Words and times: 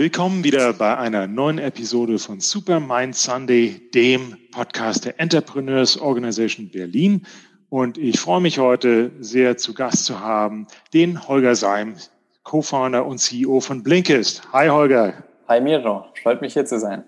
willkommen 0.00 0.44
wieder 0.44 0.72
bei 0.72 0.96
einer 0.96 1.26
neuen 1.26 1.58
Episode 1.58 2.18
von 2.18 2.40
Supermind 2.40 3.14
Sunday, 3.14 3.82
dem 3.92 4.34
Podcast 4.50 5.04
der 5.04 5.20
Entrepreneurs 5.20 6.00
Organization 6.00 6.70
Berlin. 6.70 7.26
Und 7.68 7.98
ich 7.98 8.18
freue 8.18 8.40
mich 8.40 8.58
heute 8.58 9.10
sehr 9.20 9.58
zu 9.58 9.74
Gast 9.74 10.06
zu 10.06 10.18
haben 10.18 10.66
den 10.94 11.28
Holger 11.28 11.54
Seim, 11.54 11.96
Co-Founder 12.44 13.04
und 13.04 13.18
CEO 13.18 13.60
von 13.60 13.82
Blinkist. 13.82 14.42
Hi 14.54 14.70
Holger. 14.70 15.22
Hi 15.48 15.60
Miro, 15.60 16.06
freut 16.22 16.40
mich 16.40 16.54
hier 16.54 16.64
zu 16.64 16.80
sein. 16.80 17.04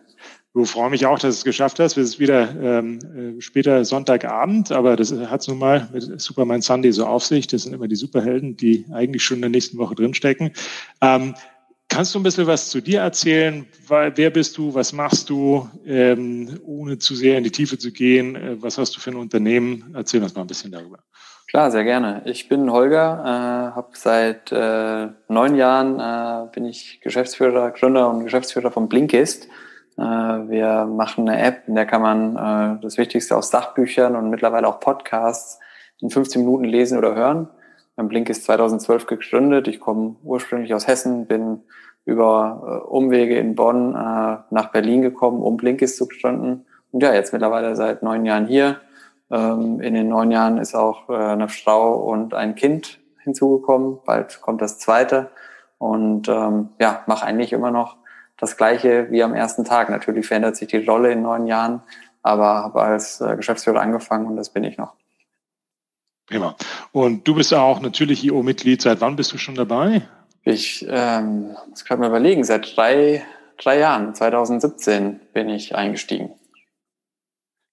Du 0.53 0.67
freue 0.67 0.91
mich 0.91 1.07
auch, 1.07 1.19
dass 1.19 1.37
du 1.37 1.39
es 1.39 1.45
geschafft 1.45 1.81
hast. 1.81 1.97
Wir 1.97 2.05
sind 2.05 2.21
wieder 2.21 2.55
ähm, 2.61 2.99
äh, 3.39 3.41
später 3.41 3.87
Sonntagabend, 3.87 4.71
aber 4.71 4.97
das 4.97 5.11
hat 5.11 5.41
es 5.41 5.49
nun 5.49 5.59
mal 5.59 5.89
mit 5.95 6.21
Superman 6.21 6.61
Sunday 6.61 6.93
so 6.93 7.07
auf 7.07 7.25
sich. 7.25 7.47
Das 7.47 7.63
sind 7.63 7.73
immer 7.73 7.89
die 7.89 7.97
Superhelden, 7.97 8.59
die 8.59 8.85
eigentlich 8.93 9.25
schon 9.25 9.37
in 9.37 9.43
der 9.43 9.51
nächsten 9.51 9.79
Woche 9.79 9.95
drinstecken. 9.95 10.53
Ähm, 11.01 11.35
kannst 11.93 12.15
du 12.15 12.19
ein 12.19 12.23
bisschen 12.23 12.47
was 12.47 12.71
zu 12.71 12.81
dir 12.81 13.01
erzählen? 13.01 13.67
Wer 13.89 14.31
bist 14.31 14.57
du? 14.57 14.75
Was 14.75 14.93
machst 14.93 15.29
du? 15.29 15.69
Ähm, 15.87 16.59
ohne 16.65 16.99
zu 16.99 17.15
sehr 17.15 17.37
in 17.37 17.45
die 17.45 17.51
Tiefe 17.51 17.79
zu 17.79 17.93
gehen, 17.93 18.35
äh, 18.35 18.57
was 18.63 18.79
hast 18.79 18.97
du 18.97 19.01
für 19.01 19.11
ein 19.11 19.17
Unternehmen? 19.17 19.93
Erzähl 19.95 20.23
uns 20.23 20.35
mal 20.35 20.41
ein 20.41 20.47
bisschen 20.47 20.73
darüber. 20.73 21.01
Klar, 21.49 21.71
sehr 21.71 21.85
gerne. 21.85 22.23
Ich 22.25 22.49
bin 22.49 22.73
Holger, 22.73 23.21
äh, 23.23 23.77
habe 23.77 23.89
seit 23.93 24.51
äh, 24.53 25.09
neun 25.29 25.55
Jahren 25.55 26.01
äh, 26.01 26.51
bin 26.55 26.65
ich 26.65 27.01
Geschäftsführer, 27.03 27.71
Gründer 27.73 28.09
und 28.09 28.25
Geschäftsführer 28.25 28.71
von 28.71 28.89
Blinkist. 28.89 29.49
Äh, 29.99 30.03
wir 30.03 30.87
machen 30.87 31.29
eine 31.29 31.43
App, 31.43 31.65
in 31.67 31.75
der 31.75 31.85
kann 31.85 32.01
man 32.01 32.37
äh, 32.37 32.81
das 32.81 32.97
Wichtigste 32.97 33.37
aus 33.37 33.51
Sachbüchern 33.51 34.17
und 34.17 34.31
mittlerweile 34.31 34.67
auch 34.67 34.81
Podcasts 34.81 35.61
in 36.01 36.09
15 36.09 36.41
Minuten 36.43 36.65
lesen 36.65 36.97
oder 36.97 37.15
hören. 37.15 37.49
Blink 37.97 38.29
ist 38.29 38.45
2012 38.45 39.07
gegründet. 39.07 39.69
Ich 39.69 39.81
komme 39.81 40.17
ursprünglich 40.23 40.75
aus 40.75 40.87
Hessen, 40.87 41.27
bin 41.27 41.61
über 42.05 42.83
äh, 42.85 42.89
Umwege 42.89 43.39
in 43.39 43.55
Bonn 43.55 43.93
nach 43.93 44.73
Berlin 44.73 45.03
gekommen, 45.03 45.43
um 45.43 45.57
Blinkist 45.57 45.97
zu 45.97 46.09
gründen. 46.09 46.67
Und 46.91 47.03
ja, 47.03 47.15
jetzt 47.15 47.33
mittlerweile 47.33 47.77
seit 47.77 48.03
neun 48.03 48.25
Jahren 48.25 48.47
hier. 48.47 48.81
Ähm, 49.31 49.81
in 49.81 49.95
den 49.95 50.09
neun 50.09 50.31
Jahren 50.31 50.59
ist 50.59 50.75
auch 50.75 51.09
eine 51.09 51.49
Frau 51.49 51.95
und 51.95 52.35
ein 52.35 52.55
Kind 52.55 52.99
hinzugekommen. 53.23 53.99
Bald 54.05 54.41
kommt 54.41 54.63
das 54.63 54.79
zweite. 54.79 55.31
Und 55.79 56.29
ähm, 56.29 56.71
ja, 56.81 57.03
mache 57.07 57.27
eigentlich 57.27 57.53
immer 57.53 57.71
noch 57.71 57.97
das 58.37 58.57
Gleiche 58.57 59.11
wie 59.11 59.23
am 59.23 59.35
ersten 59.35 59.65
Tag. 59.65 59.89
Natürlich 59.91 60.27
verändert 60.27 60.57
sich 60.57 60.69
die 60.69 60.85
Rolle 60.85 61.13
in 61.13 61.23
neun 61.23 61.47
Jahren, 61.47 61.83
aber 62.23 62.63
habe 62.63 62.83
als 62.83 63.21
äh, 63.21 63.37
Geschäftsführer 63.37 63.81
angefangen 63.81 64.27
und 64.27 64.37
das 64.37 64.51
bin 64.51 64.65
ich 64.65 64.79
noch. 64.79 64.95
Prima. 66.33 66.57
Und 66.93 67.29
du 67.29 67.35
bist 67.35 67.53
auch 67.53 67.81
natürlich 67.81 68.25
IO-Mitglied. 68.25 68.81
Seit 68.81 69.03
wann 69.03 69.17
bist 69.17 69.33
du 69.33 69.39
schon 69.39 69.55
dabei? 69.55 70.09
Ich 70.45 70.85
ähm, 70.89 71.55
muss 71.69 71.85
gerade 71.85 72.01
mal 72.01 72.09
überlegen. 72.09 72.43
Seit 72.43 72.75
drei, 72.75 73.23
drei 73.59 73.79
Jahren, 73.79 74.15
2017 74.15 75.21
bin 75.35 75.51
ich 75.51 75.75
eingestiegen. 75.75 76.31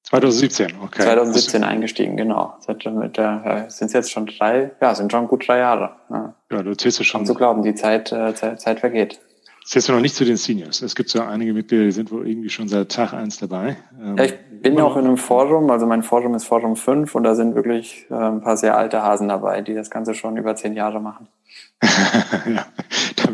2017, 0.03 0.73
okay. 0.83 1.03
2017 1.03 1.63
eingestiegen, 1.63 2.17
genau. 2.17 2.55
Seit 2.59 2.85
mit 2.85 3.15
der, 3.15 3.43
ja, 3.45 3.69
sind 3.69 3.87
es 3.87 3.93
jetzt 3.93 4.11
schon 4.11 4.25
drei, 4.25 4.71
ja, 4.81 4.93
sind 4.93 5.11
schon 5.11 5.27
gut 5.27 5.47
drei 5.47 5.59
Jahre. 5.59 5.95
Ja, 6.09 6.33
ja 6.51 6.63
du 6.63 6.75
zählst 6.75 6.99
es 6.99 7.07
schon. 7.07 7.21
Um 7.21 7.27
zu 7.27 7.35
glauben, 7.35 7.61
die 7.63 7.75
Zeit, 7.75 8.11
äh, 8.11 8.33
Zeit, 8.33 8.59
Zeit 8.59 8.79
vergeht. 8.81 9.21
Zählst 9.69 9.87
du 9.87 9.93
noch 9.93 9.99
nicht 9.99 10.15
zu 10.15 10.25
den 10.25 10.35
Seniors? 10.35 10.81
Es 10.81 10.95
gibt 10.95 11.11
so 11.11 11.21
einige 11.21 11.53
Mitglieder, 11.53 11.83
die 11.83 11.91
sind 11.91 12.11
wohl 12.11 12.27
irgendwie 12.27 12.49
schon 12.49 12.67
seit 12.67 12.91
Tag 12.91 13.13
eins 13.13 13.37
dabei. 13.37 13.77
Ja, 14.17 14.23
ich 14.23 14.33
bin 14.63 14.79
auch 14.79 14.97
in 14.97 15.05
einem 15.05 15.17
Forum, 15.17 15.69
also 15.69 15.85
mein 15.85 16.01
Forum 16.01 16.33
ist 16.33 16.45
Forum 16.45 16.75
5 16.75 17.13
und 17.13 17.23
da 17.23 17.35
sind 17.35 17.53
wirklich 17.53 18.07
äh, 18.09 18.15
ein 18.15 18.41
paar 18.41 18.57
sehr 18.57 18.75
alte 18.75 19.03
Hasen 19.03 19.27
dabei, 19.27 19.61
die 19.61 19.75
das 19.75 19.91
Ganze 19.91 20.15
schon 20.15 20.37
über 20.37 20.55
zehn 20.55 20.73
Jahre 20.73 20.99
machen. 20.99 21.27
ja, 21.83 22.65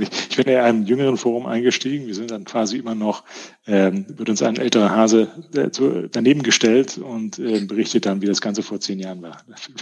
ich 0.30 0.36
bin 0.36 0.46
in 0.46 0.60
einem 0.60 0.84
jüngeren 0.84 1.18
Forum 1.18 1.46
eingestiegen. 1.46 2.08
Wir 2.08 2.16
sind 2.16 2.32
dann 2.32 2.46
quasi 2.46 2.78
immer 2.78 2.96
noch, 2.96 3.24
ähm, 3.68 4.06
wird 4.18 4.30
uns 4.30 4.42
ein 4.42 4.58
älterer 4.58 4.90
Hase 4.90 5.28
äh, 5.56 5.70
zu, 5.70 6.08
daneben 6.10 6.44
gestellt 6.44 6.98
und 6.98 7.40
äh, 7.40 7.62
berichtet 7.62 8.06
dann, 8.06 8.22
wie 8.22 8.26
das 8.26 8.42
Ganze 8.42 8.64
vor 8.64 8.80
zehn 8.80 9.00
Jahren 9.00 9.22
war. 9.22 9.38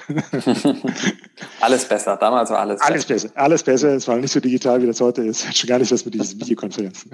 alles 1.62 1.86
besser, 1.86 2.18
damals 2.18 2.50
war 2.50 2.60
alles, 2.60 2.82
alles 2.82 3.06
besser. 3.06 3.28
besser. 3.28 3.40
Alles 3.42 3.64
besser, 3.64 3.90
es 3.96 4.08
war 4.08 4.18
nicht 4.18 4.32
so 4.32 4.40
digital, 4.40 4.82
wie 4.82 4.88
das 4.88 5.02
heute 5.02 5.24
ist. 5.24 5.56
Schon 5.56 5.68
gar 5.68 5.80
nicht 5.80 5.92
das 5.92 6.06
mit 6.06 6.14
diesen 6.14 6.40
Videokonferenzen. 6.42 7.12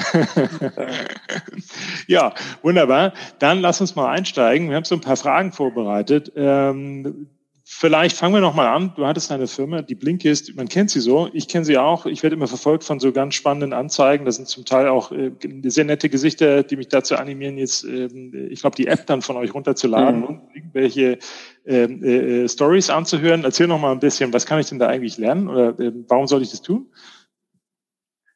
ja, 2.07 2.33
wunderbar. 2.61 3.13
Dann 3.39 3.61
lass 3.61 3.81
uns 3.81 3.95
mal 3.95 4.09
einsteigen. 4.11 4.69
Wir 4.69 4.75
haben 4.75 4.85
so 4.85 4.95
ein 4.95 5.01
paar 5.01 5.17
Fragen 5.17 5.51
vorbereitet. 5.51 6.31
Ähm, 6.35 7.27
Vielleicht 7.72 8.18
fangen 8.18 8.34
wir 8.34 8.41
nochmal 8.41 8.66
an. 8.66 8.94
Du 8.96 9.06
hattest 9.06 9.31
eine 9.31 9.46
Firma, 9.46 9.84
die 9.84 9.94
Blinkist, 9.94 10.56
man 10.56 10.68
kennt 10.68 10.90
sie 10.90 11.00
so. 11.00 11.30
Ich 11.34 11.47
kenne 11.47 11.66
sie 11.66 11.78
auch. 11.78 12.07
Ich 12.07 12.24
werde 12.24 12.35
immer 12.35 12.47
verfolgt 12.47 12.84
von 12.84 13.00
so 13.00 13.12
ganz 13.12 13.35
spannenden 13.35 13.74
Anzeigen. 13.74 14.25
Das 14.25 14.38
sind 14.38 14.47
zum 14.47 14.66
Teil 14.66 14.88
auch 14.88 15.12
äh, 15.12 15.31
sehr 15.66 15.85
nette 15.85 16.09
Gesichter, 16.09 16.63
die 16.63 16.78
mich 16.78 16.88
dazu 16.88 17.16
animieren, 17.16 17.59
jetzt, 17.59 17.84
ähm, 17.84 18.34
ich 18.50 18.62
glaube, 18.62 18.75
die 18.75 18.88
App 18.88 19.06
dann 19.06 19.22
von 19.22 19.38
euch 19.38 19.53
runterzuladen 19.53 20.22
mhm. 20.22 20.25
und 20.25 20.41
irgendwelche 20.56 21.19
ähm, 21.68 22.03
äh, 22.03 22.44
äh, 22.44 22.50
Stories 22.50 22.90
anzuhören. 22.90 23.44
Erzähl 23.44 23.68
noch 23.68 23.80
mal 23.80 23.91
ein 23.91 24.00
bisschen, 24.00 24.34
was 24.34 24.47
kann 24.47 24.59
ich 24.59 24.68
denn 24.68 24.80
da 24.80 24.88
eigentlich 24.88 25.19
lernen 25.19 25.47
oder 25.47 25.80
äh, 25.80 25.94
warum 26.07 26.25
soll 26.25 26.41
ich 26.41 26.50
das 26.50 26.63
tun? 26.63 26.91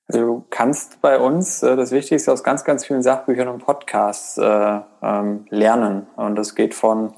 Also 0.10 0.26
du 0.26 0.46
kannst 0.52 1.02
bei 1.02 1.20
uns 1.20 1.64
äh, 1.64 1.76
das 1.76 1.92
Wichtigste 1.92 2.32
aus 2.32 2.44
ganz, 2.44 2.64
ganz 2.66 2.86
vielen 2.86 3.02
Sachbüchern 3.02 3.48
und 3.48 3.66
Podcasts 3.66 4.38
äh, 4.38 4.80
ähm, 5.02 5.48
lernen. 5.50 6.06
Und 6.18 6.36
das 6.36 6.54
geht 6.54 6.76
von 6.76 7.16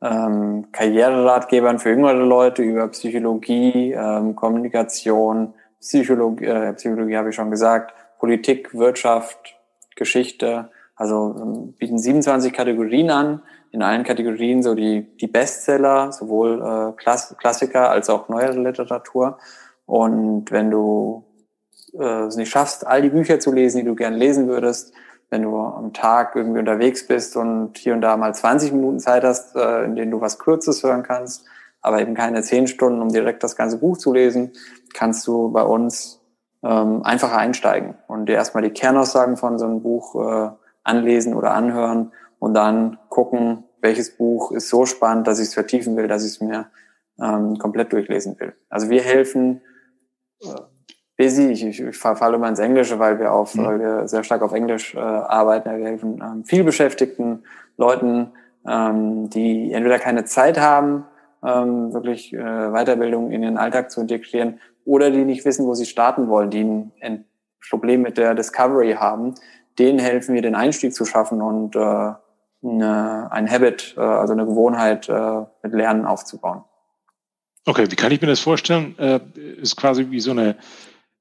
ähm, 0.00 0.66
Karriereratgebern 0.72 1.78
für 1.78 1.90
jüngere 1.90 2.14
Leute 2.14 2.62
über 2.62 2.88
Psychologie, 2.88 3.92
ähm, 3.92 4.36
Kommunikation, 4.36 5.54
Psychologie, 5.80 6.44
äh, 6.44 6.72
Psychologie 6.74 7.16
habe 7.16 7.30
ich 7.30 7.34
schon 7.34 7.50
gesagt, 7.50 7.94
Politik, 8.18 8.74
Wirtschaft, 8.74 9.56
Geschichte. 9.96 10.70
Also 10.96 11.36
ähm, 11.40 11.74
bieten 11.78 11.98
27 11.98 12.52
Kategorien 12.52 13.10
an. 13.10 13.42
In 13.70 13.82
allen 13.82 14.02
Kategorien 14.02 14.62
so 14.62 14.74
die, 14.74 15.06
die 15.18 15.26
Bestseller, 15.26 16.10
sowohl 16.10 16.62
äh, 16.62 16.96
Klass 16.96 17.36
Klassiker 17.38 17.90
als 17.90 18.08
auch 18.08 18.28
neuere 18.28 18.58
Literatur. 18.58 19.38
Und 19.84 20.50
wenn 20.50 20.70
du 20.70 21.24
äh, 21.98 22.24
es 22.24 22.36
nicht 22.36 22.50
schaffst, 22.50 22.86
all 22.86 23.02
die 23.02 23.10
Bücher 23.10 23.40
zu 23.40 23.52
lesen, 23.52 23.78
die 23.78 23.86
du 23.86 23.94
gern 23.94 24.14
lesen 24.14 24.48
würdest, 24.48 24.92
wenn 25.30 25.42
du 25.42 25.56
am 25.56 25.92
Tag 25.92 26.34
irgendwie 26.36 26.60
unterwegs 26.60 27.06
bist 27.06 27.36
und 27.36 27.76
hier 27.76 27.94
und 27.94 28.00
da 28.00 28.16
mal 28.16 28.34
20 28.34 28.72
Minuten 28.72 28.98
Zeit 28.98 29.24
hast, 29.24 29.54
äh, 29.56 29.84
in 29.84 29.94
denen 29.94 30.10
du 30.10 30.20
was 30.20 30.38
Kurzes 30.38 30.82
hören 30.82 31.02
kannst, 31.02 31.44
aber 31.80 32.00
eben 32.00 32.14
keine 32.14 32.42
10 32.42 32.66
Stunden, 32.66 33.02
um 33.02 33.08
direkt 33.08 33.42
das 33.42 33.56
ganze 33.56 33.78
Buch 33.78 33.96
zu 33.98 34.12
lesen, 34.12 34.52
kannst 34.94 35.26
du 35.26 35.50
bei 35.50 35.62
uns 35.62 36.20
ähm, 36.62 37.02
einfacher 37.04 37.38
einsteigen 37.38 37.96
und 38.08 38.26
dir 38.26 38.34
erstmal 38.34 38.62
die 38.62 38.70
Kernaussagen 38.70 39.36
von 39.36 39.58
so 39.58 39.66
einem 39.66 39.82
Buch 39.82 40.14
äh, 40.14 40.50
anlesen 40.82 41.34
oder 41.34 41.52
anhören 41.52 42.12
und 42.38 42.54
dann 42.54 42.98
gucken, 43.08 43.64
welches 43.80 44.16
Buch 44.16 44.52
ist 44.52 44.68
so 44.68 44.86
spannend, 44.86 45.26
dass 45.26 45.38
ich 45.38 45.48
es 45.48 45.54
vertiefen 45.54 45.96
will, 45.96 46.08
dass 46.08 46.24
ich 46.24 46.32
es 46.32 46.40
mir 46.40 46.70
ähm, 47.20 47.58
komplett 47.58 47.92
durchlesen 47.92 48.38
will. 48.40 48.54
Also 48.68 48.90
wir 48.90 49.02
helfen 49.02 49.60
äh, 50.40 50.46
busy. 51.18 51.50
Ich, 51.50 51.62
ich, 51.62 51.80
ich 51.80 51.96
verfalle 51.96 52.36
immer 52.36 52.48
ins 52.48 52.58
Englische, 52.58 52.98
weil 52.98 53.18
wir 53.18 53.32
auf, 53.32 53.54
mhm. 53.54 53.66
weil 53.66 53.80
wir 53.80 54.08
sehr 54.08 54.24
stark 54.24 54.40
auf 54.40 54.52
Englisch 54.52 54.94
äh, 54.94 54.98
arbeiten. 54.98 55.76
Wir 55.76 55.86
helfen 55.86 56.22
ähm, 56.22 56.44
viel 56.44 56.64
beschäftigten 56.64 57.42
Leuten, 57.76 58.30
ähm, 58.66 59.28
die 59.28 59.72
entweder 59.72 59.98
keine 59.98 60.24
Zeit 60.24 60.58
haben, 60.58 61.04
ähm, 61.44 61.92
wirklich 61.92 62.32
äh, 62.32 62.38
Weiterbildung 62.38 63.30
in 63.30 63.42
ihren 63.42 63.58
Alltag 63.58 63.90
zu 63.90 64.00
integrieren, 64.00 64.60
oder 64.86 65.10
die 65.10 65.26
nicht 65.26 65.44
wissen, 65.44 65.66
wo 65.66 65.74
sie 65.74 65.84
starten 65.84 66.28
wollen, 66.28 66.48
die 66.48 66.64
ein, 66.64 66.92
ein 67.02 67.24
Problem 67.68 68.00
mit 68.00 68.16
der 68.16 68.34
Discovery 68.34 68.94
haben. 68.94 69.34
Denen 69.78 69.98
helfen 69.98 70.34
wir, 70.34 70.40
den 70.40 70.54
Einstieg 70.54 70.94
zu 70.94 71.04
schaffen 71.04 71.42
und 71.42 71.76
äh, 71.76 72.14
eine, 72.64 73.28
ein 73.30 73.50
Habit, 73.50 73.94
äh, 73.96 74.00
also 74.00 74.32
eine 74.32 74.46
Gewohnheit 74.46 75.08
äh, 75.08 75.42
mit 75.62 75.72
Lernen 75.74 76.06
aufzubauen. 76.06 76.64
Okay, 77.66 77.86
wie 77.90 77.96
kann 77.96 78.10
ich 78.12 78.20
mir 78.20 78.28
das 78.28 78.40
vorstellen? 78.40 78.98
Äh, 78.98 79.20
ist 79.60 79.76
quasi 79.76 80.10
wie 80.10 80.20
so 80.20 80.30
eine 80.30 80.56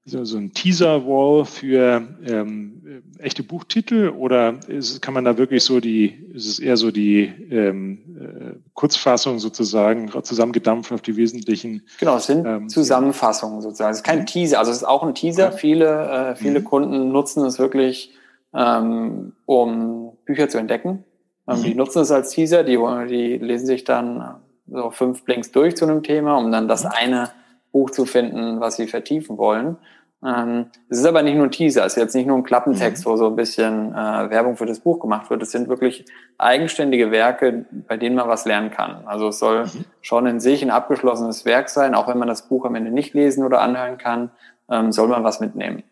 so, 0.08 0.24
so 0.24 0.38
ein 0.38 0.54
Teaser-Wall 0.54 1.44
für 1.44 2.08
ähm, 2.26 3.04
echte 3.20 3.44
Buchtitel 3.44 4.10
oder 4.10 4.56
ist, 4.68 5.02
kann 5.02 5.14
man 5.14 5.26
da 5.26 5.38
wirklich 5.38 5.64
so 5.64 5.82
die, 5.82 6.16
ist 6.34 6.48
es 6.48 6.60
eher 6.60 6.78
so 6.78 6.92
die 6.92 7.26
ähm, 7.52 8.00
äh, 8.18 8.56
Kurzfassung 8.74 9.40
sozusagen 9.40 10.10
zusammengedampft 10.24 10.94
auf 10.94 11.02
die 11.02 11.18
wesentlichen? 11.18 11.84
Genau, 12.00 12.16
es 12.16 12.28
sind 12.28 12.46
ähm, 12.46 12.70
Zusammenfassungen 12.70 13.62
sozusagen. 13.62 13.92
Es 13.92 13.98
ist 13.98 14.04
kein 14.04 14.26
Teaser, 14.26 14.60
also 14.60 14.72
es 14.72 14.78
ist 14.78 14.84
auch 14.86 15.04
ein 15.04 15.14
Teaser. 15.14 15.48
Okay. 15.48 15.58
Viele, 15.58 16.10
äh, 16.10 16.36
viele 16.36 16.62
mhm. 16.62 16.64
Kunden 16.64 17.12
nutzen 17.12 17.44
es 17.46 17.60
wirklich, 17.60 18.14
ähm, 18.54 19.34
um 19.46 20.14
Bücher 20.26 20.48
zu 20.48 20.58
entdecken. 20.58 21.04
Ähm, 21.50 21.60
mhm. 21.60 21.64
Die 21.64 21.76
nutzen 21.76 22.02
es 22.02 22.12
als 22.12 22.30
Teaser, 22.30 22.64
die, 22.64 22.78
die 23.10 23.38
lesen 23.38 23.66
sich 23.66 23.84
dann 23.84 24.36
so 24.68 24.90
fünf 24.90 25.24
Blinks 25.24 25.52
durch 25.52 25.76
zu 25.76 25.86
einem 25.86 26.02
Thema, 26.02 26.38
um 26.38 26.50
dann 26.50 26.70
das 26.70 26.86
mhm. 26.86 26.92
eine 26.94 27.30
Buch 27.74 27.90
zu 27.92 28.06
finden, 28.06 28.60
was 28.60 28.78
sie 28.78 28.88
vertiefen 28.88 29.38
wollen. 29.38 29.78
Ähm, 30.26 30.68
es 30.90 30.98
ist 30.98 31.06
aber 31.06 31.22
nicht 31.22 31.36
nur 31.36 31.46
ein 31.46 31.52
Teaser, 31.52 31.86
es 31.86 31.94
ist 31.94 32.02
jetzt 32.02 32.16
nicht 32.16 32.26
nur 32.26 32.38
ein 32.38 32.44
Klappentext, 32.44 33.06
mhm. 33.06 33.10
wo 33.10 33.18
so 33.18 33.28
ein 33.28 33.36
bisschen 33.36 33.94
äh, 33.94 34.30
Werbung 34.30 34.58
für 34.58 34.66
das 34.66 34.80
Buch 34.80 35.00
gemacht 35.00 35.30
wird. 35.30 35.44
Es 35.44 35.52
sind 35.52 35.68
wirklich 35.68 36.06
eigenständige 36.40 37.12
Werke, 37.12 37.66
bei 37.88 37.98
denen 37.98 38.16
man 38.16 38.28
was 38.28 38.46
lernen 38.46 38.72
kann. 38.72 39.04
Also 39.06 39.28
es 39.28 39.40
soll 39.40 39.66
mhm. 39.66 39.86
schon 40.02 40.26
in 40.26 40.40
sich 40.40 40.64
ein 40.64 40.72
abgeschlossenes 40.72 41.46
Werk 41.46 41.70
sein, 41.70 41.94
auch 41.94 42.08
wenn 42.08 42.18
man 42.18 42.28
das 42.28 42.48
Buch 42.48 42.66
am 42.66 42.76
Ende 42.76 42.92
nicht 42.92 43.14
lesen 43.14 43.44
oder 43.44 43.62
anhören 43.62 43.98
kann, 43.98 44.32
ähm, 44.72 44.92
soll 44.92 45.08
man 45.08 45.24
was 45.24 45.40
mitnehmen. 45.40 45.84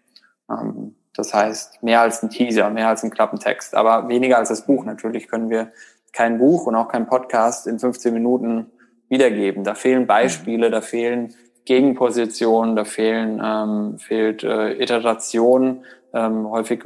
Ähm, 0.49 0.95
Das 1.15 1.33
heißt, 1.33 1.83
mehr 1.83 2.01
als 2.01 2.23
ein 2.23 2.29
Teaser, 2.29 2.69
mehr 2.71 2.89
als 2.89 3.03
ein 3.03 3.11
Klappentext, 3.11 3.75
aber 3.75 4.09
weniger 4.09 4.37
als 4.37 4.49
das 4.49 4.65
Buch. 4.65 4.85
Natürlich 4.85 5.27
können 5.27 5.49
wir 5.49 5.71
kein 6.13 6.39
Buch 6.39 6.65
und 6.65 6.75
auch 6.75 6.87
kein 6.87 7.07
Podcast 7.07 7.67
in 7.67 7.77
15 7.77 8.13
Minuten 8.13 8.71
wiedergeben. 9.07 9.63
Da 9.63 9.75
fehlen 9.75 10.07
Beispiele, 10.07 10.71
da 10.71 10.81
fehlen 10.81 11.33
Gegenpositionen, 11.65 12.75
da 12.75 12.85
fehlen 12.85 13.41
ähm, 13.43 13.97
fehlt 13.99 14.43
äh, 14.43 14.73
Iteration. 14.81 15.83
Ähm, 16.13 16.49
häufig 16.49 16.83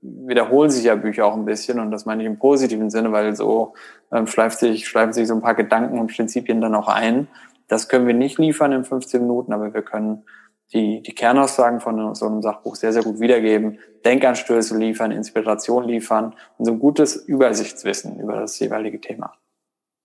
wiederholen 0.00 0.70
sich 0.70 0.84
ja 0.84 0.96
Bücher 0.96 1.26
auch 1.26 1.34
ein 1.34 1.44
bisschen 1.44 1.78
und 1.78 1.90
das 1.90 2.06
meine 2.06 2.22
ich 2.22 2.26
im 2.26 2.38
positiven 2.38 2.90
Sinne, 2.90 3.12
weil 3.12 3.36
so 3.36 3.74
ähm, 4.12 4.26
schleift 4.26 4.58
sich, 4.58 4.88
schleifen 4.88 5.12
sich 5.12 5.28
so 5.28 5.34
ein 5.34 5.42
paar 5.42 5.54
Gedanken 5.54 5.98
und 5.98 6.14
Prinzipien 6.14 6.60
dann 6.60 6.74
auch 6.74 6.88
ein. 6.88 7.28
Das 7.68 7.88
können 7.88 8.06
wir 8.06 8.14
nicht 8.14 8.38
liefern 8.38 8.72
in 8.72 8.84
15 8.84 9.20
Minuten, 9.20 9.52
aber 9.52 9.72
wir 9.72 9.82
können 9.82 10.24
die, 10.72 11.02
die 11.02 11.14
Kernaussagen 11.14 11.80
von 11.80 12.14
so 12.14 12.26
einem 12.26 12.42
Sachbuch 12.42 12.74
sehr, 12.74 12.92
sehr 12.92 13.02
gut 13.02 13.20
wiedergeben, 13.20 13.78
Denkanstöße 14.04 14.76
liefern, 14.76 15.12
Inspiration 15.12 15.84
liefern 15.84 16.34
und 16.58 16.64
so 16.64 16.72
ein 16.72 16.78
gutes 16.78 17.16
Übersichtswissen 17.16 18.18
über 18.18 18.40
das 18.40 18.58
jeweilige 18.58 19.00
Thema. 19.00 19.34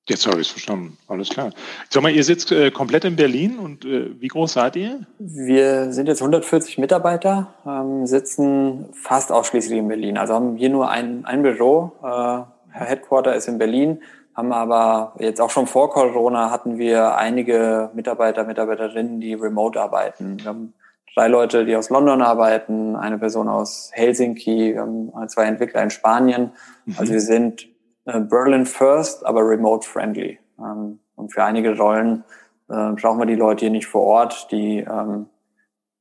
Jetzt 0.10 0.26
habe 0.26 0.42
ich 0.42 0.48
es 0.48 0.52
verstanden. 0.52 0.98
Alles 1.08 1.30
klar. 1.30 1.52
Sag 1.90 2.02
mal, 2.02 2.12
ihr 2.12 2.24
sitzt 2.24 2.52
äh, 2.52 2.72
komplett 2.72 3.06
in 3.06 3.16
Berlin 3.16 3.60
und 3.60 3.86
äh, 3.86 4.10
wie 4.20 4.28
groß 4.28 4.54
seid 4.54 4.76
ihr? 4.76 5.02
Wir 5.20 5.94
sind 5.94 6.08
jetzt 6.08 6.22
140 6.22 6.80
Mitarbeiter, 6.80 7.54
ähm, 7.64 8.08
sitzen 8.08 8.88
fast 8.94 9.32
ausschließlich 9.32 9.78
in 9.78 9.88
Berlin. 9.88 10.18
Also 10.18 10.34
haben 10.34 10.58
hier 10.58 10.70
nur 10.70 10.90
ein, 10.90 11.26
ein 11.26 11.44
Büro. 11.44 11.92
Äh, 12.04 12.42
Headquarter 12.72 13.36
ist 13.36 13.48
in 13.48 13.60
Berlin, 13.60 14.02
haben 14.36 14.52
aber 14.52 15.14
jetzt 15.20 15.42
auch 15.42 15.52
schon 15.52 15.68
vor 15.68 15.92
Corona 15.92 16.50
hatten 16.50 16.80
wir 16.80 17.16
einige 17.18 17.92
Mitarbeiter, 17.94 18.46
Mitarbeiterinnen, 18.46 19.20
die 19.20 19.36
remote 19.36 19.80
arbeiten. 19.80 20.40
Wir 20.40 20.46
haben 20.46 20.74
drei 21.14 21.28
Leute, 21.28 21.66
die 21.66 21.76
aus 21.76 21.92
London 21.92 22.24
arbeiten, 22.24 22.96
eine 22.96 23.20
Person 23.20 23.48
aus 23.48 23.92
Helsinki, 23.94 24.74
wir 24.74 24.82
haben 24.82 25.12
zwei 25.28 25.44
Entwickler 25.46 25.84
in 25.84 25.92
Spanien. 25.92 26.52
Mhm. 26.86 26.96
Also 26.98 27.14
wir 27.14 27.22
sind 27.22 27.68
äh, 28.06 28.20
Berlin 28.20 28.66
first, 28.66 29.26
aber 29.26 29.42
remote 29.42 29.88
friendly. 29.88 30.40
Ähm, 30.60 31.00
und 31.16 31.34
für 31.34 31.44
einige 31.44 31.78
Rollen 31.78 32.24
äh, 32.70 32.92
brauchen 32.92 33.20
wir 33.20 33.26
die 33.26 33.36
Leute 33.36 33.66
hier 33.66 33.72
nicht 33.72 33.88
vor 33.88 34.04
Ort. 34.04 34.52
Die 34.52 34.80
ähm, 34.80 35.28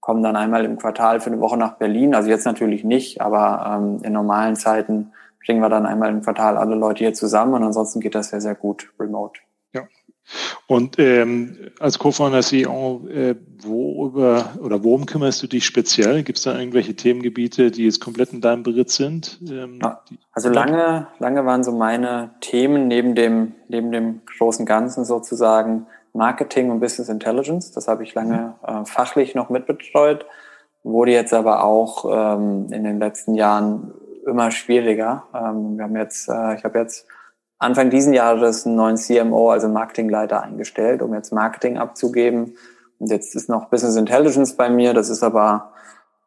kommen 0.00 0.22
dann 0.22 0.36
einmal 0.36 0.64
im 0.64 0.78
Quartal 0.78 1.20
für 1.20 1.30
eine 1.30 1.40
Woche 1.40 1.56
nach 1.56 1.76
Berlin. 1.76 2.14
Also 2.14 2.30
jetzt 2.30 2.46
natürlich 2.46 2.84
nicht, 2.84 3.20
aber 3.20 3.78
ähm, 3.78 4.00
in 4.02 4.12
normalen 4.12 4.56
Zeiten 4.56 5.12
bringen 5.44 5.60
wir 5.60 5.68
dann 5.68 5.86
einmal 5.86 6.10
im 6.10 6.22
Quartal 6.22 6.56
alle 6.56 6.74
Leute 6.74 7.04
hier 7.04 7.14
zusammen 7.14 7.54
und 7.54 7.62
ansonsten 7.62 8.00
geht 8.00 8.14
das 8.14 8.30
sehr, 8.30 8.40
sehr 8.40 8.54
gut 8.54 8.92
remote. 8.98 9.40
Und 10.66 10.98
ähm, 10.98 11.70
als 11.78 11.98
Co-Founder 11.98 12.40
CEO, 12.40 13.06
äh, 13.08 13.34
worüber 13.62 14.50
oder 14.62 14.84
worum 14.84 15.06
kümmerst 15.06 15.42
du 15.42 15.46
dich 15.46 15.64
speziell? 15.64 16.22
Gibt 16.22 16.38
es 16.38 16.44
da 16.44 16.58
irgendwelche 16.58 16.94
Themengebiete, 16.94 17.70
die 17.70 17.84
jetzt 17.84 18.00
komplett 18.00 18.32
in 18.32 18.40
deinem 18.40 18.62
Beritt 18.62 18.90
sind? 18.90 19.40
Ähm, 19.48 19.78
ja. 19.82 20.02
Also 20.32 20.50
lange, 20.50 21.08
lange 21.18 21.44
waren 21.46 21.64
so 21.64 21.72
meine 21.72 22.30
Themen 22.40 22.88
neben 22.88 23.14
dem, 23.14 23.54
neben 23.68 23.90
dem 23.90 24.20
großen 24.38 24.66
Ganzen 24.66 25.04
sozusagen 25.04 25.86
Marketing 26.12 26.70
und 26.70 26.80
Business 26.80 27.08
Intelligence. 27.08 27.72
Das 27.72 27.88
habe 27.88 28.02
ich 28.02 28.14
lange 28.14 28.54
mhm. 28.66 28.82
äh, 28.82 28.84
fachlich 28.84 29.34
noch 29.34 29.48
mitbetreut, 29.48 30.26
wurde 30.82 31.12
jetzt 31.12 31.32
aber 31.32 31.64
auch 31.64 32.04
ähm, 32.36 32.66
in 32.72 32.84
den 32.84 32.98
letzten 32.98 33.34
Jahren 33.34 33.92
immer 34.26 34.50
schwieriger. 34.50 35.24
Ähm, 35.34 35.78
wir 35.78 35.84
haben 35.84 35.96
jetzt, 35.96 36.28
äh, 36.28 36.54
ich 36.54 36.64
habe 36.64 36.78
jetzt 36.78 37.06
Anfang 37.58 37.90
diesen 37.90 38.12
Jahres 38.12 38.66
einen 38.66 38.76
neuen 38.76 38.96
CMO, 38.96 39.50
also 39.50 39.68
Marketingleiter 39.68 40.42
eingestellt, 40.42 41.02
um 41.02 41.14
jetzt 41.14 41.32
Marketing 41.32 41.78
abzugeben. 41.78 42.54
Und 42.98 43.10
jetzt 43.10 43.34
ist 43.34 43.48
noch 43.48 43.66
Business 43.66 43.96
Intelligence 43.96 44.56
bei 44.56 44.70
mir. 44.70 44.94
Das 44.94 45.10
ist 45.10 45.22
aber 45.22 45.72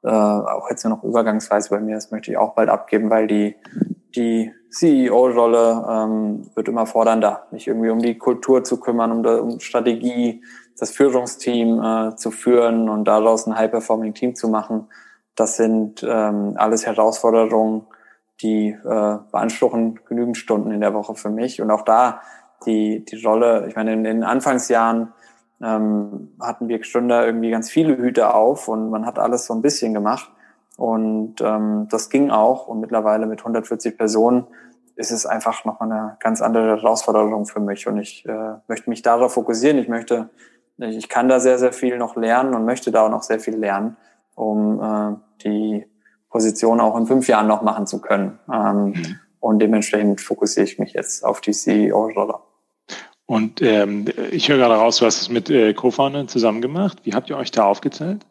äh, 0.03 0.09
auch 0.09 0.69
jetzt 0.69 0.83
nur 0.83 0.95
noch 0.95 1.03
übergangsweise 1.03 1.69
bei 1.69 1.79
mir. 1.79 1.95
Das 1.95 2.11
möchte 2.11 2.31
ich 2.31 2.37
auch 2.37 2.53
bald 2.53 2.69
abgeben, 2.69 3.09
weil 3.09 3.27
die 3.27 3.55
die 4.15 4.51
CEO-Rolle 4.69 5.85
ähm, 5.89 6.49
wird 6.55 6.67
immer 6.67 6.85
fordernder, 6.85 7.47
mich 7.51 7.67
irgendwie 7.67 7.89
um 7.89 7.99
die 7.99 8.17
Kultur 8.17 8.63
zu 8.63 8.79
kümmern, 8.79 9.11
um, 9.11 9.25
um 9.25 9.59
Strategie, 9.59 10.43
das 10.77 10.91
Führungsteam 10.91 11.81
äh, 11.81 12.15
zu 12.15 12.31
führen 12.31 12.89
und 12.89 13.05
daraus 13.05 13.47
ein 13.47 13.57
High-Performing-Team 13.57 14.35
zu 14.35 14.49
machen. 14.49 14.87
Das 15.35 15.57
sind 15.57 16.05
ähm, 16.07 16.53
alles 16.57 16.85
Herausforderungen, 16.85 17.85
die 18.41 18.69
äh, 18.69 19.17
beanspruchen 19.31 19.99
genügend 20.07 20.37
Stunden 20.37 20.71
in 20.71 20.81
der 20.81 20.93
Woche 20.93 21.15
für 21.15 21.29
mich. 21.29 21.61
Und 21.61 21.71
auch 21.71 21.83
da 21.83 22.21
die, 22.65 23.03
die 23.05 23.23
Rolle, 23.23 23.67
ich 23.67 23.75
meine, 23.75 23.93
in 23.93 24.03
den 24.03 24.23
Anfangsjahren 24.23 25.13
ähm, 25.61 26.31
hatten 26.39 26.67
wir 26.67 26.79
Gründer 26.79 27.25
irgendwie 27.25 27.51
ganz 27.51 27.69
viele 27.69 27.97
Hüte 27.97 28.33
auf 28.33 28.67
und 28.67 28.89
man 28.89 29.05
hat 29.05 29.19
alles 29.19 29.45
so 29.45 29.53
ein 29.53 29.61
bisschen 29.61 29.93
gemacht. 29.93 30.31
Und 30.77 31.41
ähm, 31.41 31.87
das 31.89 32.09
ging 32.09 32.31
auch. 32.31 32.67
Und 32.67 32.79
mittlerweile 32.79 33.27
mit 33.27 33.39
140 33.39 33.97
Personen 33.97 34.47
ist 34.95 35.11
es 35.11 35.25
einfach 35.25 35.65
nochmal 35.65 35.91
eine 35.91 36.17
ganz 36.19 36.41
andere 36.41 36.77
Herausforderung 36.77 37.45
für 37.45 37.59
mich. 37.59 37.87
Und 37.87 37.99
ich 37.99 38.25
äh, 38.25 38.55
möchte 38.67 38.89
mich 38.89 39.01
darauf 39.01 39.33
fokussieren. 39.33 39.77
Ich 39.77 39.87
möchte, 39.87 40.29
ich 40.77 41.09
kann 41.09 41.27
da 41.27 41.39
sehr, 41.39 41.59
sehr 41.59 41.73
viel 41.73 41.97
noch 41.97 42.15
lernen 42.15 42.55
und 42.55 42.65
möchte 42.65 42.91
da 42.91 43.05
auch 43.05 43.11
noch 43.11 43.23
sehr 43.23 43.39
viel 43.39 43.55
lernen, 43.55 43.97
um 44.35 44.81
äh, 44.81 45.15
die 45.43 45.90
Position 46.31 46.79
auch 46.79 46.97
in 46.97 47.05
fünf 47.05 47.27
Jahren 47.27 47.47
noch 47.47 47.61
machen 47.61 47.85
zu 47.85 48.01
können. 48.01 48.39
Ähm, 48.51 48.85
mhm. 48.85 49.19
Und 49.39 49.59
dementsprechend 49.59 50.21
fokussiere 50.21 50.65
ich 50.65 50.79
mich 50.79 50.93
jetzt 50.93 51.23
auf 51.23 51.41
die 51.41 51.51
CEO-Rolle. 51.51 52.35
Und 53.25 53.61
ähm, 53.61 54.05
ich 54.31 54.49
höre 54.49 54.57
gerade 54.57 54.75
raus, 54.75 54.97
du 54.97 55.05
hast 55.05 55.21
es 55.21 55.29
mit 55.29 55.49
äh, 55.49 55.73
Co-Foundern 55.73 56.27
zusammen 56.27 56.61
gemacht. 56.61 56.99
Wie 57.03 57.13
habt 57.13 57.29
ihr 57.29 57.37
euch 57.37 57.51
da 57.51 57.65
aufgeteilt? 57.65 58.25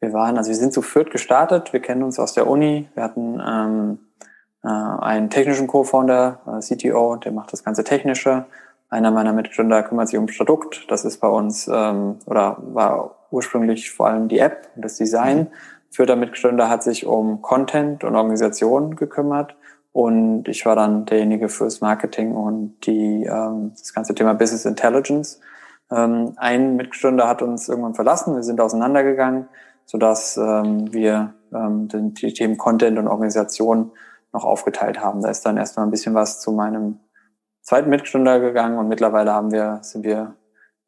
Wir 0.00 0.12
waren, 0.12 0.36
also 0.36 0.50
wir 0.50 0.56
sind 0.56 0.72
zu 0.72 0.82
viert 0.82 1.10
gestartet. 1.10 1.72
Wir 1.72 1.80
kennen 1.80 2.02
uns 2.02 2.18
aus 2.18 2.34
der 2.34 2.46
Uni. 2.46 2.88
Wir 2.94 3.02
hatten 3.02 3.40
ähm, 3.40 3.98
äh, 4.62 4.68
einen 4.68 5.30
technischen 5.30 5.66
Co-Founder, 5.66 6.40
äh, 6.46 6.60
CTO, 6.60 7.16
der 7.16 7.32
macht 7.32 7.52
das 7.52 7.64
ganze 7.64 7.82
Technische. 7.82 8.44
Einer 8.88 9.10
meiner 9.10 9.32
Mitgründer 9.32 9.82
kümmert 9.82 10.08
sich 10.08 10.18
um 10.18 10.26
Produkt. 10.26 10.84
Das 10.88 11.04
ist 11.04 11.18
bei 11.18 11.28
uns 11.28 11.68
ähm, 11.72 12.18
oder 12.26 12.58
war 12.60 13.16
ursprünglich 13.30 13.90
vor 13.90 14.08
allem 14.08 14.28
die 14.28 14.38
App 14.38 14.68
und 14.76 14.84
das 14.84 14.96
Design. 14.96 15.38
Mhm. 15.38 15.46
Vierter 15.96 16.16
Mitgründer 16.16 16.68
hat 16.68 16.82
sich 16.82 17.06
um 17.06 17.40
Content 17.40 18.04
und 18.04 18.16
Organisation 18.16 18.96
gekümmert. 18.96 19.56
Und 19.92 20.46
ich 20.46 20.66
war 20.66 20.76
dann 20.76 21.06
derjenige 21.06 21.48
fürs 21.48 21.80
Marketing 21.80 22.34
und 22.34 22.76
die, 22.84 23.24
ähm, 23.24 23.72
das 23.78 23.94
ganze 23.94 24.14
Thema 24.14 24.34
Business 24.34 24.66
Intelligence. 24.66 25.40
Ähm, 25.90 26.34
ein 26.36 26.76
Mitgründer 26.76 27.26
hat 27.26 27.40
uns 27.40 27.70
irgendwann 27.70 27.94
verlassen, 27.94 28.34
wir 28.34 28.42
sind 28.42 28.60
auseinandergegangen, 28.60 29.48
sodass 29.86 30.36
ähm, 30.36 30.92
wir 30.92 31.32
ähm, 31.54 31.88
die, 31.88 32.12
die 32.12 32.34
Themen 32.34 32.58
Content 32.58 32.98
und 32.98 33.08
Organisation 33.08 33.90
noch 34.34 34.44
aufgeteilt 34.44 35.00
haben. 35.00 35.22
Da 35.22 35.30
ist 35.30 35.46
dann 35.46 35.56
erstmal 35.56 35.86
ein 35.86 35.90
bisschen 35.90 36.14
was 36.14 36.40
zu 36.40 36.52
meinem 36.52 37.00
zweiten 37.62 37.88
Mitgründer 37.88 38.38
gegangen 38.38 38.78
und 38.78 38.88
mittlerweile 38.88 39.32
haben 39.32 39.50
wir, 39.50 39.78
sind 39.80 40.04
wir 40.04 40.34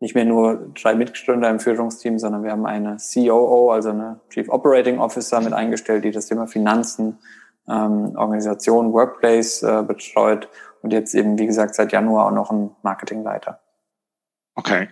nicht 0.00 0.14
mehr 0.14 0.24
nur 0.24 0.70
drei 0.80 0.94
Mitgründer 0.94 1.50
im 1.50 1.60
Führungsteam, 1.60 2.18
sondern 2.18 2.44
wir 2.44 2.52
haben 2.52 2.66
eine 2.66 2.98
COO, 2.98 3.70
also 3.72 3.90
eine 3.90 4.20
Chief 4.30 4.48
Operating 4.48 4.98
Officer 4.98 5.40
mit 5.40 5.52
eingestellt, 5.52 6.04
die 6.04 6.12
das 6.12 6.26
Thema 6.26 6.46
Finanzen, 6.46 7.18
ähm, 7.68 8.14
Organisation, 8.16 8.92
Workplace 8.92 9.62
äh, 9.62 9.82
betreut 9.82 10.48
und 10.82 10.92
jetzt 10.92 11.14
eben, 11.14 11.38
wie 11.38 11.46
gesagt, 11.46 11.74
seit 11.74 11.92
Januar 11.92 12.26
auch 12.26 12.32
noch 12.32 12.50
ein 12.50 12.70
Marketingleiter. 12.82 13.60
Okay. 14.54 14.88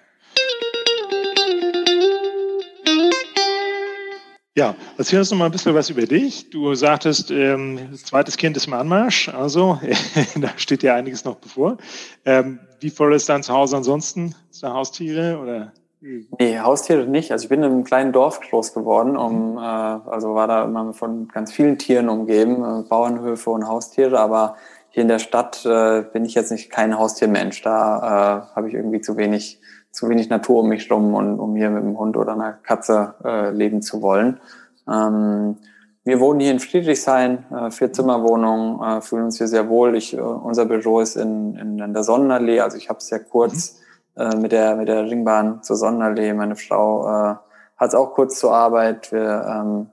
Ja, 4.56 4.74
erzähl 4.96 5.18
uns 5.18 5.30
noch 5.30 5.36
mal 5.36 5.44
ein 5.44 5.52
bisschen 5.52 5.74
was 5.74 5.90
über 5.90 6.06
dich. 6.06 6.48
Du 6.48 6.74
sagtest, 6.74 7.30
ähm, 7.30 7.94
zweites 7.94 8.38
Kind 8.38 8.56
ist 8.56 8.66
im 8.66 8.72
Anmarsch, 8.72 9.28
also 9.28 9.78
da 10.40 10.48
steht 10.56 10.80
dir 10.80 10.94
einiges 10.94 11.26
noch 11.26 11.36
bevor. 11.36 11.76
Ähm, 12.24 12.60
wie 12.80 12.88
voll 12.88 13.14
ist 13.14 13.28
dein 13.28 13.42
Zuhause 13.42 13.76
ansonsten? 13.76 14.34
Ist 14.50 14.62
da 14.62 14.72
Haustiere 14.72 15.38
oder? 15.38 15.72
Nee, 16.00 16.58
Haustiere 16.58 17.06
nicht. 17.06 17.32
Also 17.32 17.44
ich 17.44 17.48
bin 17.50 17.62
in 17.62 17.70
einem 17.70 17.84
kleinen 17.84 18.12
Dorf 18.12 18.40
groß 18.40 18.72
geworden, 18.72 19.18
um, 19.18 19.58
äh, 19.58 19.60
also 19.60 20.34
war 20.34 20.46
da 20.46 20.64
immer 20.64 20.94
von 20.94 21.28
ganz 21.28 21.52
vielen 21.52 21.76
Tieren 21.76 22.08
umgeben, 22.08 22.64
äh, 22.64 22.88
Bauernhöfe 22.88 23.50
und 23.50 23.68
Haustiere, 23.68 24.18
aber 24.18 24.56
hier 24.88 25.02
in 25.02 25.08
der 25.08 25.18
Stadt 25.18 25.66
äh, 25.66 26.02
bin 26.10 26.24
ich 26.24 26.32
jetzt 26.34 26.50
nicht 26.50 26.70
kein 26.70 26.98
Haustiermensch. 26.98 27.60
Da 27.60 28.46
äh, 28.52 28.56
habe 28.56 28.68
ich 28.68 28.74
irgendwie 28.74 29.02
zu 29.02 29.18
wenig 29.18 29.60
zu 29.96 30.10
wenig 30.10 30.28
Natur 30.28 30.60
um 30.60 30.68
mich 30.68 30.90
rum 30.90 31.14
und 31.14 31.40
um 31.40 31.56
hier 31.56 31.70
mit 31.70 31.82
einem 31.82 31.98
Hund 31.98 32.18
oder 32.18 32.32
einer 32.32 32.52
Katze 32.52 33.14
äh, 33.24 33.50
leben 33.50 33.80
zu 33.80 34.02
wollen. 34.02 34.38
Ähm, 34.86 35.56
wir 36.04 36.20
wohnen 36.20 36.38
hier 36.38 36.52
in 36.52 36.60
Friedrichshain, 36.60 37.46
äh, 37.50 37.70
Vierzimmerwohnung, 37.70 38.82
äh, 38.84 39.00
fühlen 39.00 39.24
uns 39.24 39.38
hier 39.38 39.48
sehr 39.48 39.70
wohl. 39.70 39.96
Ich, 39.96 40.14
äh, 40.14 40.20
unser 40.20 40.66
Büro 40.66 41.00
ist 41.00 41.16
in, 41.16 41.56
in, 41.56 41.78
in 41.78 41.94
der 41.94 42.04
Sonnenallee, 42.04 42.60
also 42.60 42.76
ich 42.76 42.90
habe 42.90 42.98
es 42.98 43.06
sehr 43.06 43.20
kurz 43.20 43.80
mhm. 44.16 44.22
äh, 44.22 44.36
mit, 44.36 44.52
der, 44.52 44.76
mit 44.76 44.88
der 44.88 45.04
Ringbahn 45.04 45.62
zur 45.62 45.76
Sonnenallee. 45.76 46.34
Meine 46.34 46.56
Frau 46.56 47.06
äh, 47.06 47.34
hat 47.78 47.88
es 47.88 47.94
auch 47.94 48.12
kurz 48.12 48.38
zur 48.38 48.54
Arbeit. 48.54 49.10
Wir 49.12 49.46
ähm, 49.48 49.86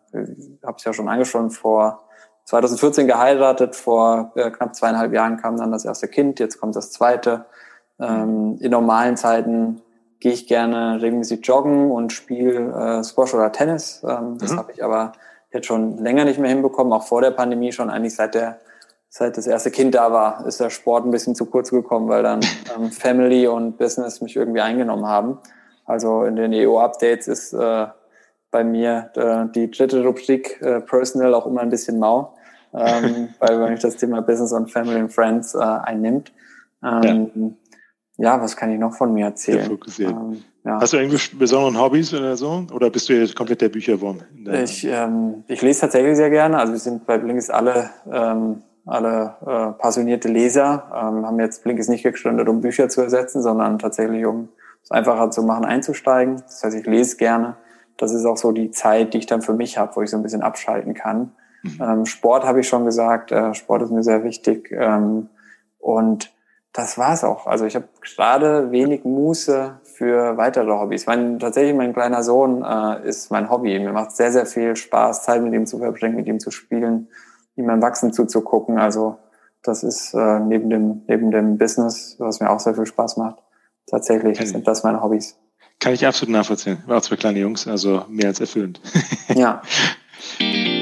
habe 0.66 0.76
es 0.78 0.84
ja 0.84 0.92
schon 0.92 1.08
angeschaut, 1.08 1.54
vor 1.54 2.02
2014 2.44 3.08
geheiratet, 3.08 3.78
vor 3.78 4.34
äh, 4.36 4.52
knapp 4.52 4.76
zweieinhalb 4.76 5.14
Jahren 5.14 5.38
kam 5.38 5.56
dann 5.56 5.72
das 5.72 5.86
erste 5.86 6.10
Kind, 6.10 6.42
jetzt 6.42 6.60
kommt 6.60 6.76
das 6.76 6.92
zweite. 6.92 7.46
Ähm, 8.00 8.58
in 8.60 8.72
normalen 8.72 9.16
Zeiten 9.16 9.82
gehe 10.24 10.32
ich 10.32 10.48
gerne 10.48 11.02
regelmäßig 11.02 11.46
joggen 11.46 11.92
und 11.92 12.14
spiele 12.14 13.00
äh, 13.00 13.04
Squash 13.04 13.34
oder 13.34 13.52
Tennis. 13.52 14.02
Ähm, 14.08 14.38
das 14.40 14.54
mhm. 14.54 14.58
habe 14.58 14.72
ich 14.72 14.82
aber 14.82 15.12
jetzt 15.52 15.68
schon 15.68 15.98
länger 15.98 16.24
nicht 16.24 16.40
mehr 16.40 16.50
hinbekommen, 16.50 16.94
auch 16.94 17.04
vor 17.04 17.20
der 17.20 17.32
Pandemie 17.32 17.74
schon 17.74 17.90
eigentlich 17.90 18.16
seit 18.16 18.34
der 18.34 18.60
seit 19.10 19.38
das 19.38 19.46
erste 19.46 19.70
Kind 19.70 19.94
da 19.94 20.12
war, 20.12 20.48
ist 20.48 20.60
der 20.60 20.72
Sport 20.72 21.06
ein 21.06 21.12
bisschen 21.12 21.36
zu 21.36 21.46
kurz 21.46 21.70
gekommen, 21.70 22.08
weil 22.08 22.24
dann 22.24 22.40
ähm, 22.76 22.90
Family 22.90 23.48
und 23.48 23.78
Business 23.78 24.22
mich 24.22 24.38
irgendwie 24.38 24.62
eingenommen 24.62 25.06
haben. 25.06 25.40
Also 25.86 26.24
in 26.24 26.38
den 26.38 26.54
EU-Updates 26.54 27.28
ist 27.28 27.54
äh, 27.54 27.88
bei 28.50 28.64
mir 28.64 29.12
äh, 29.16 29.52
die 29.54 29.70
dritte 29.70 30.04
Rubrik 30.04 30.62
äh, 30.62 30.80
Personal 30.80 31.34
auch 31.34 31.46
immer 31.46 31.62
ein 31.62 31.70
bisschen 31.70 32.00
mau, 32.00 32.34
ähm, 32.74 33.34
weil 33.40 33.60
wenn 33.60 33.72
mich 33.72 33.82
das 33.82 33.98
Thema 33.98 34.22
Business 34.22 34.54
und 34.54 34.72
Family 34.72 35.02
and 35.02 35.14
Friends 35.14 35.54
äh, 35.54 35.60
einnimmt. 35.60 36.32
Ähm, 36.82 37.32
ja. 37.34 37.63
Ja. 38.18 38.42
was 38.42 38.56
kann 38.56 38.72
ich 38.72 38.80
noch 38.80 38.94
von 38.94 39.14
mir 39.14 39.26
erzählen? 39.26 39.78
Ähm, 40.00 40.44
ja. 40.66 40.80
Hast 40.80 40.94
du 40.94 40.98
irgendwelche 40.98 41.36
besonderen 41.36 41.80
Hobbys 41.80 42.14
oder 42.14 42.38
so? 42.38 42.66
Oder 42.74 42.90
bist 42.90 43.10
du 43.10 43.14
jetzt 43.14 43.36
komplett 43.36 43.62
der 43.62 43.70
Bücherwurm? 43.70 44.22
Ich, 44.64 44.86
ähm, 44.86 45.44
ich 45.48 45.62
lese 45.62 45.82
tatsächlich 45.82 46.16
sehr 46.16 46.30
gerne. 46.30 46.58
Also 46.58 46.74
wir 46.74 46.80
sind 46.80 47.06
bei 47.06 47.18
Blinkist 47.18 47.52
alle, 47.52 47.90
ähm, 48.10 48.62
alle 48.86 49.36
äh, 49.46 49.82
passionierte 49.82 50.30
Leser, 50.30 50.86
ähm, 50.90 51.26
haben 51.26 51.40
jetzt 51.40 51.64
Blinkist 51.64 51.90
nicht 51.90 52.04
gegründet, 52.04 52.48
um 52.48 52.62
Bücher 52.62 52.88
zu 52.88 53.02
ersetzen, 53.02 53.42
sondern 53.42 53.78
tatsächlich, 53.78 54.26
um 54.26 54.50
es 54.82 54.92
einfacher 54.92 55.32
zu 55.32 55.44
machen, 55.44 55.66
einzusteigen. 55.66 56.38
Das 56.46 56.64
heißt, 56.64 56.78
ich 56.78 56.86
lese 56.86 57.18
gerne. 57.18 57.58
Das 57.98 58.14
ist 58.14 58.26
auch 58.26 58.38
so 58.38 58.52
die 58.52 58.72
Zeit, 58.72 59.14
die 59.14 59.20
ich 59.20 59.26
dann 59.26 59.42
für 59.42 59.54
mich 59.54 59.78
habe, 59.78 59.96
wo 59.96 60.02
ich 60.02 60.10
so 60.10 60.18
ein 60.18 60.24
bisschen 60.24 60.42
abschalten 60.42 60.94
kann. 60.94 61.32
Mhm. 61.64 61.82
Ähm, 61.82 62.06
Sport 62.06 62.46
habe 62.46 62.62
ich 62.62 62.68
schon 62.68 62.86
gesagt. 62.86 63.32
Äh, 63.32 63.54
Sport 63.54 63.84
ist 63.84 63.92
mir 63.92 64.04
sehr 64.04 64.24
wichtig. 64.24 64.72
Ähm, 64.72 65.30
und 65.80 66.32
das 66.74 66.98
war's 66.98 67.24
auch. 67.24 67.46
Also 67.46 67.66
ich 67.66 67.76
habe 67.76 67.88
gerade 68.02 68.72
wenig 68.72 69.06
Muße 69.06 69.80
für 69.84 70.38
weitere 70.38 70.72
Hobbys. 70.72 71.06
Mein, 71.06 71.38
tatsächlich 71.38 71.76
mein 71.76 71.94
kleiner 71.94 72.24
Sohn 72.24 72.64
äh, 72.64 73.08
ist 73.08 73.30
mein 73.30 73.50
Hobby. 73.50 73.78
Mir 73.80 73.94
macht 73.94 74.12
sehr, 74.12 74.32
sehr 74.32 74.48
viel 74.48 74.76
Spaß, 74.76 75.24
Zeit 75.24 75.44
mit 75.44 75.54
ihm 75.54 75.68
zu 75.68 75.78
verbringen, 75.78 76.16
mit 76.16 76.26
ihm 76.28 76.40
zu 76.40 76.50
spielen, 76.50 77.10
ihm 77.56 77.68
beim 77.68 77.82
Wachsen 77.82 78.12
zuzugucken. 78.12 78.80
Also 78.80 79.18
das 79.62 79.84
ist 79.84 80.16
äh, 80.16 80.40
neben 80.40 80.70
dem 80.72 81.04
neben 81.08 81.30
dem 81.30 81.58
Business, 81.60 82.16
was 82.18 82.40
mir 82.40 82.50
auch 82.50 82.60
sehr 82.60 82.74
viel 82.74 82.88
Spaß 82.88 83.18
macht. 83.18 83.38
Tatsächlich 83.86 84.40
Kann 84.40 84.48
sind 84.48 84.68
das 84.68 84.84
meine 84.84 85.02
Hobbys. 85.02 85.38
Kann 85.80 85.94
ich 85.94 86.08
absolut 86.08 86.34
nachvollziehen. 86.34 86.82
War 86.88 86.98
auch 86.98 87.02
zwei 87.02 87.18
kleine 87.18 87.40
Jungs, 87.40 87.68
also 87.68 88.04
mehr 88.10 88.28
als 88.28 88.40
erfüllend. 88.40 88.82
Ja. 89.36 89.62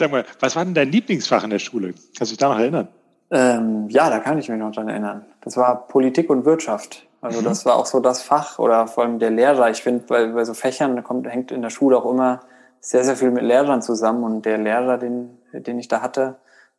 Sag 0.00 0.12
mal, 0.12 0.24
was 0.40 0.56
war 0.56 0.64
denn 0.64 0.72
dein 0.72 0.90
Lieblingsfach 0.90 1.44
in 1.44 1.50
der 1.50 1.58
Schule? 1.58 1.92
Kannst 2.16 2.32
du 2.32 2.34
dich 2.34 2.38
da 2.38 2.48
noch 2.48 2.58
erinnern? 2.58 2.88
Ähm, 3.30 3.86
ja, 3.90 4.08
da 4.08 4.18
kann 4.18 4.38
ich 4.38 4.48
mich 4.48 4.58
noch 4.58 4.72
dran 4.72 4.88
erinnern. 4.88 5.26
Das 5.42 5.58
war 5.58 5.88
Politik 5.88 6.30
und 6.30 6.46
Wirtschaft. 6.46 7.06
Also 7.20 7.42
mhm. 7.42 7.44
das 7.44 7.66
war 7.66 7.76
auch 7.76 7.84
so 7.84 8.00
das 8.00 8.22
Fach 8.22 8.58
oder 8.58 8.86
vor 8.86 9.04
allem 9.04 9.18
der 9.18 9.30
Lehrer. 9.30 9.68
Ich 9.68 9.82
finde, 9.82 10.04
bei, 10.06 10.28
bei 10.28 10.42
so 10.46 10.54
Fächern 10.54 11.04
kommt, 11.04 11.28
hängt 11.28 11.52
in 11.52 11.60
der 11.60 11.68
Schule 11.68 11.98
auch 11.98 12.10
immer 12.10 12.40
sehr, 12.80 13.04
sehr 13.04 13.14
viel 13.14 13.30
mit 13.30 13.42
Lehrern 13.42 13.82
zusammen. 13.82 14.24
Und 14.24 14.46
der 14.46 14.56
Lehrer, 14.56 14.96
den, 14.96 15.36
den 15.52 15.78
ich 15.78 15.88
da 15.88 16.00
hatte, 16.00 16.36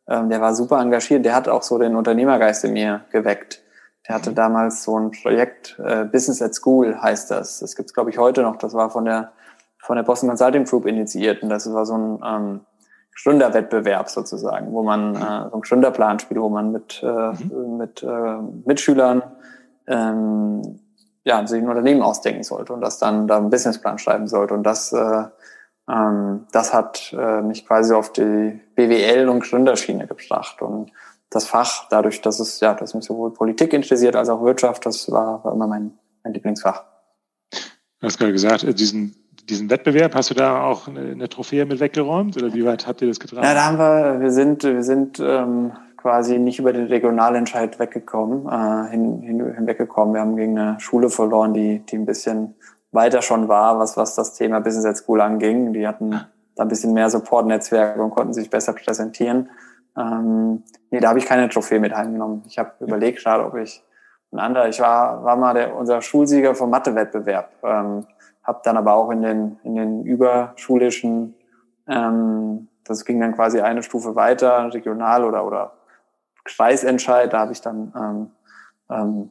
ähm, 0.08 0.28
der 0.28 0.40
war 0.40 0.56
super 0.56 0.80
engagiert. 0.80 1.24
Der 1.24 1.36
hat 1.36 1.46
auch 1.46 1.62
so 1.62 1.78
den 1.78 1.94
Unternehmergeist 1.94 2.64
in 2.64 2.72
mir 2.72 3.04
geweckt. 3.12 3.62
Der 4.08 4.16
hatte 4.16 4.30
mhm. 4.30 4.34
damals 4.34 4.82
so 4.82 4.98
ein 4.98 5.12
Projekt, 5.12 5.78
äh, 5.78 6.06
Business 6.06 6.42
at 6.42 6.56
School 6.56 7.00
heißt 7.00 7.30
das. 7.30 7.60
Das 7.60 7.76
gibt's 7.76 7.94
glaube 7.94 8.10
ich, 8.10 8.18
heute 8.18 8.42
noch. 8.42 8.56
Das 8.56 8.74
war 8.74 8.90
von 8.90 9.04
der, 9.04 9.30
von 9.78 9.94
der 9.94 10.02
Boston 10.02 10.28
Consulting 10.28 10.64
Group 10.64 10.86
initiiert. 10.86 11.40
Und 11.44 11.50
das 11.50 11.72
war 11.72 11.86
so 11.86 11.96
ein... 11.96 12.18
Ähm, 12.24 12.60
Gründerwettbewerb 13.20 14.08
sozusagen, 14.08 14.72
wo 14.72 14.82
man 14.82 15.10
mhm. 15.10 15.16
äh, 15.16 15.20
so 15.20 15.52
einen 15.52 15.62
Gründerplan 15.62 16.18
spielt, 16.18 16.40
wo 16.40 16.48
man 16.48 16.72
mit, 16.72 17.02
äh, 17.02 17.06
mhm. 17.06 17.76
mit 17.76 18.02
äh, 18.02 18.38
Mitschülern 18.64 19.22
ähm, 19.86 20.80
ja, 21.24 21.46
sich 21.46 21.62
ein 21.62 21.68
Unternehmen 21.68 22.02
ausdenken 22.02 22.42
sollte 22.42 22.72
und 22.72 22.80
das 22.80 22.98
dann 22.98 23.28
da 23.28 23.36
einen 23.36 23.50
Businessplan 23.50 23.98
schreiben 23.98 24.26
sollte. 24.26 24.54
Und 24.54 24.64
das, 24.64 24.92
äh, 24.92 25.24
ähm, 25.88 26.46
das 26.52 26.74
hat 26.74 27.14
äh, 27.16 27.42
mich 27.42 27.66
quasi 27.66 27.94
auf 27.94 28.12
die 28.12 28.60
BWL 28.74 29.28
und 29.28 29.44
Gründerschiene 29.44 30.06
gebracht. 30.06 30.62
Und 30.62 30.90
das 31.30 31.46
Fach, 31.46 31.88
dadurch, 31.88 32.20
dass 32.22 32.40
es, 32.40 32.60
ja, 32.60 32.74
dass 32.74 32.94
mich 32.94 33.04
sowohl 33.04 33.32
Politik 33.32 33.72
interessiert 33.72 34.16
als 34.16 34.28
auch 34.28 34.42
Wirtschaft, 34.42 34.84
das 34.84 35.10
war, 35.10 35.44
war 35.44 35.52
immer 35.52 35.66
mein, 35.66 35.92
mein 36.24 36.34
Lieblingsfach. 36.34 36.84
Du 37.52 38.06
hast 38.06 38.18
gerade 38.18 38.32
gesagt, 38.32 38.64
äh, 38.64 38.74
diesen 38.74 39.14
diesen 39.48 39.70
Wettbewerb, 39.70 40.14
hast 40.14 40.30
du 40.30 40.34
da 40.34 40.64
auch 40.64 40.88
eine, 40.88 41.00
eine, 41.00 41.28
Trophäe 41.28 41.66
mit 41.66 41.80
weggeräumt 41.80 42.36
oder 42.36 42.54
wie 42.54 42.64
weit 42.64 42.86
habt 42.86 43.02
ihr 43.02 43.08
das 43.08 43.18
getragen? 43.18 43.44
Ja, 43.44 43.54
da 43.54 43.64
haben 43.64 43.78
wir, 43.78 44.20
wir 44.20 44.30
sind, 44.30 44.62
wir 44.62 44.82
sind 44.82 45.18
ähm, 45.20 45.72
quasi 45.96 46.38
nicht 46.38 46.58
über 46.58 46.72
den 46.72 46.86
Regionalentscheid 46.86 47.78
weggekommen, 47.78 48.46
äh, 48.46 48.90
hin, 48.90 49.20
hin, 49.22 49.54
hinweggekommen. 49.54 50.14
Wir 50.14 50.20
haben 50.20 50.36
gegen 50.36 50.58
eine 50.58 50.80
Schule 50.80 51.10
verloren, 51.10 51.54
die, 51.54 51.80
die 51.80 51.96
ein 51.96 52.06
bisschen 52.06 52.54
weiter 52.92 53.22
schon 53.22 53.48
war, 53.48 53.78
was, 53.78 53.96
was 53.96 54.14
das 54.14 54.34
Thema 54.34 54.60
Business 54.60 54.84
at 54.84 54.96
School 54.96 55.20
anging. 55.20 55.72
Die 55.72 55.86
hatten 55.86 56.20
da 56.54 56.62
ein 56.62 56.68
bisschen 56.68 56.92
mehr 56.92 57.10
Support-Netzwerke 57.10 58.02
und 58.02 58.10
konnten 58.10 58.34
sich 58.34 58.50
besser 58.50 58.74
präsentieren. 58.74 59.50
Ähm, 59.96 60.62
nee, 60.90 61.00
da 61.00 61.08
habe 61.08 61.18
ich 61.18 61.26
keine 61.26 61.48
Trophäe 61.48 61.80
mit 61.80 61.94
heimgenommen. 61.94 62.42
Ich 62.46 62.58
habe 62.58 62.72
überlegt 62.80 63.22
gerade, 63.22 63.44
ob 63.44 63.56
ich 63.56 63.82
ein 64.32 64.38
anderer, 64.38 64.68
ich 64.68 64.80
war, 64.80 65.24
war 65.24 65.36
mal 65.36 65.54
der, 65.54 65.76
unser 65.76 66.00
Schulsieger 66.00 66.54
vom 66.54 66.70
Mathe-Wettbewerb. 66.70 67.50
Ähm, 67.62 68.06
habe 68.42 68.60
dann 68.64 68.76
aber 68.76 68.94
auch 68.94 69.10
in 69.10 69.22
den, 69.22 69.58
in 69.62 69.76
den 69.76 70.04
überschulischen, 70.04 71.34
ähm, 71.86 72.68
das 72.84 73.04
ging 73.04 73.20
dann 73.20 73.34
quasi 73.34 73.60
eine 73.60 73.82
Stufe 73.82 74.16
weiter, 74.16 74.72
regional 74.72 75.24
oder, 75.24 75.46
oder 75.46 75.72
Kreisentscheid, 76.44 77.32
da 77.32 77.40
habe 77.40 77.52
ich 77.52 77.60
dann 77.60 77.92
ähm, 77.96 78.30
ähm, 78.90 79.30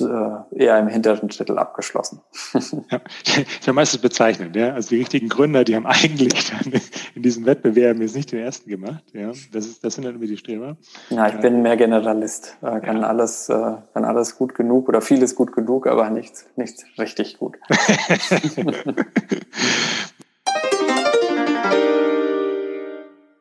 äh, 0.00 0.64
eher 0.64 0.78
im 0.78 0.88
hinteren 0.88 1.28
Drittel 1.28 1.58
abgeschlossen. 1.58 2.20
ja, 2.90 3.00
ja 3.62 3.72
meistens 3.72 4.00
bezeichnend, 4.00 4.56
ja. 4.56 4.74
Also 4.74 4.90
die 4.90 4.98
richtigen 4.98 5.28
Gründer, 5.28 5.64
die 5.64 5.76
haben 5.76 5.86
eigentlich 5.86 6.50
dann 6.50 6.72
in 7.14 7.22
diesem 7.22 7.46
Wettbewerb 7.46 7.98
jetzt 7.98 8.16
nicht 8.16 8.32
den 8.32 8.40
ersten 8.40 8.68
gemacht. 8.70 9.04
Ja, 9.12 9.28
das 9.52 9.66
ist, 9.66 9.84
das 9.84 9.94
sind 9.94 10.04
dann 10.04 10.16
immer 10.16 10.26
die 10.26 10.36
Streber. 10.36 10.76
Ja, 11.10 11.28
ich 11.28 11.40
bin 11.40 11.62
mehr 11.62 11.76
Generalist. 11.76 12.56
Äh, 12.62 12.80
kann 12.80 12.98
ja. 12.98 13.08
alles, 13.08 13.48
äh, 13.48 13.54
kann 13.94 14.04
alles 14.04 14.36
gut 14.36 14.54
genug 14.54 14.88
oder 14.88 15.00
vieles 15.00 15.34
gut 15.34 15.52
genug, 15.52 15.86
aber 15.86 16.10
nichts, 16.10 16.46
nichts 16.56 16.84
richtig 16.98 17.38
gut. 17.38 17.56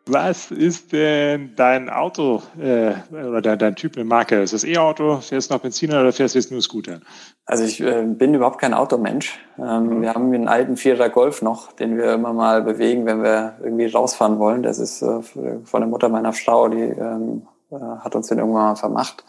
Was 0.07 0.51
ist 0.51 0.91
denn 0.91 1.55
dein 1.55 1.89
Auto 1.89 2.43
äh, 2.61 2.93
oder 3.11 3.41
dein, 3.41 3.57
dein 3.57 3.75
Typ 3.75 3.95
eine 3.95 4.05
Marke? 4.05 4.39
Ist 4.41 4.53
das 4.53 4.63
E-Auto? 4.63 5.17
Fährst 5.17 5.49
du 5.49 5.55
noch 5.55 5.61
Benziner 5.61 6.01
oder 6.01 6.13
fährst 6.13 6.35
du 6.35 6.39
jetzt 6.39 6.51
nur 6.51 6.61
Scooter? 6.61 6.99
Also 7.47 7.63
ich 7.63 7.81
äh, 7.81 8.03
bin 8.03 8.35
überhaupt 8.35 8.61
kein 8.61 8.75
Automensch. 8.75 9.39
Ähm, 9.57 9.87
mhm. 9.87 10.01
Wir 10.03 10.13
haben 10.13 10.31
einen 10.31 10.47
alten 10.47 10.77
Vierer 10.77 11.09
Golf 11.09 11.41
noch, 11.41 11.71
den 11.71 11.97
wir 11.97 12.13
immer 12.13 12.33
mal 12.33 12.61
bewegen, 12.61 13.07
wenn 13.07 13.23
wir 13.23 13.55
irgendwie 13.63 13.87
rausfahren 13.87 14.37
wollen. 14.37 14.61
Das 14.61 14.77
ist 14.77 15.01
äh, 15.01 15.21
von 15.23 15.81
der 15.81 15.87
Mutter 15.87 16.09
meiner 16.09 16.33
Frau, 16.33 16.67
die 16.67 16.83
ähm, 16.83 17.47
äh, 17.71 17.75
hat 17.75 18.15
uns 18.15 18.27
den 18.27 18.37
irgendwann 18.37 18.63
mal 18.63 18.75
vermacht. 18.75 19.23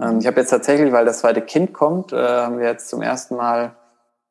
Ähm, 0.00 0.20
ich 0.20 0.28
habe 0.28 0.40
jetzt 0.40 0.50
tatsächlich, 0.50 0.92
weil 0.92 1.06
das 1.06 1.20
zweite 1.20 1.42
Kind 1.42 1.72
kommt, 1.72 2.12
äh, 2.12 2.16
haben 2.16 2.58
wir 2.58 2.66
jetzt 2.66 2.88
zum 2.88 3.02
ersten 3.02 3.34
Mal 3.34 3.74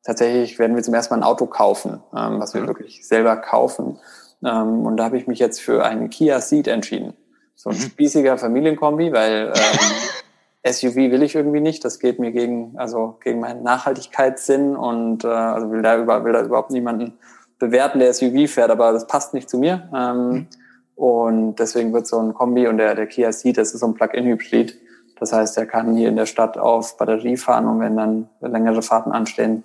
tatsächlich 0.03 0.57
werden 0.59 0.75
wir 0.77 0.83
zum 0.83 0.93
ersten 0.93 1.13
Mal 1.13 1.19
ein 1.19 1.29
Auto 1.29 1.45
kaufen, 1.45 2.01
ähm, 2.15 2.39
was 2.39 2.53
wir 2.53 2.61
mhm. 2.61 2.67
wirklich 2.67 3.05
selber 3.05 3.35
kaufen. 3.35 3.99
Ähm, 4.43 4.85
und 4.85 4.97
da 4.97 5.05
habe 5.05 5.17
ich 5.17 5.27
mich 5.27 5.39
jetzt 5.39 5.61
für 5.61 5.83
einen 5.85 6.09
Kia 6.09 6.39
Ceed 6.39 6.67
entschieden. 6.67 7.13
So 7.55 7.69
ein 7.69 7.75
mhm. 7.75 7.81
spießiger 7.81 8.37
Familienkombi, 8.37 9.11
weil 9.11 9.53
ähm, 9.53 10.71
SUV 10.73 10.95
will 10.95 11.23
ich 11.23 11.35
irgendwie 11.35 11.61
nicht. 11.61 11.83
Das 11.83 11.99
geht 11.99 12.19
mir 12.19 12.31
gegen, 12.31 12.77
also 12.77 13.17
gegen 13.23 13.39
meinen 13.39 13.63
Nachhaltigkeitssinn 13.63 14.75
und 14.75 15.23
äh, 15.23 15.27
also 15.27 15.71
will 15.71 15.81
da, 15.81 15.97
über, 15.97 16.23
will 16.23 16.33
da 16.33 16.43
überhaupt 16.43 16.71
niemanden 16.71 17.17
bewerten, 17.59 17.99
der 17.99 18.13
SUV 18.13 18.49
fährt, 18.49 18.71
aber 18.71 18.93
das 18.93 19.07
passt 19.07 19.33
nicht 19.33 19.49
zu 19.49 19.57
mir. 19.57 19.89
Ähm, 19.93 20.29
mhm. 20.29 20.47
Und 20.95 21.55
deswegen 21.59 21.93
wird 21.93 22.07
so 22.07 22.19
ein 22.19 22.33
Kombi 22.33 22.67
und 22.67 22.77
der, 22.77 22.95
der 22.95 23.07
Kia 23.07 23.31
Ceed, 23.31 23.57
das 23.57 23.73
ist 23.73 23.79
so 23.79 23.87
ein 23.87 23.93
Plug-in-Hybrid. 23.93 24.77
Das 25.19 25.33
heißt, 25.33 25.57
er 25.57 25.65
kann 25.65 25.95
hier 25.95 26.09
in 26.09 26.15
der 26.15 26.25
Stadt 26.25 26.57
auf 26.57 26.97
Batterie 26.97 27.37
fahren 27.37 27.67
und 27.67 27.79
wenn 27.79 27.97
dann 27.97 28.29
längere 28.41 28.81
Fahrten 28.81 29.11
anstehen, 29.11 29.63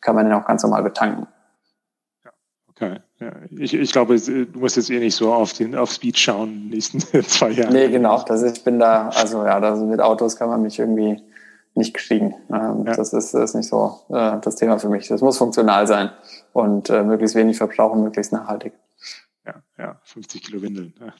kann 0.00 0.14
man 0.14 0.26
den 0.26 0.34
auch 0.34 0.46
ganz 0.46 0.62
normal 0.62 0.82
betanken. 0.82 1.26
Okay. 2.70 3.00
Ja, 3.18 3.32
ich, 3.50 3.72
ich 3.72 3.92
glaube, 3.92 4.18
du 4.18 4.58
musst 4.58 4.76
jetzt 4.76 4.90
eh 4.90 4.98
nicht 4.98 5.16
so 5.16 5.32
auf 5.32 5.54
den 5.54 5.74
auf 5.74 5.90
Speed 5.90 6.18
schauen 6.18 6.50
in 6.50 6.62
den 6.62 6.70
nächsten 6.70 7.00
zwei 7.24 7.50
Jahren. 7.50 7.72
Nee, 7.72 7.88
genau. 7.88 8.22
Das 8.22 8.42
ich 8.42 8.62
bin 8.62 8.78
da, 8.78 9.08
also 9.08 9.44
ja, 9.44 9.58
das, 9.58 9.80
mit 9.80 10.00
Autos 10.00 10.36
kann 10.36 10.50
man 10.50 10.60
mich 10.60 10.78
irgendwie 10.78 11.22
nicht 11.74 11.94
kriegen. 11.94 12.34
Ähm, 12.50 12.84
ja. 12.86 12.94
Das 12.94 13.12
ist, 13.12 13.32
das 13.32 13.50
ist 13.50 13.54
nicht 13.54 13.68
so 13.68 14.00
äh, 14.10 14.38
das 14.42 14.56
Thema 14.56 14.78
für 14.78 14.88
mich. 14.88 15.08
Das 15.08 15.22
muss 15.22 15.38
funktional 15.38 15.86
sein 15.86 16.10
und 16.52 16.90
äh, 16.90 17.02
möglichst 17.02 17.36
wenig 17.36 17.56
verbrauchen, 17.56 18.02
möglichst 18.02 18.32
nachhaltig. 18.32 18.74
Ja, 19.46 19.54
ja, 19.78 20.00
50 20.02 20.42
Kilo 20.42 20.60
Windeln. 20.60 20.92
Ja, 21.00 21.14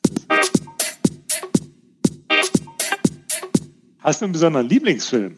Hast 4.01 4.21
du 4.21 4.27
einen 4.27 4.33
besonderen 4.33 4.69
Lieblingsfilm? 4.69 5.37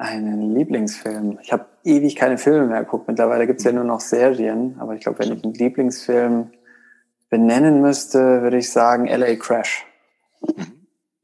Einen 0.00 0.54
Lieblingsfilm. 0.54 1.38
Ich 1.42 1.52
habe 1.52 1.66
ewig 1.84 2.16
keine 2.16 2.38
Filme 2.38 2.66
mehr 2.66 2.84
geguckt. 2.84 3.06
Mittlerweile 3.06 3.46
gibt's 3.46 3.64
ja 3.64 3.72
nur 3.72 3.84
noch 3.84 4.00
Serien. 4.00 4.76
Aber 4.78 4.94
ich 4.94 5.02
glaube, 5.02 5.18
wenn 5.18 5.30
ich 5.30 5.44
einen 5.44 5.52
Lieblingsfilm 5.52 6.52
benennen 7.28 7.82
müsste, 7.82 8.40
würde 8.40 8.56
ich 8.56 8.70
sagen 8.72 9.06
LA 9.06 9.36
Crash. 9.36 9.86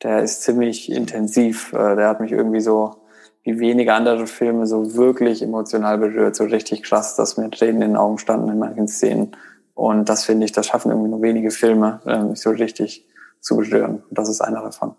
Der 0.02 0.23
ist 0.23 0.42
ziemlich 0.42 0.92
intensiv. 0.92 1.73
Äh, 1.73 1.97
der 1.97 2.06
hat 2.06 2.21
mich 2.21 2.33
irgendwie 2.33 2.61
so 2.61 2.97
wie 3.45 3.59
wenige 3.59 3.95
andere 3.95 4.26
Filme 4.26 4.66
so 4.66 4.95
wirklich 4.95 5.40
emotional 5.40 5.97
berührt, 5.97 6.37
so 6.37 6.45
richtig 6.45 6.83
krass, 6.83 7.16
dass 7.16 7.38
mir 7.38 7.50
Tränen 7.50 7.80
in 7.80 7.88
den 7.92 7.97
Augen 7.97 8.18
standen 8.18 8.50
in 8.50 8.59
manchen 8.59 8.88
Szenen. 8.88 9.35
Und 9.73 10.11
das 10.11 10.26
finde 10.26 10.45
ich, 10.45 10.52
das 10.52 10.66
schaffen 10.66 10.90
irgendwie 10.90 11.09
nur 11.09 11.23
wenige 11.23 11.50
Filme, 11.50 12.02
äh, 12.04 12.18
mich 12.18 12.42
so 12.42 12.50
richtig 12.50 13.06
zu 13.40 13.56
berühren. 13.56 14.02
Und 14.06 14.18
das 14.18 14.28
ist 14.28 14.42
einer 14.42 14.61
davon. 14.61 14.97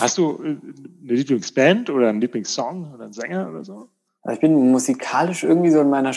Hast 0.00 0.18
du 0.18 0.42
äh, 0.42 0.46
eine 0.46 0.58
Lieblingsband 1.02 1.90
oder 1.90 2.08
einen 2.08 2.20
Lieblingssong 2.20 2.92
oder 2.94 3.04
einen 3.04 3.12
Sänger 3.12 3.48
oder 3.50 3.64
so? 3.64 3.88
Also 4.22 4.34
ich 4.34 4.40
bin 4.40 4.70
musikalisch 4.70 5.44
irgendwie 5.44 5.70
so 5.70 5.80
in 5.80 5.90
meiner 5.90 6.12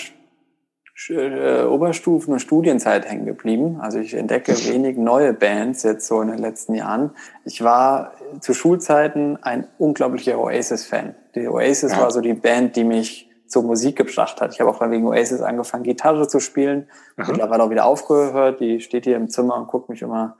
äh, 1.09 1.63
Oberstufen- 1.63 2.33
und 2.33 2.39
Studienzeit 2.39 3.09
hängen 3.09 3.25
geblieben. 3.25 3.79
Also 3.79 3.99
ich 3.99 4.13
entdecke 4.13 4.51
wenig 4.67 4.97
neue 4.97 5.33
Bands 5.33 5.83
jetzt 5.83 6.07
so 6.07 6.21
in 6.21 6.27
den 6.27 6.39
letzten 6.39 6.75
Jahren. 6.75 7.11
Ich 7.45 7.63
war 7.63 8.13
zu 8.41 8.53
Schulzeiten 8.53 9.41
ein 9.41 9.67
unglaublicher 9.77 10.39
Oasis-Fan. 10.39 11.15
Die 11.35 11.47
Oasis 11.47 11.93
ja. 11.93 12.01
war 12.01 12.11
so 12.11 12.21
die 12.21 12.33
Band, 12.33 12.75
die 12.75 12.83
mich 12.83 13.29
zur 13.47 13.63
Musik 13.63 13.95
gebracht 13.97 14.41
hat. 14.41 14.53
Ich 14.53 14.59
habe 14.59 14.69
auch 14.69 14.79
dann 14.79 14.91
wegen 14.91 15.05
Oasis 15.05 15.41
angefangen, 15.41 15.83
Gitarre 15.83 16.27
zu 16.27 16.39
spielen. 16.39 16.87
Mittlerweile 17.17 17.63
auch 17.63 17.69
wieder 17.69 17.85
aufgehört. 17.85 18.59
Die 18.59 18.79
steht 18.79 19.05
hier 19.05 19.15
im 19.15 19.29
Zimmer 19.29 19.57
und 19.57 19.67
guckt 19.67 19.89
mich 19.89 20.01
immer 20.01 20.37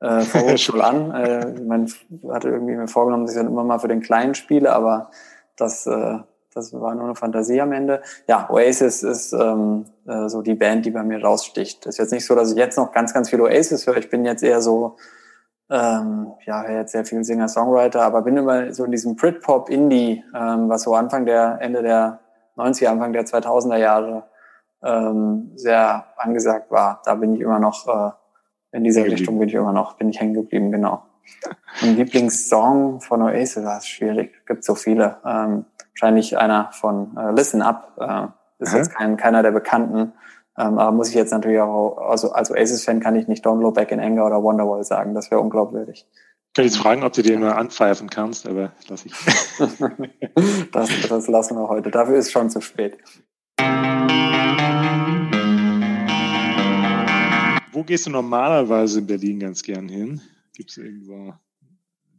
äh, 0.00 0.20
vorwurfsvoll 0.20 0.80
an. 0.82 1.10
Äh, 1.12 1.60
man 1.60 1.90
hatte 2.30 2.48
irgendwie 2.48 2.76
mir 2.76 2.88
vorgenommen, 2.88 3.24
dass 3.24 3.34
ich 3.34 3.40
dann 3.40 3.50
immer 3.50 3.64
mal 3.64 3.78
für 3.78 3.88
den 3.88 4.00
Kleinen 4.00 4.34
spiele, 4.34 4.72
aber 4.72 5.10
das, 5.56 5.86
äh, 5.86 6.18
das 6.54 6.72
war 6.72 6.94
nur 6.94 7.04
eine 7.04 7.14
Fantasie 7.14 7.60
am 7.60 7.72
Ende. 7.72 8.02
Ja, 8.28 8.48
Oasis 8.50 9.02
ist 9.02 9.32
ähm, 9.32 9.86
äh, 10.06 10.28
so 10.28 10.42
die 10.42 10.54
Band, 10.54 10.86
die 10.86 10.90
bei 10.90 11.02
mir 11.02 11.22
raussticht. 11.22 11.86
ist 11.86 11.98
jetzt 11.98 12.12
nicht 12.12 12.26
so, 12.26 12.34
dass 12.34 12.52
ich 12.52 12.56
jetzt 12.56 12.76
noch 12.76 12.92
ganz, 12.92 13.12
ganz 13.12 13.30
viel 13.30 13.40
Oasis 13.40 13.86
höre. 13.86 13.98
Ich 13.98 14.10
bin 14.10 14.24
jetzt 14.24 14.42
eher 14.42 14.60
so, 14.60 14.96
ähm, 15.70 16.32
ja, 16.44 16.62
höre 16.62 16.78
jetzt 16.80 16.92
sehr 16.92 17.04
viel 17.04 17.24
Singer-Songwriter, 17.24 18.02
aber 18.02 18.22
bin 18.22 18.36
immer 18.36 18.72
so 18.72 18.84
in 18.84 18.90
diesem 18.90 19.16
Britpop-Indie, 19.16 20.24
ähm, 20.34 20.68
was 20.68 20.82
so 20.82 20.94
Anfang 20.94 21.26
der, 21.26 21.58
Ende 21.60 21.82
der 21.82 22.20
90er, 22.56 22.88
Anfang 22.88 23.12
der 23.12 23.24
2000er 23.24 23.76
Jahre 23.76 24.24
ähm, 24.82 25.52
sehr 25.56 26.06
angesagt 26.16 26.70
war. 26.70 27.02
Da 27.04 27.14
bin 27.14 27.34
ich 27.34 27.40
immer 27.40 27.58
noch 27.58 27.86
äh, 27.86 28.12
in 28.76 28.84
dieser 28.84 29.04
Richtung 29.04 29.38
bin 29.38 29.48
ich 29.48 29.54
immer 29.54 29.72
noch, 29.72 29.94
bin 29.94 30.10
ich 30.10 30.20
hängen 30.20 30.34
geblieben, 30.34 30.70
genau. 30.70 31.02
Mein 31.80 31.96
Lieblingssong 31.96 33.00
von 33.00 33.22
Oasis 33.22 33.64
war 33.64 33.80
schwierig. 33.80 34.46
Gibt 34.46 34.64
so 34.64 34.74
viele. 34.74 35.16
Ähm, 35.24 35.64
wahrscheinlich 35.92 36.36
einer 36.36 36.70
von 36.72 37.16
äh, 37.16 37.32
Listen 37.32 37.62
Up. 37.62 37.92
Äh, 37.98 38.62
ist 38.62 38.72
mhm. 38.72 38.78
jetzt 38.78 38.94
kein, 38.94 39.16
keiner 39.16 39.42
der 39.42 39.50
Bekannten. 39.50 40.12
Ähm, 40.58 40.78
aber 40.78 40.92
muss 40.92 41.08
ich 41.08 41.14
jetzt 41.14 41.32
natürlich 41.32 41.60
auch, 41.60 41.96
also 41.98 42.32
als 42.32 42.50
Oasis-Fan 42.50 43.00
kann 43.00 43.16
ich 43.16 43.28
nicht 43.28 43.44
Don't 43.46 43.60
Look 43.60 43.74
Back 43.74 43.90
in 43.92 44.00
Anger 44.00 44.26
oder 44.26 44.42
Wonderwall 44.42 44.84
sagen. 44.84 45.14
Das 45.14 45.30
wäre 45.30 45.40
unglaubwürdig. 45.40 46.06
Ich 46.12 46.52
kann 46.54 46.64
jetzt 46.64 46.78
fragen, 46.78 47.02
ob 47.02 47.12
du 47.12 47.22
den 47.22 47.40
nur 47.40 47.56
anpfeifen 47.56 48.08
kannst, 48.08 48.46
aber 48.46 48.72
lass 48.88 49.04
ich. 49.04 49.12
das, 50.72 50.90
das 51.08 51.28
lassen 51.28 51.56
wir 51.56 51.68
heute. 51.68 51.90
Dafür 51.90 52.16
ist 52.16 52.30
schon 52.30 52.48
zu 52.48 52.60
spät. 52.60 52.96
Wo 57.76 57.82
gehst 57.82 58.06
du 58.06 58.10
normalerweise 58.10 59.00
in 59.00 59.06
Berlin 59.06 59.38
ganz 59.38 59.62
gern 59.62 59.86
hin? 59.86 60.22
Gibt 60.54 60.70
es 60.70 60.78
irgendwo? 60.78 61.34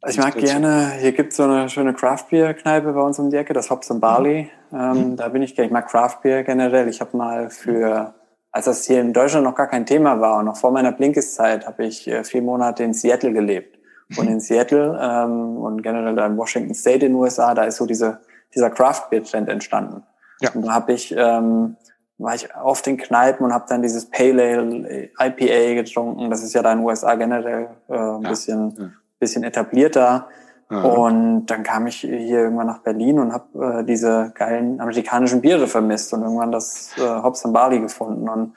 Also 0.02 0.20
ich 0.20 0.24
mag 0.24 0.36
gerne, 0.36 0.92
hier 1.00 1.14
gibt 1.14 1.32
es 1.32 1.38
so 1.38 1.46
eine 1.46 1.68
schöne 1.68 1.96
Craft-Bier-Kneipe 1.96 2.94
bei 2.94 3.02
uns 3.02 3.18
um 3.18 3.32
die 3.32 3.38
Ecke, 3.38 3.54
das 3.54 3.72
Hops 3.72 3.90
and 3.90 4.00
Barley. 4.00 4.52
Mhm. 4.70 4.78
Ähm, 4.80 4.92
mhm. 4.92 5.16
Da 5.16 5.30
bin 5.30 5.42
ich 5.42 5.56
gerne. 5.56 5.66
Ich 5.66 5.74
mag 5.74 5.88
Craft-Bier 5.90 6.44
generell. 6.44 6.88
Ich 6.90 7.02
habe 7.02 7.18
mal 7.18 7.50
für, 7.50 8.14
als 8.52 8.66
das 8.66 8.86
hier 8.86 9.02
in 9.02 9.14
Deutschland 9.14 9.46
noch 9.46 9.56
gar 9.56 9.66
kein 9.66 9.88
Thema 9.88 10.22
war 10.22 10.38
und 10.38 10.46
noch 10.46 10.58
vor 10.58 10.72
meiner 10.72 10.92
Blinkes-Zeit, 10.92 11.66
habe 11.66 11.88
ich 11.88 12.08
äh, 12.08 12.24
vier 12.24 12.44
Monate 12.44 12.84
in 12.84 12.94
Seattle 12.94 13.34
gelebt. 13.34 13.80
Und 14.15 14.26
mhm. 14.26 14.34
in 14.34 14.39
Seattle 14.39 14.96
ähm, 15.02 15.58
und 15.58 15.82
generell 15.82 16.13
da 16.13 16.28
in 16.28 16.38
Washington 16.38 16.76
State 16.76 17.04
in 17.04 17.13
den 17.13 17.15
USA, 17.15 17.56
da 17.56 17.63
ist 17.63 17.78
so 17.78 17.88
diese, 17.88 18.20
dieser 18.54 18.70
Craft-Bier-Trend 18.70 19.50
entstanden. 19.50 20.04
Ja. 20.39 20.52
Und 20.54 20.67
da 20.67 20.74
habe 20.76 20.93
ich 20.93 21.15
ähm, 21.17 21.78
war 22.17 22.34
ich 22.34 22.53
auf 22.56 22.82
den 22.82 22.97
Kneipen 22.97 23.45
und 23.45 23.53
habe 23.53 23.65
dann 23.69 23.82
dieses 23.82 24.10
Pale 24.10 24.43
Ale 24.43 25.10
IPA 25.19 25.75
getrunken. 25.75 26.30
Das 26.30 26.43
ist 26.43 26.53
ja 26.53 26.63
da 26.63 26.71
in 26.71 26.80
den 26.80 26.88
USA 26.88 27.15
generell 27.15 27.69
äh, 27.88 27.93
ein 27.93 28.21
ja. 28.21 28.30
bisschen, 28.30 28.75
ja. 28.77 28.89
bisschen 29.19 29.43
etablierter. 29.43 30.27
Ja. 30.69 30.82
Und 30.82 31.45
dann 31.45 31.63
kam 31.63 31.88
ich 31.88 31.97
hier 31.97 32.41
irgendwann 32.41 32.67
nach 32.67 32.80
Berlin 32.80 33.19
und 33.19 33.34
habe 33.34 33.80
äh, 33.80 33.84
diese 33.86 34.32
geilen 34.36 34.82
amerikanischen 34.82 35.41
Biere 35.41 35.67
vermisst 35.67 36.12
und 36.13 36.23
irgendwann 36.23 36.51
das 36.51 36.91
äh, 36.97 37.01
Hops 37.01 37.45
and 37.45 37.53
Barley 37.53 37.80
gefunden. 37.80 38.27
Und 38.27 38.53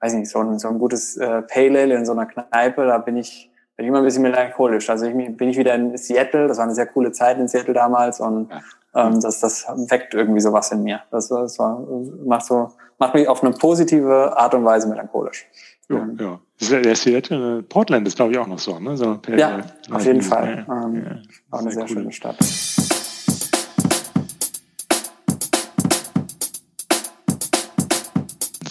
weiß 0.00 0.14
nicht, 0.14 0.30
so 0.30 0.38
ein, 0.38 0.58
so 0.58 0.68
ein 0.68 0.78
gutes 0.78 1.16
äh, 1.16 1.42
Pale 1.42 1.80
Ale 1.80 1.94
in 1.94 2.06
so 2.06 2.12
einer 2.12 2.26
Kneipe, 2.26 2.86
da 2.86 2.98
bin 2.98 3.16
ich, 3.16 3.50
bin 3.76 3.84
ich 3.84 3.88
immer 3.88 3.98
ein 3.98 4.04
bisschen 4.04 4.22
melancholisch. 4.22 4.88
Also 4.88 5.06
ich 5.06 5.36
bin 5.36 5.48
ich 5.48 5.58
wieder 5.58 5.74
in 5.74 5.96
Seattle, 5.98 6.48
das 6.48 6.56
war 6.56 6.64
eine 6.64 6.74
sehr 6.74 6.86
coole 6.86 7.12
Zeit 7.12 7.38
in 7.38 7.48
Seattle 7.48 7.74
damals 7.74 8.20
und 8.20 8.50
ähm, 8.94 9.20
das, 9.20 9.40
das 9.40 9.66
weckt 9.88 10.14
irgendwie 10.14 10.40
sowas 10.40 10.72
in 10.72 10.82
mir. 10.82 11.00
Das, 11.10 11.28
das 11.28 11.58
war, 11.58 11.86
macht 12.24 12.46
so 12.46 12.70
macht 13.00 13.14
mich 13.14 13.26
auf 13.26 13.42
eine 13.42 13.52
positive 13.52 14.36
Art 14.36 14.54
und 14.54 14.64
Weise 14.64 14.88
melancholisch. 14.88 15.46
Ja, 15.88 16.06
ja. 16.18 16.40
Der 16.82 16.94
Seattle, 16.94 17.62
Portland 17.64 18.06
ist, 18.06 18.16
glaube 18.16 18.32
ich, 18.32 18.38
auch 18.38 18.46
noch 18.46 18.60
so, 18.60 18.78
ne? 18.78 18.96
So, 18.96 19.18
ja, 19.34 19.62
auf 19.90 20.04
jeden 20.04 20.22
Fall. 20.22 20.64
Ja, 20.68 20.84
ähm, 20.84 21.04
ja, 21.04 21.18
auch 21.50 21.60
eine 21.60 21.72
sehr, 21.72 21.88
sehr 21.88 21.96
schöne 21.96 22.12
Stadt. 22.12 22.36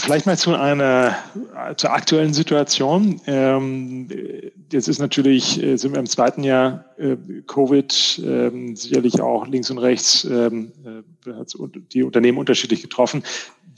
Vielleicht 0.10 0.26
mal 0.26 0.40
zu 0.40 0.56
einer 0.56 1.18
zur 1.78 1.94
aktuellen 1.94 2.34
Situation. 2.34 3.22
Ähm, 3.28 4.08
jetzt 4.72 4.88
ist 4.88 4.98
natürlich, 4.98 5.62
äh, 5.62 5.78
sind 5.78 5.92
wir 5.92 6.00
im 6.00 6.08
zweiten 6.08 6.44
Jahr 6.44 6.86
äh, 6.98 7.16
Covid 7.46 8.20
ähm, 8.26 8.76
sicherlich 8.76 9.22
auch 9.22 9.46
links 9.46 9.70
und 9.70 9.78
rechts 9.78 10.24
ähm, 10.24 10.72
äh, 10.84 11.44
die 11.94 12.02
Unternehmen 12.02 12.40
unterschiedlich 12.40 12.82
getroffen. 12.82 13.22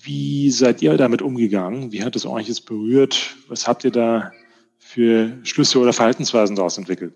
Wie 0.01 0.49
seid 0.51 0.81
ihr 0.81 0.95
damit 0.95 1.21
umgegangen? 1.21 1.91
Wie 1.91 2.01
hat 2.01 2.15
es 2.15 2.25
euch 2.25 2.47
jetzt 2.47 2.65
berührt? 2.65 3.35
Was 3.49 3.67
habt 3.67 3.83
ihr 3.83 3.91
da 3.91 4.31
für 4.79 5.33
Schlüsse 5.43 5.79
oder 5.79 5.91
Verhaltensweisen 5.91 6.55
daraus 6.55 6.77
entwickelt? 6.77 7.13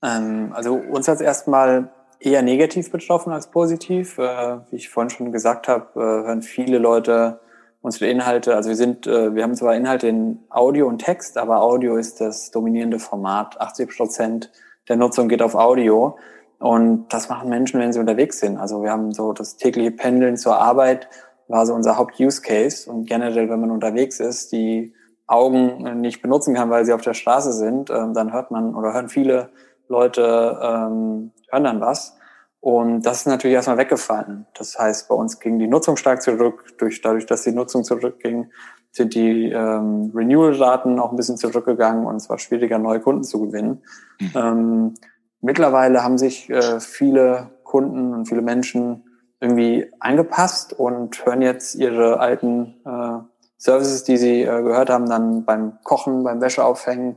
Also 0.00 0.76
uns 0.76 1.08
hat 1.08 1.16
es 1.16 1.20
erstmal 1.20 1.92
eher 2.18 2.40
negativ 2.40 2.90
betroffen 2.90 3.34
als 3.34 3.50
positiv. 3.50 4.16
Wie 4.16 4.76
ich 4.76 4.88
vorhin 4.88 5.10
schon 5.10 5.30
gesagt 5.30 5.68
habe, 5.68 5.90
hören 5.94 6.40
viele 6.40 6.78
Leute 6.78 7.38
unsere 7.82 8.10
Inhalte. 8.10 8.54
Also 8.56 8.68
wir 8.68 8.76
sind, 8.76 9.06
äh, 9.06 9.34
wir 9.34 9.42
haben 9.42 9.54
zwar 9.54 9.74
Inhalte 9.74 10.08
in 10.08 10.40
Audio 10.50 10.86
und 10.86 10.98
Text, 10.98 11.38
aber 11.38 11.62
Audio 11.62 11.96
ist 11.96 12.20
das 12.20 12.50
dominierende 12.50 12.98
Format. 12.98 13.60
80 13.60 13.96
Prozent 13.96 14.52
der 14.88 14.96
Nutzung 14.96 15.28
geht 15.28 15.42
auf 15.42 15.54
Audio. 15.54 16.18
Und 16.58 17.08
das 17.08 17.28
machen 17.28 17.48
Menschen, 17.48 17.80
wenn 17.80 17.92
sie 17.92 18.00
unterwegs 18.00 18.40
sind. 18.40 18.58
Also 18.58 18.82
wir 18.82 18.90
haben 18.90 19.12
so 19.12 19.32
das 19.32 19.56
tägliche 19.56 19.90
Pendeln 19.90 20.36
zur 20.36 20.58
Arbeit 20.58 21.08
war 21.48 21.66
so 21.66 21.74
unser 21.74 21.96
Haupt-Use-Case. 21.96 22.88
Und 22.90 23.06
generell, 23.06 23.48
wenn 23.50 23.60
man 23.60 23.70
unterwegs 23.70 24.20
ist, 24.20 24.52
die 24.52 24.94
Augen 25.26 26.00
nicht 26.00 26.22
benutzen 26.22 26.54
kann, 26.54 26.70
weil 26.70 26.84
sie 26.84 26.92
auf 26.92 27.02
der 27.02 27.14
Straße 27.14 27.52
sind, 27.52 27.90
ähm, 27.90 28.14
dann 28.14 28.32
hört 28.32 28.50
man 28.50 28.74
oder 28.74 28.92
hören 28.92 29.08
viele 29.08 29.50
Leute, 29.88 30.58
ähm, 30.62 31.32
hören 31.50 31.64
dann 31.64 31.80
was. 31.80 32.16
Und 32.60 33.02
das 33.02 33.20
ist 33.20 33.26
natürlich 33.26 33.54
erstmal 33.54 33.78
weggefallen. 33.78 34.46
Das 34.54 34.78
heißt, 34.78 35.08
bei 35.08 35.14
uns 35.14 35.40
ging 35.40 35.58
die 35.58 35.66
Nutzung 35.66 35.96
stark 35.96 36.22
zurück. 36.22 36.76
Durch, 36.78 37.00
dadurch, 37.00 37.24
dass 37.24 37.42
die 37.42 37.52
Nutzung 37.52 37.84
zurückging, 37.84 38.50
sind 38.92 39.14
die 39.14 39.50
ähm, 39.50 40.12
Renewal-Raten 40.14 40.98
auch 40.98 41.10
ein 41.10 41.16
bisschen 41.16 41.36
zurückgegangen 41.36 42.06
und 42.06 42.16
es 42.16 42.28
war 42.28 42.38
schwieriger, 42.38 42.78
neue 42.78 43.00
Kunden 43.00 43.24
zu 43.24 43.40
gewinnen. 43.46 43.82
Mhm. 44.20 44.30
Ähm, 44.34 44.94
mittlerweile 45.40 46.02
haben 46.02 46.18
sich 46.18 46.50
äh, 46.50 46.80
viele 46.80 47.50
Kunden 47.62 48.12
und 48.12 48.26
viele 48.26 48.42
Menschen 48.42 49.04
irgendwie 49.40 49.90
angepasst 50.00 50.74
und 50.74 51.24
hören 51.24 51.40
jetzt 51.40 51.76
ihre 51.76 52.20
alten 52.20 52.74
äh, 52.84 53.20
Services, 53.56 54.04
die 54.04 54.16
sie 54.16 54.42
äh, 54.42 54.62
gehört 54.62 54.90
haben, 54.90 55.08
dann 55.08 55.44
beim 55.44 55.78
Kochen, 55.82 56.24
beim 56.24 56.40
Wäscheaufhängen 56.40 57.16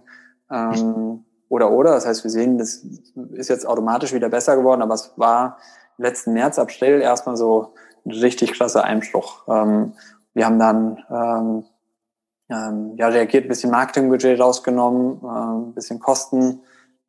ähm, 0.50 1.26
oder 1.54 1.72
oder. 1.72 1.92
Das 1.92 2.06
heißt, 2.06 2.24
wir 2.24 2.32
sehen, 2.32 2.58
das 2.58 2.86
ist 3.34 3.50
jetzt 3.50 3.68
automatisch 3.68 4.14
wieder 4.14 4.30
besser 4.30 4.56
geworden, 4.56 4.82
aber 4.82 4.96
es 4.96 5.14
war 5.16 5.58
letzten 5.98 6.34
März, 6.34 6.58
April 6.58 7.02
erstmal 7.02 7.38
so 7.38 7.74
ein 8.06 8.12
richtig 8.12 8.54
klasse 8.54 8.84
Einbruch. 8.84 9.44
Ähm, 9.48 9.94
wir 10.34 10.46
haben 10.46 10.60
dann 10.60 11.04
ähm, 11.10 11.64
ähm, 12.50 12.96
ja 12.98 13.08
reagiert, 13.08 13.46
ein 13.46 13.50
bisschen 13.50 13.72
Marketingbudget 13.72 14.40
rausgenommen, 14.40 15.22
äh, 15.24 15.68
ein 15.68 15.74
bisschen 15.74 16.00
Kosten 16.00 16.62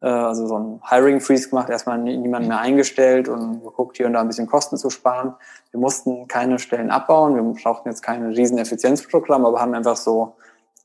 äh, 0.04 0.08
also 0.08 0.46
so 0.46 0.58
ein 0.58 0.80
Hiring 0.88 1.20
Freeze 1.20 1.48
gemacht, 1.48 1.70
erstmal 1.70 1.98
niemanden 1.98 2.48
mehr 2.48 2.60
eingestellt 2.60 3.28
und 3.28 3.64
geguckt, 3.64 3.96
hier 3.96 4.06
und 4.06 4.12
da 4.12 4.20
ein 4.20 4.28
bisschen 4.28 4.46
Kosten 4.46 4.76
zu 4.76 4.90
sparen. 4.90 5.34
Wir 5.70 5.80
mussten 5.80 6.28
keine 6.28 6.58
Stellen 6.58 6.90
abbauen, 6.90 7.34
wir 7.34 7.62
brauchten 7.62 7.88
jetzt 7.88 8.02
kein 8.02 8.22
riesen 8.26 8.58
Effizienzprogramm, 8.58 9.46
aber 9.46 9.60
haben 9.60 9.74
einfach 9.74 9.96
so 9.96 10.36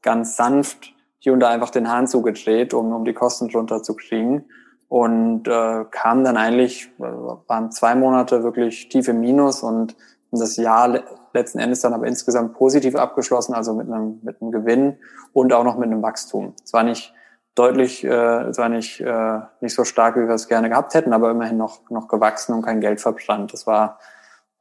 ganz 0.02 0.38
sanft 0.38 0.94
hier 1.20 1.34
und 1.34 1.40
da 1.40 1.50
einfach 1.50 1.70
den 1.70 1.90
Hahn 1.90 2.08
zugedreht, 2.08 2.74
um, 2.74 2.92
um 2.92 3.06
die 3.06 3.14
Kosten 3.14 3.50
drunter 3.50 3.84
zu 3.84 3.96
kriegen. 3.96 4.46
Und 4.88 5.48
äh, 5.48 5.86
kam 5.92 6.24
dann 6.24 6.36
eigentlich, 6.36 6.92
äh, 6.98 7.04
waren 7.04 7.72
zwei 7.72 7.94
Monate 7.94 8.44
wirklich 8.44 8.90
tief 8.90 9.08
im 9.08 9.20
Minus 9.20 9.62
und 9.62 9.96
das 10.32 10.58
Jahr 10.58 11.02
letzten 11.34 11.60
Endes 11.60 11.82
dann 11.82 11.94
aber 11.94 12.08
insgesamt 12.08 12.54
positiv 12.54 12.96
abgeschlossen, 12.96 13.54
also 13.54 13.74
mit 13.74 13.88
einem, 13.88 14.20
mit 14.24 14.42
einem 14.42 14.52
Gewinn 14.52 14.98
und 15.34 15.54
auch 15.54 15.64
noch 15.64 15.78
mit 15.78 15.92
einem 15.92 16.02
Wachstum. 16.02 16.54
Es 16.64 16.74
war 16.74 16.84
nicht 16.84 17.14
deutlich, 17.56 18.04
äh, 18.04 18.52
zwar 18.52 18.70
nicht, 18.70 19.02
äh, 19.02 19.40
nicht 19.62 19.76
so 19.76 19.84
stark, 19.84 20.16
wie 20.16 20.28
wir 20.28 20.36
es 20.36 20.48
gerne 20.48 20.70
gehabt 20.70 20.94
hätten, 20.94 21.14
aber 21.14 21.32
immerhin 21.32 21.58
noch, 21.58 21.90
noch 21.90 22.08
gewachsen 22.08 22.54
und 22.54 22.62
kein 22.64 22.80
Geld 22.80 23.02
verbrannt. 23.02 23.54
Das 23.54 23.68
war 23.68 24.00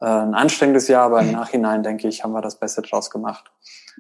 äh, 0.01 0.07
ein 0.07 0.35
anstrengendes 0.35 0.89
Jahr, 0.89 1.05
aber 1.05 1.21
im 1.21 1.33
Nachhinein, 1.33 1.83
denke 1.83 2.09
ich, 2.09 2.25
haben 2.25 2.33
wir 2.33 2.41
das 2.41 2.57
Beste 2.57 2.83
draus 2.83 3.11
gemacht. 3.11 3.51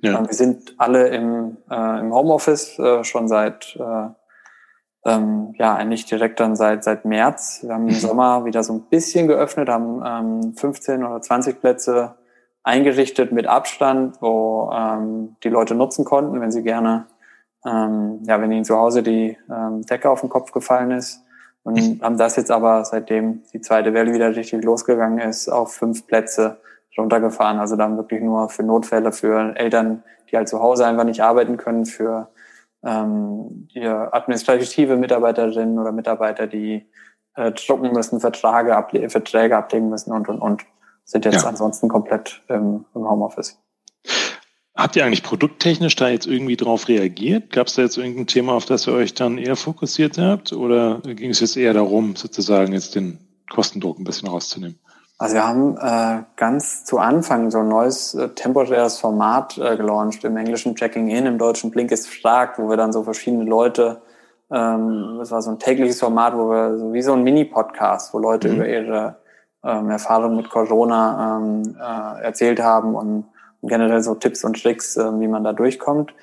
Ja. 0.00 0.24
wir 0.24 0.34
sind 0.34 0.74
alle 0.78 1.08
im, 1.08 1.56
äh, 1.68 2.00
im 2.00 2.14
Homeoffice 2.14 2.78
äh, 2.78 3.02
schon 3.02 3.26
seit, 3.26 3.76
äh, 3.76 5.10
ähm, 5.10 5.54
ja, 5.58 5.74
eigentlich 5.74 6.06
direkt 6.06 6.38
dann 6.38 6.54
seit, 6.54 6.84
seit 6.84 7.04
März. 7.04 7.60
Wir 7.62 7.74
haben 7.74 7.88
im 7.88 7.94
Sommer 7.94 8.44
wieder 8.44 8.62
so 8.62 8.74
ein 8.74 8.82
bisschen 8.82 9.26
geöffnet, 9.26 9.68
haben 9.68 10.02
ähm, 10.06 10.54
15 10.54 11.04
oder 11.04 11.20
20 11.20 11.60
Plätze 11.60 12.14
eingerichtet 12.62 13.32
mit 13.32 13.46
Abstand, 13.46 14.18
wo 14.20 14.70
ähm, 14.72 15.36
die 15.42 15.48
Leute 15.48 15.74
nutzen 15.74 16.04
konnten, 16.04 16.40
wenn 16.40 16.52
sie 16.52 16.62
gerne 16.62 17.06
ähm, 17.64 18.20
ja, 18.24 18.40
wenn 18.40 18.52
ihnen 18.52 18.64
zu 18.64 18.76
Hause 18.76 19.02
die 19.02 19.36
ähm, 19.50 19.82
Decke 19.82 20.10
auf 20.10 20.20
den 20.20 20.30
Kopf 20.30 20.52
gefallen 20.52 20.90
ist. 20.90 21.24
Und 21.68 22.02
haben 22.02 22.16
das 22.16 22.36
jetzt 22.36 22.50
aber, 22.50 22.82
seitdem 22.86 23.42
die 23.52 23.60
zweite 23.60 23.92
Welle 23.92 24.14
wieder 24.14 24.34
richtig 24.34 24.64
losgegangen 24.64 25.18
ist, 25.18 25.50
auf 25.50 25.74
fünf 25.74 26.06
Plätze 26.06 26.56
runtergefahren. 26.96 27.58
Also 27.58 27.76
dann 27.76 27.98
wirklich 27.98 28.22
nur 28.22 28.48
für 28.48 28.62
Notfälle, 28.62 29.12
für 29.12 29.54
Eltern, 29.54 30.02
die 30.30 30.36
halt 30.36 30.48
zu 30.48 30.60
Hause 30.60 30.86
einfach 30.86 31.04
nicht 31.04 31.22
arbeiten 31.22 31.58
können, 31.58 31.84
für 31.84 32.28
ähm, 32.82 33.68
die 33.74 33.86
administrative 33.86 34.96
Mitarbeiterinnen 34.96 35.78
oder 35.78 35.92
Mitarbeiter, 35.92 36.46
die 36.46 36.86
äh, 37.34 37.52
drucken 37.52 37.92
müssen, 37.92 38.18
Verträge, 38.18 38.74
able 38.74 39.10
Verträge 39.10 39.56
ablegen 39.56 39.90
müssen 39.90 40.12
und, 40.12 40.28
und, 40.28 40.40
und. 40.40 40.64
Sind 41.04 41.26
jetzt 41.26 41.42
ja. 41.42 41.48
ansonsten 41.48 41.88
komplett 41.88 42.42
im, 42.48 42.86
im 42.94 43.08
Homeoffice. 43.08 43.58
Habt 44.78 44.94
ihr 44.94 45.04
eigentlich 45.04 45.24
produkttechnisch 45.24 45.96
da 45.96 46.08
jetzt 46.08 46.28
irgendwie 46.28 46.56
drauf 46.56 46.86
reagiert? 46.86 47.50
Gab 47.50 47.66
es 47.66 47.74
da 47.74 47.82
jetzt 47.82 47.98
irgendein 47.98 48.28
Thema, 48.28 48.52
auf 48.52 48.64
das 48.64 48.86
ihr 48.86 48.92
euch 48.92 49.12
dann 49.12 49.36
eher 49.36 49.56
fokussiert 49.56 50.18
habt? 50.18 50.52
Oder 50.52 51.00
ging 51.00 51.30
es 51.30 51.40
jetzt 51.40 51.56
eher 51.56 51.74
darum, 51.74 52.14
sozusagen 52.14 52.72
jetzt 52.72 52.94
den 52.94 53.18
Kostendruck 53.50 53.98
ein 53.98 54.04
bisschen 54.04 54.28
rauszunehmen? 54.28 54.78
Also 55.18 55.34
wir 55.34 55.48
haben 55.48 55.76
äh, 55.78 56.22
ganz 56.36 56.84
zu 56.84 56.98
Anfang 56.98 57.50
so 57.50 57.58
ein 57.58 57.66
neues 57.66 58.14
äh, 58.14 58.28
temporäres 58.28 59.00
Format 59.00 59.58
äh, 59.58 59.76
gelauncht, 59.76 60.22
im 60.22 60.36
englischen 60.36 60.76
Checking 60.76 61.08
In, 61.08 61.26
im 61.26 61.38
deutschen 61.38 61.72
Blink 61.72 61.90
ist 61.90 62.14
stark, 62.14 62.56
wo 62.60 62.70
wir 62.70 62.76
dann 62.76 62.92
so 62.92 63.02
verschiedene 63.02 63.42
Leute, 63.42 64.00
ähm, 64.48 65.16
das 65.18 65.32
war 65.32 65.42
so 65.42 65.50
ein 65.50 65.58
tägliches 65.58 65.98
Format, 65.98 66.36
wo 66.36 66.50
wir 66.50 66.78
so 66.78 66.92
wie 66.92 67.02
so 67.02 67.14
ein 67.14 67.24
Mini-Podcast, 67.24 68.14
wo 68.14 68.20
Leute 68.20 68.48
mhm. 68.48 68.54
über 68.54 68.68
ihre 68.68 69.16
ähm, 69.64 69.90
Erfahrungen 69.90 70.36
mit 70.36 70.48
Corona 70.48 71.40
ähm, 71.40 71.76
äh, 71.76 72.22
erzählt 72.22 72.62
haben 72.62 72.94
und 72.94 73.24
generell 73.62 74.02
so 74.02 74.14
Tipps 74.14 74.44
und 74.44 74.60
Tricks, 74.60 74.96
äh, 74.96 75.20
wie 75.20 75.28
man 75.28 75.44
da 75.44 75.52
durchkommt. 75.52 76.14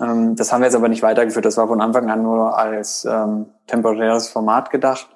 Ähm, 0.00 0.36
das 0.36 0.52
haben 0.52 0.60
wir 0.60 0.66
jetzt 0.66 0.76
aber 0.76 0.88
nicht 0.88 1.02
weitergeführt. 1.02 1.44
Das 1.44 1.56
war 1.56 1.68
von 1.68 1.80
Anfang 1.80 2.10
an 2.10 2.22
nur 2.22 2.56
als 2.56 3.04
ähm, 3.04 3.46
temporäres 3.66 4.28
Format 4.28 4.70
gedacht. 4.70 5.08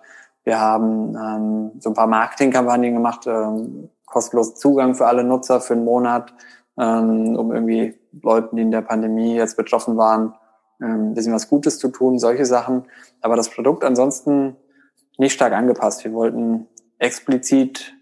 Wir 0.44 0.60
haben 0.60 1.16
ähm, 1.16 1.72
so 1.80 1.90
ein 1.90 1.94
paar 1.94 2.06
Marketingkampagnen 2.06 2.94
gemacht, 2.94 3.26
ähm, 3.26 3.90
kostenlos 4.04 4.54
Zugang 4.54 4.94
für 4.94 5.06
alle 5.06 5.24
Nutzer 5.24 5.60
für 5.60 5.74
einen 5.74 5.84
Monat, 5.84 6.32
ähm, 6.78 7.36
um 7.36 7.52
irgendwie 7.52 7.98
Leuten, 8.22 8.56
die 8.56 8.62
in 8.62 8.70
der 8.70 8.82
Pandemie 8.82 9.34
jetzt 9.34 9.56
betroffen 9.56 9.96
waren, 9.96 10.34
ähm, 10.80 11.10
ein 11.10 11.14
bisschen 11.14 11.34
was 11.34 11.48
Gutes 11.48 11.78
zu 11.78 11.88
tun, 11.88 12.18
solche 12.18 12.46
Sachen. 12.46 12.84
Aber 13.20 13.34
das 13.34 13.48
Produkt 13.48 13.82
ansonsten 13.82 14.56
nicht 15.18 15.32
stark 15.32 15.52
angepasst. 15.52 16.04
Wir 16.04 16.12
wollten 16.12 16.68
explizit 16.98 17.95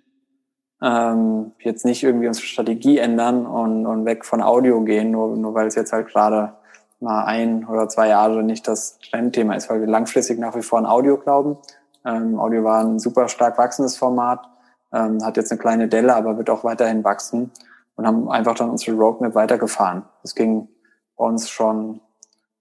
ähm, 0.83 1.53
jetzt 1.59 1.85
nicht 1.85 2.03
irgendwie 2.03 2.29
unsere 2.29 2.47
Strategie 2.47 2.99
ändern 2.99 3.47
und, 3.47 3.87
und 3.87 4.05
weg 4.05 4.25
von 4.25 4.43
Audio 4.43 4.83
gehen, 4.83 5.11
nur, 5.11 5.37
nur 5.37 5.55
weil 5.55 5.67
es 5.67 5.75
jetzt 5.75 5.93
halt 5.93 6.09
gerade 6.09 6.55
mal 7.01 7.25
ein 7.25 7.67
oder 7.67 7.89
zwei 7.89 8.09
Jahre 8.09 8.43
nicht 8.43 8.67
das 8.67 8.99
Trendthema 8.99 9.55
ist, 9.55 9.71
weil 9.71 9.81
wir 9.81 9.87
langfristig 9.87 10.39
nach 10.39 10.57
wie 10.57 10.63
vor 10.63 10.79
an 10.79 10.87
Audio 10.87 11.17
glauben. 11.17 11.59
Ähm, 12.05 12.39
Audio 12.39 12.65
war 12.65 12.83
ein 12.83 12.99
super 12.99 13.29
stark 13.29 13.59
wachsendes 13.59 13.97
Format, 13.97 14.49
ähm, 14.93 15.25
hat 15.25 15.37
jetzt 15.37 15.53
eine 15.53 15.61
kleine 15.61 15.89
Delle, 15.89 16.15
aber 16.15 16.37
wird 16.37 16.51
auch 16.51 16.65
weiterhin 16.65 17.05
wachsen 17.05 17.51
und 17.97 18.07
haben 18.07 18.29
einfach 18.29 18.55
dann 18.55 18.71
unsere 18.71 18.97
Roadmap 18.97 19.35
weitergefahren. 19.35 20.05
Es 20.23 20.35
ging 20.35 20.69
uns 21.15 21.49
schon 21.49 22.01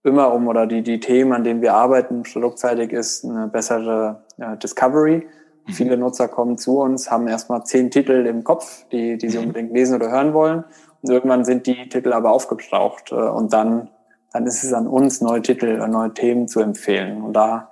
immer 0.04 0.34
um, 0.34 0.47
oder 0.47 0.67
die, 0.67 0.84
die 0.84 0.99
Themen, 0.99 1.34
an 1.34 1.43
denen 1.43 1.62
wir 1.62 1.73
arbeiten, 1.73 2.23
produktseitig 2.23 2.91
ist 2.91 3.26
eine 3.26 3.47
bessere 3.47 4.23
äh, 4.38 4.58
Discovery. 4.58 5.28
Viele 5.67 5.97
Nutzer 5.97 6.28
kommen 6.28 6.58
zu 6.58 6.80
uns, 6.80 7.10
haben 7.10 7.28
erstmal 7.28 7.63
zehn 7.63 7.89
Titel 7.89 8.26
im 8.26 8.43
Kopf, 8.43 8.86
die, 8.91 9.17
die 9.17 9.30
sie 9.30 9.38
mhm. 9.38 9.45
unbedingt 9.45 9.73
lesen 9.73 9.95
oder 9.95 10.12
hören 10.12 10.34
wollen. 10.34 10.65
Und 11.02 11.10
irgendwann 11.10 11.45
sind 11.45 11.67
die 11.67 11.89
Titel 11.89 12.13
aber 12.13 12.32
aufgebraucht. 12.32 13.12
Äh, 13.12 13.15
und 13.15 13.54
dann, 13.54 13.89
dann 14.32 14.45
ist 14.45 14.63
es 14.63 14.73
an 14.73 14.88
uns, 14.88 15.21
neue 15.21 15.41
Titel, 15.41 15.67
äh, 15.82 15.88
neue 15.88 16.13
Themen 16.13 16.47
zu 16.47 16.60
empfehlen. 16.60 17.21
Und 17.21 17.34
da, 17.34 17.71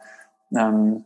ähm, 0.56 1.06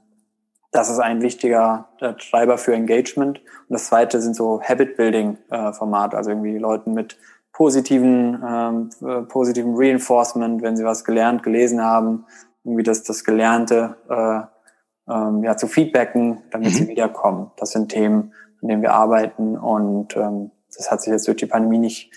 das 0.72 0.90
ist 0.90 1.00
ein 1.00 1.22
wichtiger 1.22 1.88
äh, 2.02 2.14
Treiber 2.14 2.58
für 2.58 2.74
Engagement. 2.74 3.40
Und 3.40 3.74
das 3.74 3.88
zweite 3.88 4.22
sind 4.22 4.36
so 4.36 4.62
Habit-Building-Formate, 4.62 6.18
also 6.18 6.32
irgendwie 6.32 6.58
Leuten 6.58 6.94
mit 6.94 7.18
positiven, 7.52 8.44
ähm, 8.46 9.28
positiven 9.30 9.76
Reinforcement, 9.76 10.62
wenn 10.62 10.76
sie 10.76 10.84
was 10.84 11.06
gelernt, 11.06 11.42
gelesen 11.42 11.82
haben, 11.82 12.26
irgendwie 12.66 12.84
das, 12.84 13.04
das 13.04 13.24
Gelernte 13.24 13.96
äh, 14.10 14.55
ähm, 15.10 15.44
ja, 15.44 15.58
zu 15.58 15.68
feedbacken, 15.68 16.42
damit 16.52 16.70
mhm. 16.70 16.74
sie 16.74 16.88
wiederkommen. 16.88 17.52
Das 17.58 17.72
sind 17.72 17.90
Themen, 17.90 18.34
an 18.62 18.70
denen 18.70 18.82
wir 18.82 18.94
arbeiten 18.94 19.58
und 19.58 20.16
ähm, 20.16 20.52
das 20.76 20.92
hat 20.92 21.02
sich 21.02 21.12
jetzt 21.12 21.28
durch 21.28 21.38
die 21.38 21.46
Pandemie 21.46 21.80
nicht 21.80 22.12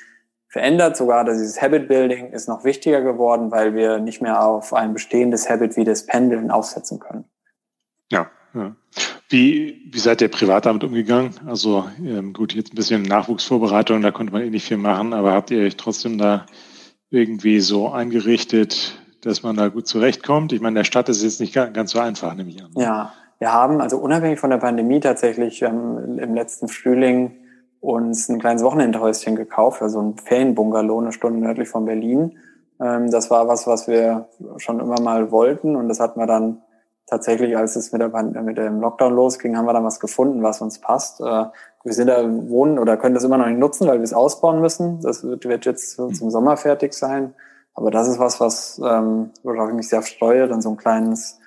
verändert. 0.49 0.97
Sogar 0.97 1.25
dieses 1.25 1.61
Habit 1.61 1.89
Building 1.89 2.33
ist 2.33 2.49
noch 2.49 2.65
wichtiger 2.65 3.03
geworden, 3.03 3.51
weil 3.51 3.75
wir 3.75 3.99
nicht 3.99 4.21
mehr 4.21 4.45
auf 4.45 4.73
ein 4.73 4.95
bestehendes 4.95 5.49
Habit 5.49 5.77
wie 5.77 5.85
das 5.85 6.07
Pendeln 6.07 6.51
aufsetzen 6.51 6.99
können. 6.99 7.25
Ja, 8.11 8.31
ja. 8.55 8.75
Wie, 9.29 9.83
wie 9.91 9.99
seid 9.99 10.23
ihr 10.23 10.31
privat 10.31 10.65
damit 10.65 10.83
umgegangen? 10.83 11.35
Also 11.47 11.85
ähm, 12.03 12.33
gut, 12.33 12.55
jetzt 12.55 12.73
ein 12.73 12.77
bisschen 12.77 13.03
Nachwuchsvorbereitung, 13.03 14.01
da 14.01 14.11
konnte 14.11 14.33
man 14.33 14.43
eh 14.43 14.51
nicht 14.51 14.67
viel 14.67 14.79
machen, 14.79 15.13
aber 15.13 15.33
habt 15.33 15.51
ihr 15.51 15.61
euch 15.61 15.77
trotzdem 15.77 16.17
da 16.17 16.47
irgendwie 17.11 17.61
so 17.61 17.91
eingerichtet, 17.91 18.99
dass 19.23 19.43
man 19.43 19.57
da 19.57 19.69
gut 19.69 19.87
zurechtkommt? 19.87 20.53
Ich 20.53 20.61
meine, 20.61 20.77
der 20.77 20.85
Stadt 20.85 21.09
ist 21.09 21.23
jetzt 21.23 21.41
nicht 21.41 21.55
ganz 21.55 21.91
so 21.93 21.99
einfach, 21.99 22.35
nehme 22.35 22.51
ich 22.51 22.63
an. 22.63 22.71
Ja, 22.77 23.13
wir 23.39 23.53
haben 23.53 23.81
also 23.81 23.99
unabhängig 23.99 24.41
von 24.41 24.51
der 24.51 24.59
Pandemie 24.59 25.01
tatsächlich 25.01 25.63
ähm, 25.63 26.19
im 26.19 26.35
letzten 26.35 26.69
Frühling 26.69 27.37
uns 27.81 28.29
ein 28.29 28.41
kleines 28.41 28.63
Wochenendhäuschen 28.65 29.37
gekauft, 29.37 29.83
also 29.83 30.01
ein 30.01 30.17
Ferienbungalow, 30.17 30.99
eine 31.01 31.13
Stunde 31.13 31.39
nördlich 31.39 31.69
von 31.69 31.85
Berlin. 31.85 32.39
Ähm, 32.81 33.11
das 33.11 33.31
war 33.31 33.47
was, 33.47 33.67
was 33.67 33.87
wir 33.87 34.29
schon 34.57 34.81
immer 34.81 35.01
mal 35.01 35.31
wollten 35.31 35.77
und 35.77 35.89
das 35.89 36.01
hatten 36.01 36.19
wir 36.19 36.27
dann 36.27 36.63
tatsächlich, 37.07 37.57
als 37.57 37.77
es 37.77 37.93
mit, 37.93 38.03
der, 38.03 38.43
mit 38.43 38.59
dem 38.59 38.81
Lockdown 38.81 39.15
losging, 39.15 39.57
haben 39.57 39.67
wir 39.67 39.73
dann 39.73 39.85
was 39.85 40.01
gefunden, 40.01 40.43
was 40.43 40.61
uns 40.61 40.81
passt. 40.81 41.21
Äh, 41.21 41.45
wir 41.85 41.93
sind 41.93 42.09
da 42.09 42.23
wohnen 42.49 42.79
oder 42.79 42.97
können 42.97 43.15
das 43.15 43.25
immer 43.25 43.39
noch 43.39 43.47
nicht 43.47 43.59
nutzen, 43.59 43.87
weil 43.87 43.99
wir 43.99 44.05
es 44.05 44.13
ausbauen 44.13 44.61
müssen. 44.61 45.01
Das 45.01 45.23
wird, 45.23 45.45
wird 45.45 45.65
jetzt 45.65 45.93
zum 45.93 46.31
Sommer 46.31 46.57
fertig 46.57 46.93
sein. 46.93 47.35
Aber 47.79 47.93
das 47.93 48.09
ist 48.09 48.19
was, 48.19 48.41
was 48.41 48.81
ähm, 48.85 49.31
worauf 49.45 49.69
ich 49.69 49.77
mich 49.77 49.89
sehr 49.89 50.03
freue, 50.03 50.49
dann 50.49 50.61
so 50.61 50.71
ein 50.71 50.77
kleines 50.77 51.39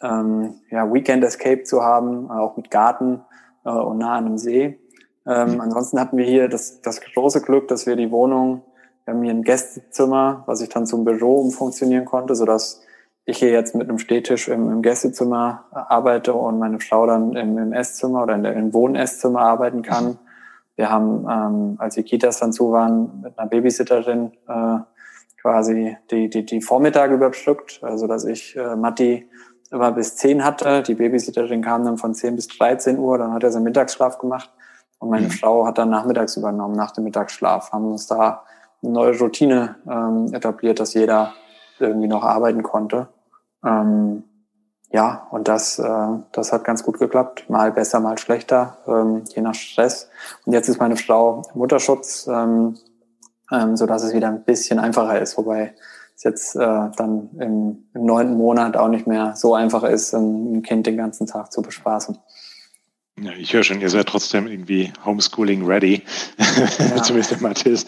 ähm, 0.00 0.54
ja, 0.70 0.92
Weekend 0.92 1.24
Escape 1.24 1.64
zu 1.64 1.82
haben, 1.82 2.30
auch 2.30 2.56
mit 2.56 2.70
Garten 2.70 3.22
äh, 3.64 3.70
und 3.70 3.98
nah 3.98 4.14
an 4.14 4.26
einem 4.26 4.38
See. 4.38 4.78
Ähm, 5.26 5.54
mhm. 5.54 5.60
Ansonsten 5.60 5.98
hatten 5.98 6.16
wir 6.16 6.24
hier 6.24 6.48
das, 6.48 6.80
das 6.80 7.00
große 7.00 7.40
Glück, 7.40 7.66
dass 7.66 7.86
wir 7.86 7.96
die 7.96 8.12
Wohnung, 8.12 8.62
wir 9.04 9.14
haben 9.14 9.22
hier 9.24 9.32
ein 9.32 9.42
Gästezimmer, 9.42 10.44
was 10.46 10.60
ich 10.60 10.68
dann 10.68 10.86
zum 10.86 11.04
Büro 11.04 11.40
umfunktionieren 11.40 12.04
konnte, 12.04 12.36
so 12.36 12.44
dass 12.44 12.82
ich 13.24 13.38
hier 13.38 13.50
jetzt 13.50 13.74
mit 13.74 13.88
einem 13.88 13.98
Stehtisch 13.98 14.46
im, 14.46 14.70
im 14.70 14.82
Gästezimmer 14.82 15.64
arbeite 15.72 16.34
und 16.34 16.60
meine 16.60 16.78
Frau 16.78 17.04
dann 17.04 17.34
im, 17.34 17.58
im 17.58 17.72
Esszimmer 17.72 18.22
oder 18.22 18.36
in 18.36 18.44
der, 18.44 18.54
im 18.54 18.72
Wohn-Esszimmer 18.72 19.40
arbeiten 19.40 19.82
kann. 19.82 20.04
Mhm. 20.04 20.18
Wir 20.76 20.88
haben, 20.88 21.26
ähm, 21.28 21.74
als 21.78 21.96
die 21.96 22.04
Kitas 22.04 22.38
dann 22.38 22.52
zu 22.52 22.70
waren, 22.70 23.22
mit 23.22 23.36
einer 23.36 23.48
Babysitterin 23.48 24.30
äh, 24.46 24.78
quasi 25.42 25.96
die, 26.10 26.28
die, 26.28 26.44
die 26.44 26.60
Vormittage 26.60 27.14
überbrückt, 27.14 27.80
also 27.82 28.06
dass 28.06 28.24
ich 28.24 28.56
äh, 28.56 28.76
Matti 28.76 29.28
immer 29.70 29.92
bis 29.92 30.16
10 30.16 30.44
hatte. 30.44 30.82
Die 30.82 30.94
Babysitterin 30.94 31.62
kam 31.62 31.84
dann 31.84 31.98
von 31.98 32.14
10 32.14 32.36
bis 32.36 32.48
13 32.48 32.98
Uhr, 32.98 33.18
dann 33.18 33.32
hat 33.32 33.44
er 33.44 33.50
seinen 33.50 33.64
Mittagsschlaf 33.64 34.18
gemacht 34.18 34.50
und 34.98 35.10
meine 35.10 35.26
mhm. 35.26 35.32
Frau 35.32 35.66
hat 35.66 35.78
dann 35.78 35.90
nachmittags 35.90 36.36
übernommen, 36.36 36.76
nach 36.76 36.92
dem 36.92 37.04
Mittagsschlaf. 37.04 37.72
Haben 37.72 37.90
uns 37.90 38.06
da 38.06 38.44
eine 38.82 38.92
neue 38.92 39.18
Routine 39.18 39.76
ähm, 39.88 40.32
etabliert, 40.32 40.78
dass 40.78 40.94
jeder 40.94 41.32
irgendwie 41.78 42.08
noch 42.08 42.22
arbeiten 42.22 42.62
konnte. 42.62 43.08
Ähm, 43.64 44.24
ja, 44.92 45.26
und 45.30 45.48
das, 45.48 45.78
äh, 45.78 46.08
das 46.32 46.52
hat 46.52 46.64
ganz 46.64 46.82
gut 46.82 46.98
geklappt. 46.98 47.48
Mal 47.48 47.72
besser, 47.72 48.00
mal 48.00 48.18
schlechter, 48.18 48.78
ähm, 48.86 49.22
je 49.28 49.40
nach 49.40 49.54
Stress. 49.54 50.10
Und 50.44 50.52
jetzt 50.52 50.68
ist 50.68 50.80
meine 50.80 50.96
Frau 50.96 51.42
Mutterschutz. 51.54 52.26
Ähm, 52.26 52.76
ähm, 53.52 53.76
so 53.76 53.86
dass 53.86 54.02
es 54.02 54.14
wieder 54.14 54.28
ein 54.28 54.44
bisschen 54.44 54.78
einfacher 54.78 55.20
ist, 55.20 55.36
wobei 55.36 55.74
es 56.16 56.24
jetzt 56.24 56.56
äh, 56.56 56.90
dann 56.96 57.30
im, 57.38 57.84
im 57.94 58.04
neunten 58.04 58.36
Monat 58.36 58.76
auch 58.76 58.88
nicht 58.88 59.06
mehr 59.06 59.34
so 59.36 59.54
einfach 59.54 59.84
ist, 59.84 60.14
ein 60.14 60.62
Kind 60.62 60.86
den 60.86 60.96
ganzen 60.96 61.26
Tag 61.26 61.52
zu 61.52 61.62
bespaßen. 61.62 62.18
Ja, 63.22 63.32
ich 63.32 63.52
höre 63.52 63.62
schon, 63.62 63.82
ihr 63.82 63.90
seid 63.90 64.06
trotzdem 64.06 64.46
irgendwie 64.46 64.94
Homeschooling 65.04 65.66
ready. 65.66 66.02
Ja. 66.78 66.96
Zumindest 67.02 67.32
der 67.32 67.42
Mathis. 67.42 67.84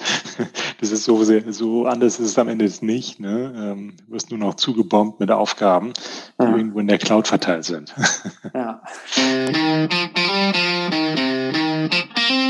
Das 0.79 0.91
ist 0.91 1.05
so, 1.05 1.25
so 1.25 1.87
anders 1.87 2.21
ist 2.21 2.27
es 2.27 2.39
am 2.39 2.49
Ende 2.49 2.71
nicht. 2.83 3.19
Ne? 3.19 3.55
Ähm, 3.57 3.97
du 4.07 4.13
wirst 4.13 4.31
nur 4.31 4.39
noch 4.39 4.57
zugebombt 4.57 5.21
mit 5.21 5.31
Aufgaben, 5.31 5.95
die 6.39 6.45
ja. 6.45 6.55
irgendwo 6.55 6.81
in 6.81 6.87
der 6.87 6.99
Cloud 6.99 7.29
verteilt 7.29 7.65
sind. 7.65 7.95
Ja. 8.53 8.83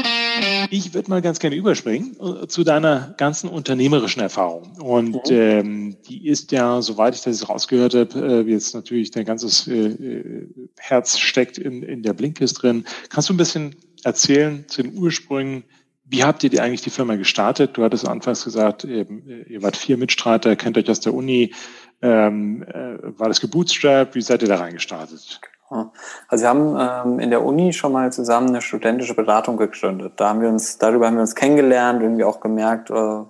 Ich 0.74 0.94
würde 0.94 1.10
mal 1.10 1.20
ganz 1.20 1.38
gerne 1.38 1.54
überspringen 1.54 2.16
äh, 2.18 2.46
zu 2.46 2.64
deiner 2.64 3.12
ganzen 3.18 3.50
unternehmerischen 3.50 4.22
Erfahrung. 4.22 4.72
Und 4.80 5.28
mhm. 5.30 5.36
ähm, 5.36 5.96
die 6.08 6.26
ist 6.26 6.50
ja, 6.50 6.80
soweit 6.80 7.14
ich 7.14 7.20
das 7.20 7.46
rausgehört 7.46 7.94
habe, 7.94 8.46
äh, 8.46 8.50
jetzt 8.50 8.74
natürlich 8.74 9.10
dein 9.10 9.26
ganzes 9.26 9.68
äh, 9.68 9.88
äh, 9.88 10.48
Herz 10.78 11.18
steckt 11.18 11.58
in, 11.58 11.82
in 11.82 12.02
der 12.02 12.14
Blinkist 12.14 12.62
drin. 12.62 12.86
Kannst 13.10 13.28
du 13.28 13.34
ein 13.34 13.36
bisschen 13.36 13.76
erzählen 14.02 14.64
zu 14.66 14.82
den 14.82 14.96
Ursprüngen? 14.96 15.64
Wie 16.06 16.24
habt 16.24 16.42
ihr 16.42 16.48
die 16.48 16.60
eigentlich 16.60 16.80
die 16.80 16.88
Firma 16.88 17.16
gestartet? 17.16 17.76
Du 17.76 17.84
hattest 17.84 18.08
anfangs 18.08 18.42
gesagt, 18.42 18.84
eben, 18.84 19.44
ihr 19.46 19.62
wart 19.62 19.76
vier 19.76 19.98
Mitstreiter, 19.98 20.56
kennt 20.56 20.78
euch 20.78 20.88
aus 20.88 21.00
der 21.00 21.12
Uni. 21.12 21.52
Ähm, 22.00 22.62
äh, 22.62 22.96
war 23.18 23.28
das 23.28 23.42
gebootstrapped? 23.42 24.14
Wie 24.14 24.22
seid 24.22 24.40
ihr 24.40 24.48
da 24.48 24.56
reingestartet? 24.56 25.38
Also 26.28 26.44
wir 26.44 26.48
haben 26.48 26.76
ähm, 26.78 27.18
in 27.18 27.30
der 27.30 27.44
Uni 27.44 27.72
schon 27.72 27.92
mal 27.92 28.12
zusammen 28.12 28.48
eine 28.48 28.60
studentische 28.60 29.14
Beratung 29.14 29.56
gegründet. 29.56 30.14
Da 30.16 30.28
haben 30.28 30.40
wir 30.40 30.48
uns, 30.48 30.78
darüber 30.78 31.06
haben 31.06 31.16
wir 31.16 31.22
uns 31.22 31.34
kennengelernt, 31.34 32.02
irgendwie 32.02 32.24
auch 32.24 32.40
gemerkt, 32.40 32.90
äh, 32.90 33.24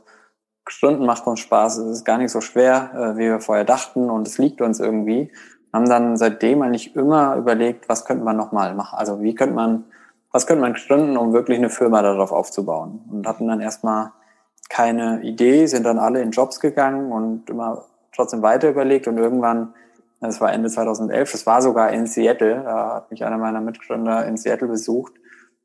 Stunden 0.69 1.05
macht 1.07 1.27
uns 1.27 1.41
Spaß, 1.41 1.79
es 1.79 1.99
ist 1.99 2.05
gar 2.05 2.19
nicht 2.19 2.31
so 2.31 2.41
schwer, 2.41 2.91
äh, 2.95 3.17
wie 3.17 3.29
wir 3.29 3.41
vorher 3.41 3.65
dachten 3.65 4.11
und 4.11 4.27
es 4.27 4.39
liegt 4.39 4.61
uns 4.61 4.81
irgendwie. 4.81 5.33
Haben 5.73 5.89
dann 5.89 6.17
seitdem 6.17 6.63
eigentlich 6.63 6.95
immer 6.95 7.37
überlegt, 7.37 7.89
was 7.89 8.05
könnte 8.05 8.25
man 8.25 8.37
nochmal 8.37 8.75
machen? 8.75 8.99
Also 8.99 9.23
wie 9.23 9.35
könnte 9.35 9.55
man, 9.55 9.85
was 10.31 10.47
könnte 10.47 10.63
man 10.63 10.75
gründen, 10.75 11.17
um 11.17 11.33
wirklich 11.33 11.59
eine 11.59 11.71
Firma 11.71 12.03
darauf 12.03 12.31
aufzubauen? 12.31 13.01
Und 13.11 13.27
hatten 13.27 13.49
dann 13.49 13.61
erstmal 13.61 14.13
keine 14.69 15.23
Idee, 15.23 15.67
sind 15.67 15.85
dann 15.85 15.99
alle 15.99 16.23
in 16.23 16.31
Jobs 16.31 16.61
gegangen 16.61 17.11
und 17.11 17.51
immer 17.51 17.85
trotzdem 18.15 18.43
weiter 18.43 18.71
überlegt 18.71 19.09
und 19.09 19.19
irgendwann 19.19 19.75
das 20.29 20.41
war 20.41 20.53
Ende 20.53 20.69
2011. 20.69 21.33
Das 21.33 21.47
war 21.47 21.63
sogar 21.63 21.91
in 21.93 22.07
Seattle. 22.07 22.63
Da 22.65 22.95
hat 22.95 23.11
mich 23.11 23.25
einer 23.25 23.39
meiner 23.39 23.61
Mitgründer 23.61 24.25
in 24.27 24.37
Seattle 24.37 24.69
besucht. 24.69 25.13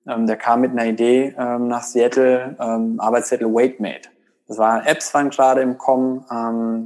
Ähm, 0.08 0.26
der 0.26 0.38
kam 0.38 0.62
mit 0.62 0.72
einer 0.72 0.86
Idee 0.86 1.36
ähm, 1.38 1.67
nach 1.67 1.84
Seattle, 1.84 2.56
ähm, 2.60 3.00
Arbeitszettel 3.00 3.54
WaitMate. 3.54 4.10
Das 4.48 4.58
war 4.58 4.88
Apps 4.88 5.13
waren 5.13 5.30
gerade 5.30 5.62
im 5.62 5.78
Kommen. 5.78 6.24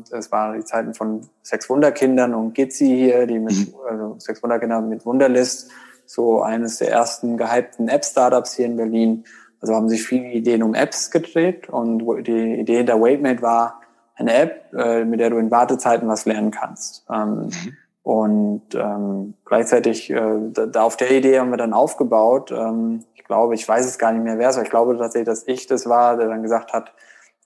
Das 0.09 0.31
waren 0.31 0.57
die 0.57 0.65
Zeiten 0.65 0.95
von 0.95 1.29
Sechs 1.43 1.69
Wunderkindern 1.69 2.33
und 2.33 2.55
Gitzi 2.55 2.87
hier, 2.87 3.27
die 3.27 3.37
mit 3.37 3.53
mhm. 3.53 3.75
also 3.87 4.15
Sechs 4.17 4.41
Wunderkinder 4.41 4.81
mit 4.81 5.05
Wunderlist, 5.05 5.69
so 6.07 6.41
eines 6.41 6.79
der 6.79 6.89
ersten 6.89 7.37
gehypten 7.37 7.87
App-Startups 7.87 8.55
hier 8.55 8.65
in 8.65 8.77
Berlin. 8.77 9.25
Also 9.59 9.75
haben 9.75 9.89
sich 9.89 10.03
viele 10.03 10.31
Ideen 10.31 10.63
um 10.63 10.73
Apps 10.73 11.11
gedreht 11.11 11.69
und 11.69 11.99
die 12.25 12.55
Idee 12.55 12.83
der 12.83 12.99
WaitMate 12.99 13.43
war, 13.43 13.80
eine 14.15 14.33
App, 14.33 14.73
äh, 14.73 15.05
mit 15.05 15.19
der 15.19 15.29
du 15.29 15.37
in 15.37 15.51
Wartezeiten 15.51 16.07
was 16.07 16.25
lernen 16.25 16.51
kannst. 16.51 17.05
Ähm, 17.09 17.47
mhm. 17.47 17.77
Und 18.03 18.63
ähm, 18.73 19.35
gleichzeitig, 19.45 20.09
äh, 20.09 20.37
da, 20.51 20.65
da, 20.65 20.83
auf 20.83 20.97
der 20.97 21.11
Idee 21.11 21.39
haben 21.39 21.51
wir 21.51 21.57
dann 21.57 21.73
aufgebaut. 21.73 22.51
Ähm, 22.51 23.05
ich 23.13 23.23
glaube, 23.23 23.53
ich 23.53 23.67
weiß 23.67 23.85
es 23.85 23.99
gar 23.99 24.11
nicht 24.11 24.23
mehr 24.23 24.39
wer 24.39 24.49
es 24.49 24.55
war. 24.55 24.63
Ich 24.63 24.69
glaube 24.69 24.97
tatsächlich, 24.97 25.27
dass 25.27 25.47
ich 25.47 25.67
das 25.67 25.87
war, 25.87 26.17
der 26.17 26.27
dann 26.27 26.41
gesagt 26.41 26.73
hat, 26.73 26.93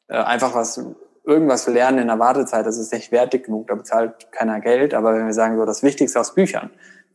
äh, 0.07 0.15
einfach 0.15 0.55
was, 0.55 0.81
irgendwas 1.25 1.67
lernen 1.67 1.99
in 1.99 2.07
der 2.07 2.19
Wartezeit, 2.19 2.65
das 2.65 2.77
ist 2.77 2.93
nicht 2.93 3.11
wertig 3.11 3.45
genug, 3.45 3.67
da 3.67 3.75
bezahlt 3.75 4.31
keiner 4.31 4.59
Geld. 4.61 4.93
Aber 4.93 5.13
wenn 5.13 5.25
wir 5.25 5.33
sagen, 5.33 5.57
so 5.57 5.65
das 5.65 5.83
Wichtigste 5.83 6.19
aus 6.19 6.33
Büchern, 6.33 6.69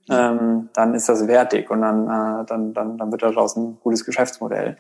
mhm. 0.09 0.15
ähm, 0.15 0.69
dann 0.75 0.95
ist 0.95 1.09
das 1.09 1.27
wertig 1.27 1.71
und 1.71 1.81
dann, 1.83 2.07
äh, 2.07 2.45
dann, 2.47 2.75
dann, 2.75 2.99
dann 2.99 3.11
wird 3.11 3.23
daraus 3.23 3.57
ein 3.57 3.79
gutes 3.83 4.05
Geschäftsmodell. 4.05 4.77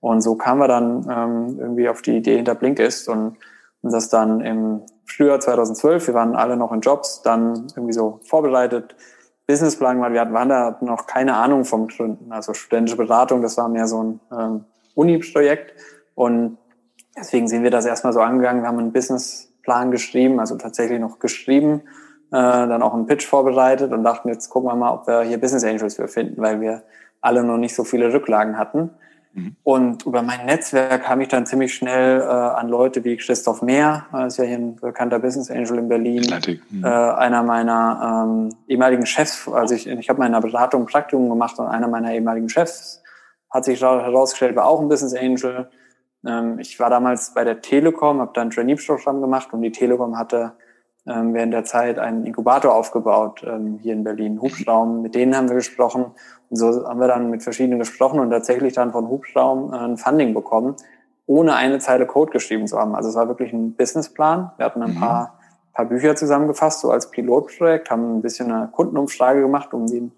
Und 0.00 0.20
so 0.20 0.34
kamen 0.34 0.60
wir 0.60 0.68
dann 0.68 1.06
ähm, 1.10 1.58
irgendwie 1.58 1.88
auf 1.88 2.02
die 2.02 2.16
Idee 2.16 2.36
hinter 2.36 2.54
Blinkist 2.54 3.08
und 3.08 3.36
und 3.84 3.92
das 3.92 4.08
dann 4.08 4.40
im 4.40 4.80
Frühjahr 5.04 5.40
2012, 5.40 6.06
wir 6.06 6.14
waren 6.14 6.34
alle 6.34 6.56
noch 6.56 6.72
in 6.72 6.80
Jobs, 6.80 7.20
dann 7.20 7.66
irgendwie 7.76 7.92
so 7.92 8.18
vorbereitet, 8.24 8.96
Businessplan, 9.46 10.00
weil 10.00 10.14
wir 10.14 10.22
hatten, 10.22 10.32
waren 10.32 10.48
da 10.48 10.78
noch 10.80 11.06
keine 11.06 11.36
Ahnung 11.36 11.66
vom 11.66 11.88
Gründen. 11.88 12.32
Also 12.32 12.54
studentische 12.54 12.96
Beratung, 12.96 13.42
das 13.42 13.58
war 13.58 13.68
mehr 13.68 13.86
so 13.86 14.02
ein 14.02 14.20
ähm, 14.32 14.64
Uni-Projekt. 14.94 15.74
Und 16.14 16.56
deswegen 17.14 17.46
sind 17.46 17.62
wir 17.62 17.70
das 17.70 17.84
erstmal 17.84 18.14
so 18.14 18.20
angegangen. 18.20 18.62
Wir 18.62 18.68
haben 18.68 18.78
einen 18.78 18.94
Businessplan 18.94 19.90
geschrieben, 19.90 20.40
also 20.40 20.56
tatsächlich 20.56 20.98
noch 20.98 21.18
geschrieben, 21.18 21.82
äh, 22.30 22.40
dann 22.40 22.82
auch 22.82 22.94
einen 22.94 23.04
Pitch 23.04 23.26
vorbereitet 23.26 23.92
und 23.92 24.02
dachten, 24.02 24.30
jetzt 24.30 24.48
gucken 24.48 24.70
wir 24.70 24.76
mal, 24.76 24.94
ob 24.94 25.06
wir 25.06 25.20
hier 25.24 25.38
Business 25.38 25.62
Angels 25.62 25.96
für 25.96 26.08
finden, 26.08 26.40
weil 26.40 26.62
wir 26.62 26.84
alle 27.20 27.44
noch 27.44 27.58
nicht 27.58 27.74
so 27.74 27.84
viele 27.84 28.14
Rücklagen 28.14 28.56
hatten. 28.56 28.92
Mhm. 29.34 29.56
Und 29.64 30.06
über 30.06 30.22
mein 30.22 30.46
Netzwerk 30.46 31.04
kam 31.04 31.20
ich 31.20 31.28
dann 31.28 31.44
ziemlich 31.44 31.74
schnell 31.74 32.20
äh, 32.20 32.24
an 32.24 32.68
Leute 32.68 33.02
wie 33.02 33.16
Christoph 33.16 33.62
Mehr, 33.62 34.06
äh, 34.14 34.28
ist 34.28 34.38
ja 34.38 34.44
hier 34.44 34.56
ein 34.56 34.76
bekannter 34.76 35.18
Business 35.18 35.50
Angel 35.50 35.78
in 35.78 35.88
Berlin, 35.88 36.24
mhm. 36.70 36.84
äh, 36.84 36.88
einer 36.88 37.42
meiner 37.42 38.26
ähm, 38.26 38.54
ehemaligen 38.68 39.06
Chefs, 39.06 39.48
also 39.48 39.74
ich, 39.74 39.88
ich 39.88 40.08
habe 40.08 40.20
meine 40.20 40.40
Beratung 40.40 40.82
ein 40.82 40.86
Praktikum 40.86 41.28
gemacht 41.28 41.58
und 41.58 41.66
einer 41.66 41.88
meiner 41.88 42.12
ehemaligen 42.12 42.48
Chefs 42.48 43.02
hat 43.50 43.64
sich 43.64 43.82
herausgestellt, 43.82 44.56
war 44.56 44.66
auch 44.66 44.80
ein 44.80 44.88
Business 44.88 45.14
Angel. 45.14 45.68
Ähm, 46.26 46.58
ich 46.58 46.78
war 46.78 46.90
damals 46.90 47.34
bei 47.34 47.44
der 47.44 47.60
Telekom, 47.60 48.20
habe 48.20 48.32
dann 48.34 48.48
ein 48.48 48.50
Trainee-Programm 48.50 49.20
gemacht 49.20 49.52
und 49.52 49.62
die 49.62 49.72
Telekom 49.72 50.16
hatte 50.16 50.52
ähm, 51.06 51.34
während 51.34 51.52
der 51.52 51.64
Zeit 51.64 51.98
einen 51.98 52.24
Inkubator 52.24 52.74
aufgebaut 52.74 53.44
ähm, 53.46 53.78
hier 53.82 53.92
in 53.92 54.04
Berlin, 54.04 54.40
Hubschraum. 54.40 55.02
Mit 55.02 55.14
denen 55.14 55.36
haben 55.36 55.48
wir 55.48 55.56
gesprochen 55.56 56.06
und 56.50 56.56
so 56.56 56.88
haben 56.88 57.00
wir 57.00 57.08
dann 57.08 57.30
mit 57.30 57.42
verschiedenen 57.42 57.78
gesprochen 57.78 58.20
und 58.20 58.30
tatsächlich 58.30 58.72
dann 58.72 58.92
von 58.92 59.08
Hubschraum 59.08 59.72
äh, 59.72 59.76
ein 59.76 59.96
Funding 59.98 60.32
bekommen, 60.32 60.76
ohne 61.26 61.56
eine 61.56 61.78
Zeile 61.78 62.06
Code 62.06 62.32
geschrieben 62.32 62.66
zu 62.66 62.78
haben. 62.78 62.94
Also 62.94 63.10
es 63.10 63.14
war 63.16 63.28
wirklich 63.28 63.52
ein 63.52 63.74
Businessplan. 63.74 64.52
Wir 64.56 64.66
hatten 64.66 64.82
ein 64.82 64.94
mhm. 64.94 65.00
paar, 65.00 65.38
paar 65.72 65.86
Bücher 65.86 66.16
zusammengefasst, 66.16 66.80
so 66.80 66.90
als 66.90 67.10
Pilotprojekt, 67.10 67.90
haben 67.90 68.18
ein 68.18 68.22
bisschen 68.22 68.50
eine 68.50 68.68
Kundenumfrage 68.68 69.42
gemacht, 69.42 69.74
um 69.74 69.86
den, 69.86 70.12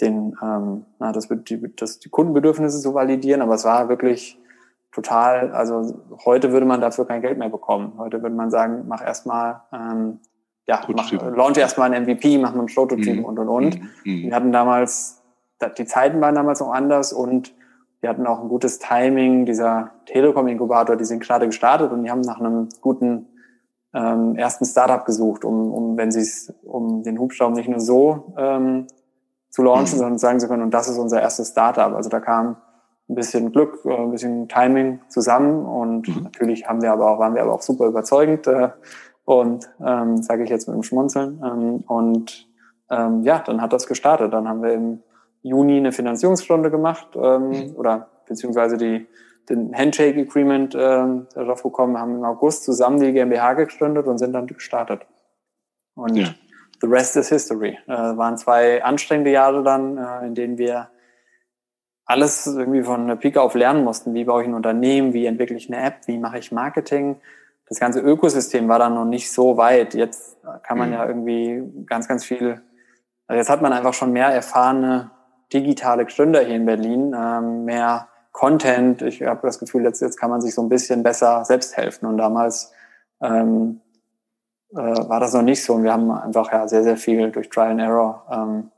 den 0.00 0.36
ähm, 0.42 0.84
na, 0.98 1.12
das, 1.12 1.28
die, 1.28 1.76
das, 1.76 2.00
die 2.00 2.08
Kundenbedürfnisse 2.08 2.80
zu 2.80 2.94
validieren. 2.94 3.42
Aber 3.42 3.54
es 3.54 3.64
war 3.64 3.88
wirklich 3.88 4.36
total, 4.98 5.52
also 5.52 6.02
heute 6.24 6.50
würde 6.50 6.66
man 6.66 6.80
dafür 6.80 7.06
kein 7.06 7.22
Geld 7.22 7.38
mehr 7.38 7.48
bekommen. 7.48 7.92
Heute 7.98 8.20
würde 8.20 8.34
man 8.34 8.50
sagen, 8.50 8.84
mach 8.88 9.00
erstmal, 9.00 9.60
ähm, 9.72 10.18
ja, 10.66 10.80
mach, 10.88 11.12
launch 11.12 11.56
erstmal 11.56 11.92
ein 11.92 12.02
MVP, 12.02 12.36
mach 12.38 12.52
mal 12.54 12.62
ein 12.62 12.66
Prototyp 12.66 13.18
mhm. 13.18 13.24
und 13.24 13.38
und 13.38 13.48
und. 13.48 13.80
Mhm. 13.80 13.88
mhm. 14.04 14.22
Wir 14.24 14.34
hatten 14.34 14.50
damals, 14.50 15.22
die 15.78 15.84
Zeiten 15.84 16.20
waren 16.20 16.34
damals 16.34 16.60
noch 16.60 16.72
anders 16.72 17.12
und 17.12 17.54
wir 18.00 18.10
hatten 18.10 18.26
auch 18.26 18.40
ein 18.40 18.48
gutes 18.48 18.80
Timing. 18.80 19.46
Dieser 19.46 19.92
Telekom-Inkubator, 20.06 20.96
die 20.96 21.04
sind 21.04 21.22
gerade 21.22 21.46
gestartet 21.46 21.92
und 21.92 22.02
die 22.02 22.10
haben 22.10 22.22
nach 22.22 22.40
einem 22.40 22.68
guten 22.80 23.26
ähm, 23.94 24.34
ersten 24.34 24.64
Startup 24.64 25.04
gesucht, 25.04 25.44
um, 25.44 25.72
um 25.72 25.96
wenn 25.96 26.10
sie 26.10 26.20
es, 26.20 26.52
um 26.64 27.04
den 27.04 27.18
Hubschrauber 27.20 27.54
nicht 27.54 27.68
nur 27.68 27.80
so 27.80 28.34
ähm, 28.36 28.88
zu 29.50 29.62
launchen, 29.62 29.94
mhm. 29.94 30.00
sondern 30.00 30.18
sagen 30.18 30.40
zu 30.40 30.48
können, 30.48 30.62
und 30.64 30.74
das 30.74 30.88
ist 30.88 30.98
unser 30.98 31.22
erstes 31.22 31.50
Startup. 31.50 31.94
Also 31.94 32.10
da 32.10 32.18
kam 32.18 32.56
ein 33.08 33.14
bisschen 33.14 33.52
Glück, 33.52 33.84
äh, 33.84 33.94
ein 33.94 34.10
bisschen 34.10 34.48
Timing 34.48 35.00
zusammen 35.08 35.64
und 35.64 36.08
mhm. 36.08 36.22
natürlich 36.24 36.68
haben 36.68 36.82
wir 36.82 36.92
aber 36.92 37.10
auch, 37.10 37.18
waren 37.18 37.34
wir 37.34 37.42
aber 37.42 37.54
auch 37.54 37.62
super 37.62 37.86
überzeugend 37.86 38.46
äh, 38.46 38.70
und 39.24 39.68
ähm, 39.84 40.22
sage 40.22 40.44
ich 40.44 40.50
jetzt 40.50 40.68
mit 40.68 40.74
dem 40.74 40.82
Schmunzeln 40.82 41.42
ähm, 41.44 41.84
und 41.86 42.48
ähm, 42.90 43.22
ja, 43.22 43.40
dann 43.40 43.60
hat 43.60 43.72
das 43.72 43.86
gestartet. 43.86 44.32
Dann 44.32 44.48
haben 44.48 44.62
wir 44.62 44.72
im 44.72 45.02
Juni 45.42 45.76
eine 45.76 45.92
Finanzierungsrunde 45.92 46.70
gemacht 46.70 47.08
ähm, 47.14 47.48
mhm. 47.50 47.74
oder 47.76 48.08
beziehungsweise 48.26 48.76
die 48.76 49.06
den 49.48 49.74
Handshake 49.74 50.20
Agreement 50.20 50.74
äh, 50.74 51.04
darauf 51.34 51.62
gekommen, 51.62 51.98
haben 51.98 52.16
im 52.16 52.24
August 52.24 52.64
zusammen 52.64 53.00
die 53.00 53.12
GmbH 53.12 53.54
gegründet 53.54 54.06
und 54.06 54.18
sind 54.18 54.32
dann 54.32 54.46
gestartet. 54.46 55.06
Und 55.94 56.16
ja. 56.16 56.34
the 56.80 56.86
rest 56.86 57.16
is 57.16 57.28
history. 57.28 57.78
Äh, 57.86 57.90
waren 57.90 58.36
zwei 58.36 58.82
anstrengende 58.84 59.30
Jahre 59.30 59.62
dann, 59.62 59.96
äh, 59.96 60.26
in 60.26 60.34
denen 60.34 60.58
wir 60.58 60.90
alles 62.08 62.46
irgendwie 62.46 62.82
von 62.82 63.06
der 63.06 63.16
Pike 63.16 63.40
auf 63.40 63.54
lernen 63.54 63.84
mussten. 63.84 64.14
Wie 64.14 64.24
baue 64.24 64.42
ich 64.42 64.48
ein 64.48 64.54
Unternehmen? 64.54 65.12
Wie 65.12 65.26
entwickle 65.26 65.56
ich 65.56 65.70
eine 65.70 65.84
App? 65.84 66.06
Wie 66.06 66.18
mache 66.18 66.38
ich 66.38 66.50
Marketing? 66.50 67.20
Das 67.68 67.78
ganze 67.78 68.00
Ökosystem 68.00 68.66
war 68.66 68.78
dann 68.78 68.94
noch 68.94 69.04
nicht 69.04 69.30
so 69.30 69.58
weit. 69.58 69.92
Jetzt 69.92 70.38
kann 70.62 70.78
man 70.78 70.88
mhm. 70.88 70.94
ja 70.94 71.06
irgendwie 71.06 71.62
ganz, 71.84 72.08
ganz 72.08 72.24
viel, 72.24 72.62
also 73.26 73.38
jetzt 73.38 73.50
hat 73.50 73.60
man 73.60 73.74
einfach 73.74 73.92
schon 73.92 74.12
mehr 74.12 74.28
erfahrene 74.28 75.10
digitale 75.52 76.06
Gründer 76.06 76.40
hier 76.40 76.56
in 76.56 76.64
Berlin, 76.64 77.14
ähm, 77.14 77.66
mehr 77.66 78.08
Content. 78.32 79.02
Ich 79.02 79.22
habe 79.22 79.46
das 79.46 79.58
Gefühl, 79.58 79.84
jetzt, 79.84 80.00
jetzt 80.00 80.18
kann 80.18 80.30
man 80.30 80.40
sich 80.40 80.54
so 80.54 80.62
ein 80.62 80.70
bisschen 80.70 81.02
besser 81.02 81.44
selbst 81.44 81.76
helfen. 81.76 82.06
Und 82.06 82.16
damals 82.16 82.72
ähm, 83.20 83.82
äh, 84.70 84.76
war 84.76 85.20
das 85.20 85.34
noch 85.34 85.42
nicht 85.42 85.62
so. 85.62 85.74
Und 85.74 85.84
wir 85.84 85.92
haben 85.92 86.10
einfach 86.10 86.50
ja 86.52 86.66
sehr, 86.68 86.84
sehr 86.84 86.96
viel 86.96 87.30
durch 87.32 87.50
Trial 87.50 87.72
and 87.72 87.80
Error 87.82 88.26
ähm, 88.30 88.70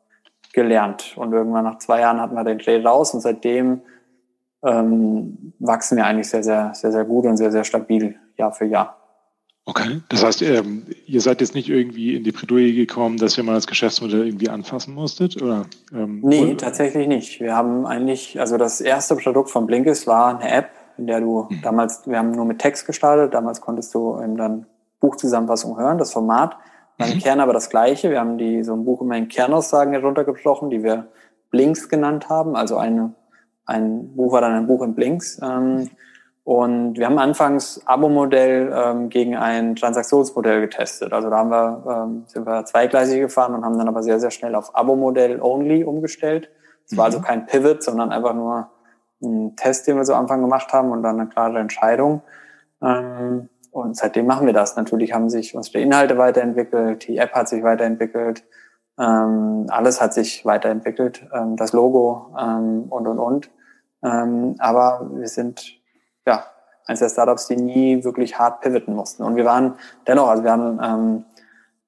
gelernt. 0.53 1.15
Und 1.17 1.33
irgendwann 1.33 1.65
nach 1.65 1.79
zwei 1.79 2.01
Jahren 2.01 2.21
hatten 2.21 2.35
wir 2.35 2.45
den 2.45 2.59
Dreh 2.59 2.83
raus 2.83 3.15
und 3.15 3.21
seitdem 3.21 3.83
ähm, 4.63 5.53
wachsen 5.59 5.97
wir 5.97 6.07
eigentlich 6.07 6.29
sehr, 6.29 6.43
sehr, 6.43 6.73
sehr, 6.75 6.93
sehr 6.93 7.05
gut 7.05 7.25
und 7.27 7.37
sehr, 7.37 7.53
sehr 7.53 7.65
stabil 7.65 8.17
Jahr 8.37 8.53
für 8.53 8.67
Jahr. 8.67 8.97
Okay, 9.67 10.01
das 10.09 10.25
heißt, 10.25 10.43
ähm, 10.43 10.87
ihr 11.07 11.21
seid 11.21 11.41
jetzt 11.41 11.55
nicht 11.55 11.69
irgendwie 11.69 12.17
in 12.17 12.25
die 12.25 12.33
Bredouille 12.33 12.75
gekommen, 12.75 13.19
dass 13.19 13.39
ihr 13.39 13.45
mal 13.45 13.55
das 13.55 13.67
Geschäftsmodell 13.67 14.27
irgendwie 14.27 14.49
anfassen 14.49 14.95
musstet? 14.95 15.41
Oder, 15.41 15.67
ähm, 15.93 16.21
nee, 16.25 16.45
oder? 16.45 16.57
tatsächlich 16.57 17.07
nicht. 17.07 17.41
Wir 17.41 17.55
haben 17.55 17.87
eigentlich, 17.87 18.41
also 18.41 18.57
das 18.57 18.81
erste 18.81 19.17
Produkt 19.17 19.51
von 19.51 19.67
Blinkist 19.67 20.07
war 20.07 20.37
eine 20.37 20.51
App, 20.51 20.71
in 20.99 21.07
der 21.07 21.21
du 21.21 21.47
mhm. 21.49 21.61
damals, 21.63 22.03
wir 22.07 22.19
haben 22.19 22.33
nur 22.33 22.47
mit 22.47 22.59
Text 22.59 22.87
gestartet, 22.87 23.33
damals 23.33 23.61
konntest 23.61 23.95
du 23.95 24.21
eben 24.21 24.37
dann 24.37 24.67
Buchzusammenfassung 24.99 25.79
hören, 25.79 25.99
das 25.99 26.13
Format. 26.13 26.57
Beim 27.01 27.15
mhm. 27.15 27.19
Kern 27.19 27.41
aber 27.41 27.55
das 27.55 27.71
gleiche. 27.71 28.11
Wir 28.11 28.21
haben 28.21 28.37
die 28.37 28.63
so 28.63 28.75
ein 28.75 28.85
Buch 28.85 29.01
immer 29.01 29.17
in 29.17 29.29
Kernaussagen 29.29 29.95
heruntergebrochen, 29.95 30.69
die 30.69 30.83
wir 30.83 31.09
Blinks 31.51 31.89
genannt 31.89 32.29
haben. 32.29 32.55
Also 32.55 32.77
eine, 32.77 33.15
ein 33.65 34.15
Buch 34.15 34.33
war 34.33 34.43
dann 34.43 34.53
ein 34.53 34.67
Buch 34.67 34.83
in 34.83 34.95
Blinks. 34.95 35.41
Ähm, 35.43 35.89
und 36.45 36.99
wir 36.99 37.07
haben 37.07 37.19
anfangs 37.19 37.81
Abo-Modell 37.87 38.71
ähm, 38.75 39.09
gegen 39.09 39.35
ein 39.35 39.77
Transaktionsmodell 39.77 40.61
getestet. 40.61 41.15
Also 41.15 41.31
da 41.31 41.39
haben 41.39 41.51
wir, 41.51 41.85
ähm, 41.89 42.25
sind 42.27 42.47
wir 42.47 42.67
zweigleisig 42.67 43.21
gefahren 43.21 43.55
und 43.55 43.65
haben 43.65 43.79
dann 43.79 43.89
aber 43.89 44.03
sehr, 44.03 44.21
sehr 44.21 44.31
schnell 44.31 44.55
auf 44.55 44.77
Abo-Modell 44.77 45.41
only 45.41 45.85
umgestellt. 45.85 46.51
Es 46.85 46.99
war 46.99 47.07
also 47.07 47.19
mhm. 47.19 47.25
also 47.25 47.33
kein 47.33 47.47
Pivot, 47.47 47.83
sondern 47.83 48.13
einfach 48.13 48.35
nur 48.35 48.69
ein 49.23 49.57
Test, 49.57 49.87
den 49.87 49.97
wir 49.97 50.05
so 50.05 50.13
am 50.13 50.23
Anfang 50.23 50.43
gemacht 50.43 50.71
haben 50.75 50.91
und 50.91 51.03
dann 51.03 51.19
eine 51.19 51.31
klare 51.31 51.61
Entscheidung. 51.61 52.21
Ähm, 52.83 53.49
und 53.71 53.97
seitdem 53.97 54.27
machen 54.27 54.47
wir 54.47 54.53
das. 54.53 54.77
Natürlich 54.77 55.13
haben 55.13 55.31
sich 55.31 55.55
unsere 55.55 55.79
Inhalte 55.79 56.19
weiterentwickelt, 56.19 57.07
die 57.07 57.19
App 57.19 57.33
hat 57.33 57.49
sich 57.49 57.63
weiterentwickelt, 57.63 58.45
ähm, 58.99 59.67
alles 59.69 60.01
hat 60.01 60.13
sich 60.13 60.45
weiterentwickelt, 60.45 61.27
ähm, 61.33 61.57
das 61.57 61.73
Logo 61.73 62.35
ähm, 62.39 62.87
und 62.89 63.07
und 63.07 63.19
und. 63.19 63.51
Ähm, 64.03 64.57
aber 64.59 65.11
wir 65.15 65.29
sind 65.29 65.79
ja 66.27 66.45
eines 66.87 67.01
der 67.01 67.09
Startups, 67.09 67.47
die 67.47 67.57
nie 67.57 68.05
wirklich 68.05 68.39
hart 68.39 68.61
pivoten 68.61 68.95
mussten. 68.95 69.23
Und 69.23 69.37
wir 69.37 69.45
waren 69.45 69.75
dennoch, 70.07 70.29
also 70.29 70.43
wir 70.43 70.53
haben, 70.53 70.81
ähm, 70.83 71.25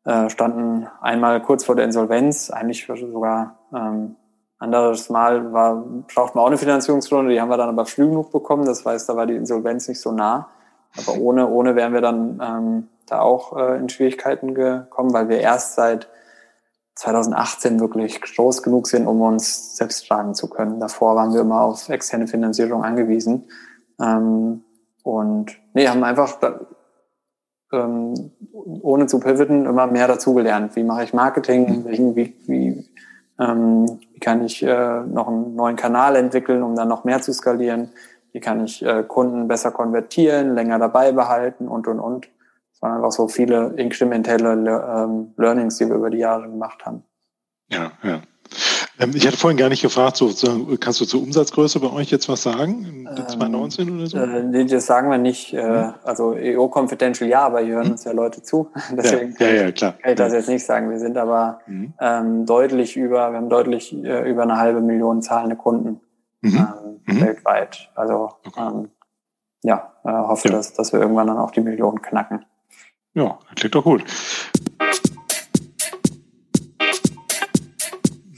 äh, 0.04 0.30
standen 0.30 0.88
einmal 1.00 1.42
kurz 1.42 1.64
vor 1.64 1.76
der 1.76 1.84
Insolvenz, 1.84 2.50
eigentlich 2.50 2.86
sogar 2.86 3.58
ähm, 3.74 4.16
anderes 4.58 5.10
Mal 5.10 5.52
war, 5.52 5.84
braucht 6.12 6.34
man 6.34 6.44
auch 6.44 6.48
eine 6.48 6.58
Finanzierungsrunde, 6.58 7.32
die 7.32 7.40
haben 7.40 7.48
wir 7.48 7.56
dann 7.56 7.68
aber 7.68 7.84
früh 7.84 8.06
genug 8.08 8.30
bekommen, 8.30 8.64
das 8.64 8.84
heißt, 8.84 9.08
da 9.08 9.16
war 9.16 9.26
die 9.26 9.34
Insolvenz 9.34 9.88
nicht 9.88 10.00
so 10.00 10.12
nah. 10.12 10.48
Aber 10.96 11.18
ohne, 11.18 11.48
ohne 11.48 11.74
wären 11.76 11.92
wir 11.92 12.00
dann 12.00 12.40
ähm, 12.42 12.88
da 13.06 13.20
auch 13.20 13.56
äh, 13.56 13.78
in 13.78 13.88
Schwierigkeiten 13.88 14.54
gekommen, 14.54 15.12
weil 15.12 15.28
wir 15.28 15.40
erst 15.40 15.74
seit 15.74 16.08
2018 16.94 17.80
wirklich 17.80 18.20
groß 18.20 18.62
genug 18.62 18.86
sind, 18.86 19.06
um 19.06 19.20
uns 19.22 19.76
selbst 19.76 20.06
tragen 20.06 20.34
zu 20.34 20.48
können. 20.48 20.80
Davor 20.80 21.16
waren 21.16 21.32
wir 21.32 21.40
immer 21.40 21.62
auf 21.62 21.88
externe 21.88 22.26
Finanzierung 22.26 22.84
angewiesen. 22.84 23.44
Ähm, 24.00 24.62
und 25.02 25.58
nee, 25.72 25.88
haben 25.88 26.04
einfach 26.04 26.38
ähm, 27.72 28.32
ohne 28.52 29.06
zu 29.06 29.18
pivoten 29.18 29.66
immer 29.66 29.86
mehr 29.86 30.06
dazugelernt. 30.06 30.76
Wie 30.76 30.84
mache 30.84 31.04
ich 31.04 31.14
Marketing? 31.14 31.84
Wie, 31.86 32.14
wie, 32.14 32.36
wie, 32.46 32.90
ähm, 33.40 34.00
wie 34.12 34.20
kann 34.20 34.44
ich 34.44 34.62
äh, 34.62 35.00
noch 35.00 35.28
einen 35.28 35.54
neuen 35.54 35.76
Kanal 35.76 36.16
entwickeln, 36.16 36.62
um 36.62 36.76
dann 36.76 36.88
noch 36.88 37.04
mehr 37.04 37.22
zu 37.22 37.32
skalieren? 37.32 37.90
Wie 38.32 38.40
kann 38.40 38.64
ich 38.64 38.84
äh, 38.84 39.04
Kunden 39.06 39.48
besser 39.48 39.70
konvertieren, 39.70 40.54
länger 40.54 40.78
dabei 40.78 41.12
behalten 41.12 41.68
und, 41.68 41.86
und, 41.86 42.00
und. 42.00 42.28
Es 42.72 42.80
waren 42.82 42.96
einfach 42.96 43.12
so 43.12 43.28
viele 43.28 43.74
inkrementelle 43.76 44.52
ähm, 44.52 45.34
Learnings, 45.36 45.76
die 45.76 45.86
wir 45.86 45.94
über 45.94 46.10
die 46.10 46.18
Jahre 46.18 46.48
gemacht 46.48 46.84
haben. 46.84 47.04
Ja, 47.70 47.92
ja. 48.02 48.22
Ähm, 48.98 49.12
ich 49.14 49.26
hatte 49.26 49.36
vorhin 49.36 49.56
gar 49.56 49.68
nicht 49.68 49.82
gefragt, 49.82 50.16
so, 50.16 50.30
kannst 50.80 51.00
du 51.00 51.04
zur 51.04 51.22
Umsatzgröße 51.22 51.80
bei 51.80 51.90
euch 51.92 52.10
jetzt 52.10 52.28
was 52.28 52.42
sagen? 52.42 53.06
In 53.06 53.16
2019 53.16 53.88
ähm, 53.88 53.96
oder 53.96 54.06
so? 54.06 54.18
Äh, 54.18 54.42
nee, 54.44 54.64
das 54.64 54.86
sagen 54.86 55.10
wir 55.10 55.18
nicht. 55.18 55.54
Äh, 55.54 55.62
mhm. 55.62 55.94
also 56.04 56.34
EO 56.34 56.68
Confidential 56.68 57.28
ja, 57.28 57.40
aber 57.40 57.60
hier 57.60 57.74
hören 57.74 57.86
mhm. 57.86 57.92
uns 57.92 58.04
ja 58.04 58.12
Leute 58.12 58.42
zu. 58.42 58.70
Deswegen 58.92 59.34
ja, 59.38 59.46
ja, 59.46 59.62
ja, 59.64 59.72
klar. 59.72 59.94
kann 60.00 60.10
ich 60.12 60.16
das 60.16 60.32
jetzt 60.32 60.48
nicht 60.48 60.64
sagen. 60.64 60.90
Wir 60.90 60.98
sind 60.98 61.16
aber 61.16 61.60
mhm. 61.66 61.94
ähm, 62.00 62.46
deutlich 62.46 62.96
über, 62.96 63.30
wir 63.30 63.36
haben 63.38 63.48
deutlich 63.48 63.92
äh, 63.92 64.28
über 64.28 64.42
eine 64.42 64.58
halbe 64.58 64.80
Million 64.80 65.22
zahlende 65.22 65.56
Kunden 65.56 66.00
mhm. 66.42 66.56
Ähm, 66.58 67.00
mhm. 67.06 67.20
weltweit. 67.20 67.90
Also 67.94 68.30
okay. 68.44 68.60
ähm, 68.60 68.90
ja, 69.62 69.92
äh, 70.04 70.10
hoffe, 70.10 70.48
ja. 70.48 70.54
Dass, 70.54 70.74
dass 70.74 70.92
wir 70.92 71.00
irgendwann 71.00 71.28
dann 71.28 71.38
auch 71.38 71.50
die 71.50 71.60
Millionen 71.60 72.02
knacken. 72.02 72.44
Ja, 73.14 73.38
klingt 73.54 73.74
doch 73.74 73.84
gut. 73.84 74.04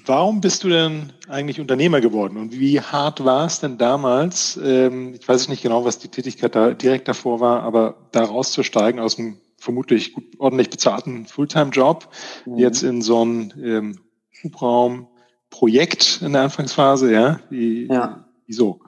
Warum 0.07 0.43
bist 0.43 0.64
du 0.64 0.69
denn 0.69 1.14
eigentlich 1.29 1.61
Unternehmer 1.61 2.03
geworden 2.03 2.37
und 2.37 2.53
wie 2.53 2.79
hart 2.79 3.25
war 3.25 3.47
es 3.47 3.61
denn 3.61 3.79
damals? 3.79 4.61
Ähm, 4.62 5.14
ich 5.14 5.27
weiß 5.27 5.49
nicht 5.49 5.62
genau, 5.62 5.87
was 5.87 5.99
die 5.99 6.09
Tätigkeit 6.09 6.55
da 6.55 6.73
direkt 6.73 7.09
davor 7.09 7.40
war, 7.40 7.62
aber 7.62 7.97
da 8.12 8.25
rauszusteigen 8.25 9.01
aus 9.01 9.19
einem 9.19 9.38
vermutlich 9.57 10.12
gut, 10.12 10.25
ordentlich 10.38 10.69
bezahlten 10.69 11.25
Fulltime-Job, 11.25 12.09
mhm. 12.45 12.59
jetzt 12.59 12.83
in 12.83 13.01
so 13.01 13.23
einen 13.23 13.55
ähm, 13.64 13.99
Hubraum 14.43 15.09
Projekt 15.55 16.21
in 16.21 16.33
der 16.33 16.43
Anfangsphase, 16.43 17.12
ja? 17.12 17.38
Wie, 17.49 17.87
ja. 17.87 18.25
Wieso? 18.47 18.81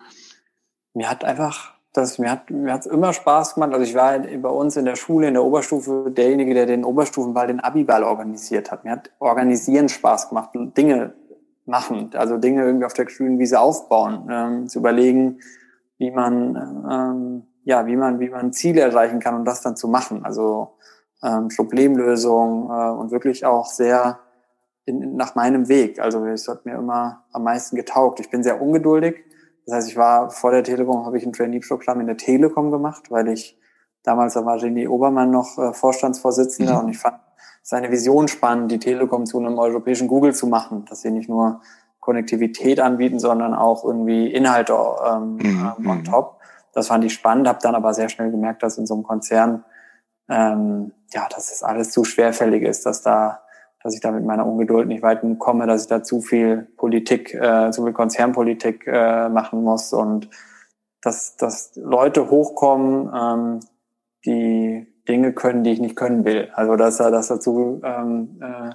Mir 0.94 1.08
hat 1.08 1.24
einfach 1.24 1.74
das, 1.92 2.18
mir 2.18 2.30
hat 2.30 2.50
mir 2.50 2.72
hat's 2.72 2.86
immer 2.86 3.12
Spaß 3.12 3.54
gemacht. 3.54 3.72
Also 3.72 3.84
ich 3.84 3.94
war 3.94 4.18
bei 4.18 4.48
uns 4.48 4.76
in 4.76 4.84
der 4.84 4.96
Schule, 4.96 5.28
in 5.28 5.34
der 5.34 5.44
Oberstufe, 5.44 6.10
derjenige, 6.10 6.54
der 6.54 6.66
den 6.66 6.84
Oberstufenball, 6.84 7.46
den 7.46 7.60
Abiball 7.60 8.02
organisiert 8.02 8.72
hat. 8.72 8.84
Mir 8.84 8.90
hat 8.90 9.10
Organisieren 9.20 9.88
Spaß 9.88 10.28
gemacht, 10.28 10.50
Dinge 10.54 11.14
machen, 11.66 12.10
also 12.14 12.36
Dinge 12.36 12.64
irgendwie 12.64 12.84
auf 12.84 12.94
der 12.94 13.04
grünen 13.04 13.38
Wiese 13.38 13.60
aufbauen, 13.60 14.28
ähm, 14.30 14.68
zu 14.68 14.80
überlegen, 14.80 15.38
wie 15.98 16.10
man, 16.10 16.56
ähm, 16.90 17.42
ja, 17.64 17.86
wie 17.86 17.96
man, 17.96 18.18
wie 18.18 18.28
man 18.28 18.52
Ziele 18.52 18.80
erreichen 18.80 19.20
kann 19.20 19.36
und 19.36 19.44
das 19.44 19.62
dann 19.62 19.76
zu 19.76 19.86
machen. 19.86 20.24
Also 20.24 20.74
ähm, 21.22 21.48
Problemlösung 21.54 22.70
äh, 22.70 22.90
und 22.90 23.12
wirklich 23.12 23.46
auch 23.46 23.66
sehr 23.66 24.18
in, 24.86 25.16
nach 25.16 25.34
meinem 25.34 25.68
Weg. 25.68 26.00
Also 26.00 26.24
es 26.26 26.48
hat 26.48 26.64
mir 26.64 26.74
immer 26.74 27.24
am 27.32 27.44
meisten 27.44 27.76
getaugt. 27.76 28.20
Ich 28.20 28.30
bin 28.30 28.42
sehr 28.42 28.62
ungeduldig. 28.62 29.16
Das 29.66 29.74
heißt, 29.76 29.90
ich 29.90 29.96
war 29.96 30.30
vor 30.30 30.52
der 30.52 30.64
Telekom, 30.64 31.04
habe 31.04 31.18
ich 31.18 31.26
ein 31.26 31.32
Trainee-Programm 31.32 32.00
in 32.00 32.06
der 32.06 32.16
Telekom 32.16 32.70
gemacht, 32.70 33.10
weil 33.10 33.28
ich 33.28 33.58
damals, 34.04 34.34
da 34.34 34.46
war 34.46 34.56
René 34.56 34.88
Obermann 34.88 35.30
noch 35.30 35.58
äh, 35.58 35.72
Vorstandsvorsitzender 35.72 36.74
mhm. 36.74 36.78
und 36.84 36.88
ich 36.90 36.98
fand 36.98 37.18
seine 37.62 37.90
Vision 37.90 38.28
spannend, 38.28 38.70
die 38.70 38.78
Telekom 38.78 39.26
zu 39.26 39.40
einem 39.40 39.58
europäischen 39.58 40.06
Google 40.06 40.32
zu 40.32 40.46
machen, 40.46 40.84
dass 40.88 41.00
sie 41.00 41.10
nicht 41.10 41.28
nur 41.28 41.60
Konnektivität 41.98 42.78
anbieten, 42.78 43.18
sondern 43.18 43.54
auch 43.54 43.84
irgendwie 43.84 44.32
Inhalte 44.32 44.78
ähm, 45.04 45.38
mhm. 45.78 45.90
on 45.90 46.04
top. 46.04 46.38
Das 46.72 46.86
fand 46.86 47.04
ich 47.04 47.12
spannend, 47.12 47.48
habe 47.48 47.58
dann 47.60 47.74
aber 47.74 47.92
sehr 47.92 48.08
schnell 48.08 48.30
gemerkt, 48.30 48.62
dass 48.62 48.78
in 48.78 48.86
so 48.86 48.94
einem 48.94 49.02
Konzern 49.02 49.64
ähm, 50.28 50.92
ja, 51.12 51.26
dass 51.28 51.52
es 51.52 51.62
alles 51.62 51.90
zu 51.90 52.04
schwerfällig 52.04 52.62
ist, 52.62 52.86
dass 52.86 53.02
da 53.02 53.40
dass 53.86 53.94
ich 53.94 54.00
da 54.00 54.10
mit 54.10 54.24
meiner 54.24 54.44
Ungeduld 54.44 54.88
nicht 54.88 55.04
weit 55.04 55.20
komme, 55.38 55.68
dass 55.68 55.82
ich 55.82 55.88
da 55.88 56.02
zu 56.02 56.20
viel 56.20 56.66
Politik, 56.76 57.32
äh, 57.34 57.70
zu 57.70 57.84
viel 57.84 57.92
Konzernpolitik 57.92 58.84
äh, 58.88 59.28
machen 59.28 59.62
muss 59.62 59.92
und 59.92 60.28
dass, 61.02 61.36
dass 61.36 61.76
Leute 61.76 62.28
hochkommen, 62.28 63.12
ähm, 63.14 63.60
die 64.24 64.92
Dinge 65.08 65.32
können, 65.32 65.62
die 65.62 65.70
ich 65.70 65.80
nicht 65.80 65.94
können 65.94 66.24
will. 66.24 66.50
Also 66.54 66.74
dass 66.74 66.96
da, 66.96 67.12
dass 67.12 67.28
dazu 67.28 67.80
ähm, 67.84 68.40
äh, 68.42 68.70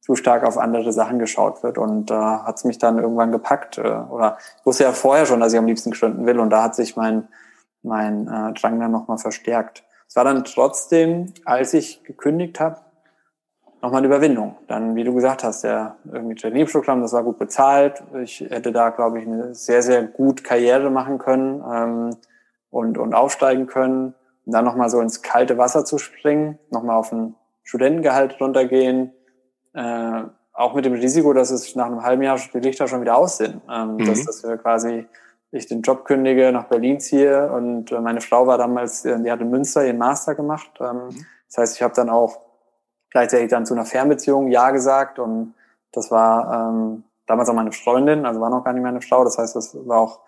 zu 0.00 0.16
stark 0.16 0.44
auf 0.44 0.56
andere 0.56 0.94
Sachen 0.94 1.18
geschaut 1.18 1.62
wird. 1.62 1.76
Und 1.76 2.06
da 2.06 2.36
äh, 2.36 2.38
hat 2.46 2.56
es 2.56 2.64
mich 2.64 2.78
dann 2.78 2.98
irgendwann 2.98 3.32
gepackt. 3.32 3.76
Äh, 3.76 3.82
oder 3.82 4.38
ich 4.60 4.64
wusste 4.64 4.84
ja 4.84 4.92
vorher 4.92 5.26
schon, 5.26 5.40
dass 5.40 5.52
ich 5.52 5.58
am 5.58 5.66
liebsten 5.66 5.90
gründen 5.90 6.24
will. 6.24 6.40
Und 6.40 6.48
da 6.48 6.62
hat 6.62 6.74
sich 6.74 6.96
mein, 6.96 7.28
mein 7.82 8.28
äh, 8.28 8.54
Drang 8.54 8.80
dann 8.80 8.92
nochmal 8.92 9.18
verstärkt. 9.18 9.84
Es 10.08 10.16
war 10.16 10.24
dann 10.24 10.44
trotzdem, 10.44 11.34
als 11.44 11.74
ich 11.74 12.02
gekündigt 12.02 12.60
habe, 12.60 12.78
nochmal 13.84 13.98
eine 13.98 14.06
Überwindung. 14.06 14.56
Dann, 14.66 14.96
wie 14.96 15.04
du 15.04 15.12
gesagt 15.12 15.44
hast, 15.44 15.62
der 15.62 15.96
irgendwie 16.10 16.34
Trainee-Programm, 16.36 17.02
das 17.02 17.12
war 17.12 17.22
gut 17.22 17.38
bezahlt. 17.38 18.02
Ich 18.22 18.40
hätte 18.40 18.72
da, 18.72 18.88
glaube 18.88 19.20
ich, 19.20 19.26
eine 19.26 19.54
sehr, 19.54 19.82
sehr 19.82 20.02
gut 20.04 20.42
Karriere 20.42 20.88
machen 20.88 21.18
können 21.18 21.62
ähm, 21.70 22.16
und, 22.70 22.96
und 22.96 23.12
aufsteigen 23.14 23.66
können. 23.66 24.14
Und 24.46 24.54
dann 24.54 24.64
nochmal 24.64 24.88
so 24.88 25.00
ins 25.00 25.20
kalte 25.20 25.58
Wasser 25.58 25.84
zu 25.84 25.98
springen, 25.98 26.58
nochmal 26.70 26.96
auf 26.96 27.12
ein 27.12 27.34
Studentengehalt 27.62 28.40
runtergehen, 28.40 29.12
äh, 29.74 30.22
auch 30.54 30.74
mit 30.74 30.86
dem 30.86 30.94
Risiko, 30.94 31.34
dass 31.34 31.50
es 31.50 31.76
nach 31.76 31.86
einem 31.86 32.02
halben 32.02 32.22
Jahr 32.22 32.38
die 32.54 32.60
Lichter 32.60 32.88
schon 32.88 33.02
wieder 33.02 33.18
aus 33.18 33.36
sind. 33.36 33.60
Ähm, 33.70 33.96
mhm. 33.96 34.06
dass, 34.06 34.24
dass 34.24 34.42
wir 34.44 34.56
quasi 34.56 35.06
ich 35.50 35.66
den 35.66 35.82
Job 35.82 36.06
kündige, 36.06 36.50
nach 36.52 36.64
Berlin 36.64 37.00
ziehe 37.00 37.52
und 37.52 37.92
äh, 37.92 38.00
meine 38.00 38.22
Frau 38.22 38.46
war 38.46 38.56
damals, 38.56 39.04
äh, 39.04 39.22
die 39.22 39.30
hatte 39.30 39.42
in 39.42 39.50
Münster 39.50 39.84
ihren 39.86 39.98
Master 39.98 40.34
gemacht. 40.34 40.70
Ähm, 40.80 41.08
mhm. 41.08 41.26
Das 41.48 41.58
heißt, 41.58 41.76
ich 41.76 41.82
habe 41.82 41.94
dann 41.94 42.08
auch 42.08 42.40
gleichzeitig 43.14 43.48
dann 43.48 43.64
zu 43.64 43.74
einer 43.74 43.86
Fernbeziehung 43.86 44.48
Ja 44.48 44.72
gesagt 44.72 45.18
und 45.18 45.54
das 45.92 46.10
war 46.10 46.68
ähm, 46.68 47.04
damals 47.26 47.48
auch 47.48 47.54
meine 47.54 47.72
Freundin, 47.72 48.26
also 48.26 48.40
war 48.40 48.50
noch 48.50 48.64
gar 48.64 48.72
nicht 48.72 48.82
meine 48.82 49.00
Frau. 49.00 49.22
Das 49.24 49.38
heißt, 49.38 49.54
das 49.54 49.76
war 49.86 50.00
auch 50.00 50.20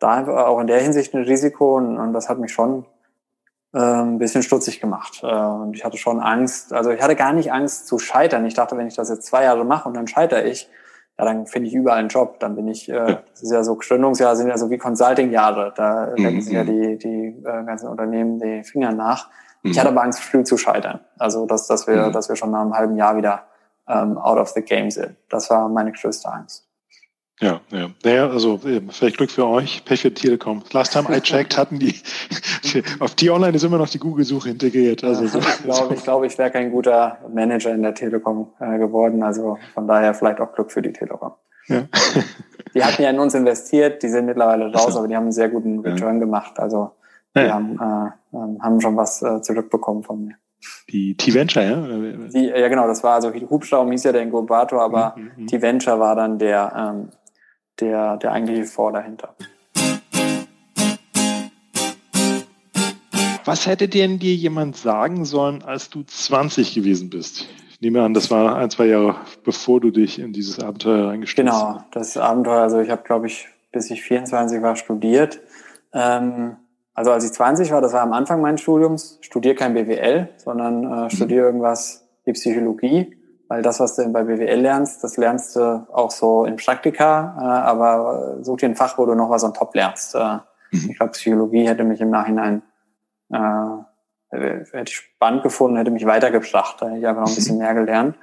da 0.00 0.26
auch 0.26 0.58
in 0.58 0.66
der 0.66 0.80
Hinsicht 0.80 1.14
ein 1.14 1.22
Risiko 1.22 1.76
und, 1.76 1.96
und 1.96 2.12
das 2.12 2.28
hat 2.28 2.38
mich 2.38 2.52
schon 2.52 2.84
äh, 3.72 3.78
ein 3.78 4.18
bisschen 4.18 4.42
stutzig 4.42 4.80
gemacht. 4.80 5.20
Äh, 5.22 5.26
und 5.26 5.76
ich 5.76 5.84
hatte 5.84 5.96
schon 5.96 6.20
Angst, 6.20 6.72
also 6.72 6.90
ich 6.90 7.00
hatte 7.00 7.14
gar 7.14 7.32
nicht 7.32 7.52
Angst 7.52 7.86
zu 7.86 8.00
scheitern. 8.00 8.44
Ich 8.46 8.54
dachte, 8.54 8.76
wenn 8.76 8.88
ich 8.88 8.96
das 8.96 9.08
jetzt 9.08 9.26
zwei 9.26 9.44
Jahre 9.44 9.64
mache 9.64 9.88
und 9.88 9.94
dann 9.94 10.08
scheitere 10.08 10.42
ich, 10.42 10.68
ja, 11.16 11.24
dann 11.24 11.46
finde 11.46 11.68
ich 11.68 11.74
überall 11.74 12.00
einen 12.00 12.08
Job. 12.08 12.40
Dann 12.40 12.56
bin 12.56 12.66
ich, 12.66 12.88
äh, 12.88 13.18
das 13.30 13.42
ist 13.42 13.52
ja 13.52 13.62
so, 13.62 13.76
Gründungsjahre 13.76 14.34
sind 14.34 14.48
ja 14.48 14.58
so 14.58 14.70
wie 14.70 14.78
Consulting-Jahre. 14.78 15.72
Da 15.76 16.06
mhm. 16.16 16.24
lecken 16.24 16.40
sich 16.42 16.52
ja 16.52 16.64
die, 16.64 16.98
die 16.98 17.44
äh, 17.44 17.64
ganzen 17.64 17.88
Unternehmen 17.88 18.40
die 18.40 18.64
Finger 18.64 18.90
nach. 18.90 19.30
Mhm. 19.64 19.70
Ich 19.72 19.78
hatte 19.78 19.88
aber 19.88 20.02
Angst, 20.02 20.20
früh 20.20 20.44
zu 20.44 20.56
scheitern. 20.56 21.00
Also, 21.18 21.46
dass, 21.46 21.66
dass, 21.66 21.86
wir, 21.86 22.08
mhm. 22.08 22.12
dass 22.12 22.28
wir 22.28 22.36
schon 22.36 22.52
nach 22.52 22.60
einem 22.60 22.74
halben 22.74 22.96
Jahr 22.96 23.16
wieder 23.16 23.44
ähm, 23.88 24.16
out 24.18 24.38
of 24.38 24.50
the 24.50 24.62
game 24.62 24.90
sind. 24.90 25.16
Das 25.28 25.50
war 25.50 25.68
meine 25.68 25.92
größte 25.92 26.30
Angst. 26.32 26.68
Ja, 27.40 27.60
ja. 27.70 27.90
Naja, 28.04 28.28
also 28.30 28.58
vielleicht 28.58 29.16
Glück 29.16 29.30
für 29.30 29.46
euch, 29.46 29.84
Pech 29.84 30.02
für 30.02 30.14
Telekom. 30.14 30.62
Last 30.72 30.92
time 30.92 31.14
I 31.14 31.20
checked 31.20 31.58
hatten 31.58 31.80
die, 31.80 32.00
auf 33.00 33.16
die 33.16 33.28
Online 33.28 33.56
ist 33.56 33.64
immer 33.64 33.78
noch 33.78 33.88
die 33.88 33.98
Google-Suche 33.98 34.50
integriert. 34.50 35.02
Also 35.02 35.26
so. 35.26 35.40
Ich 35.40 35.62
glaube, 35.62 35.94
ich, 35.94 36.02
glaube, 36.04 36.26
ich 36.28 36.38
wäre 36.38 36.52
kein 36.52 36.70
guter 36.70 37.18
Manager 37.32 37.74
in 37.74 37.82
der 37.82 37.94
Telekom 37.94 38.52
äh, 38.60 38.78
geworden. 38.78 39.24
Also 39.24 39.58
von 39.74 39.88
daher 39.88 40.14
vielleicht 40.14 40.40
auch 40.40 40.52
Glück 40.52 40.70
für 40.70 40.80
die 40.80 40.92
Telekom. 40.92 41.32
Ja. 41.66 41.82
Die 42.74 42.84
hatten 42.84 43.02
ja 43.02 43.10
in 43.10 43.18
uns 43.18 43.34
investiert, 43.34 44.02
die 44.02 44.08
sind 44.08 44.26
mittlerweile 44.26 44.72
raus, 44.72 44.96
aber 44.96 45.08
die 45.08 45.16
haben 45.16 45.24
einen 45.24 45.32
sehr 45.32 45.48
guten 45.48 45.80
Return 45.80 46.16
ja. 46.16 46.20
gemacht. 46.20 46.60
Also 46.60 46.92
die 47.36 47.40
ja. 47.40 47.54
haben, 47.54 47.78
äh, 47.78 48.36
ähm, 48.36 48.58
haben 48.62 48.80
schon 48.80 48.96
was 48.96 49.22
äh, 49.22 49.40
zurückbekommen 49.42 50.02
von 50.02 50.24
mir. 50.24 50.34
Die 50.90 51.16
T-Venture, 51.16 51.62
ja? 51.62 51.76
Die, 52.28 52.46
ja, 52.46 52.68
genau, 52.68 52.86
das 52.86 53.02
war 53.02 53.14
also 53.14 53.32
Hubschrauber 53.32 53.90
hieß 53.90 54.04
ja 54.04 54.12
der 54.12 54.22
Inkubator, 54.22 54.80
aber 54.80 55.14
mhm, 55.16 55.30
mhm. 55.36 55.46
T-Venture 55.46 55.98
war 55.98 56.16
dann 56.16 56.38
der, 56.38 56.72
ähm, 56.76 57.08
der, 57.80 58.16
der 58.16 58.32
eigentliche 58.32 58.64
Vor 58.64 58.92
dahinter. 58.92 59.34
Was 63.44 63.66
hätte 63.66 63.88
denn 63.88 64.18
dir 64.18 64.34
jemand 64.34 64.76
sagen 64.76 65.26
sollen, 65.26 65.62
als 65.62 65.90
du 65.90 66.02
20 66.02 66.74
gewesen 66.74 67.10
bist? 67.10 67.46
Ich 67.68 67.80
nehme 67.82 68.02
an, 68.02 68.14
das 68.14 68.30
war 68.30 68.56
ein, 68.56 68.70
zwei 68.70 68.86
Jahre 68.86 69.16
bevor 69.44 69.80
du 69.80 69.90
dich 69.90 70.18
in 70.18 70.32
dieses 70.32 70.60
Abenteuer 70.60 71.08
reingestürzt 71.08 71.52
hast. 71.52 71.60
Genau, 71.60 71.84
das 71.90 72.16
Abenteuer, 72.16 72.62
also 72.62 72.80
ich 72.80 72.88
habe, 72.88 73.02
glaube 73.02 73.26
ich, 73.26 73.46
bis 73.70 73.90
ich 73.90 74.02
24 74.02 74.62
war, 74.62 74.76
studiert. 74.76 75.40
Ähm, 75.92 76.56
also 76.94 77.10
als 77.10 77.24
ich 77.24 77.32
20 77.32 77.72
war, 77.72 77.80
das 77.80 77.92
war 77.92 78.02
am 78.02 78.12
Anfang 78.12 78.40
meines 78.40 78.60
Studiums, 78.60 79.18
studiere 79.20 79.54
kein 79.54 79.74
BWL, 79.74 80.28
sondern 80.36 81.06
äh, 81.06 81.10
studiere 81.10 81.42
mhm. 81.42 81.46
irgendwas 81.46 82.08
wie 82.24 82.32
Psychologie 82.32 83.16
weil 83.48 83.62
das, 83.62 83.80
was 83.80 83.96
du 83.96 84.08
bei 84.08 84.24
BWL 84.24 84.60
lernst, 84.60 85.04
das 85.04 85.16
lernst 85.16 85.56
du 85.56 85.86
auch 85.92 86.10
so 86.10 86.44
in 86.44 86.56
Praktika, 86.56 87.36
äh, 87.38 87.44
aber 87.44 88.38
such 88.42 88.58
dir 88.58 88.68
ein 88.68 88.76
Fach, 88.76 88.98
wo 88.98 89.06
du 89.06 89.14
noch 89.14 89.30
was 89.30 89.44
on 89.44 89.54
top 89.54 89.74
lernst. 89.74 90.14
Äh, 90.14 90.38
mhm. 90.72 90.90
Ich 90.90 90.96
glaube, 90.96 91.12
Psychologie 91.12 91.68
hätte 91.68 91.84
mich 91.84 92.00
im 92.00 92.10
Nachhinein 92.10 92.62
äh, 93.32 93.38
hätte 94.30 94.90
ich 94.90 94.96
spannend 94.96 95.42
gefunden, 95.42 95.76
hätte 95.76 95.92
mich 95.92 96.06
weitergebracht, 96.06 96.80
da 96.80 96.86
hätte 96.86 96.98
ich 96.98 97.06
einfach 97.06 97.22
noch 97.22 97.28
ein 97.28 97.34
bisschen 97.34 97.58
mehr 97.58 97.74
gelernt. 97.74 98.16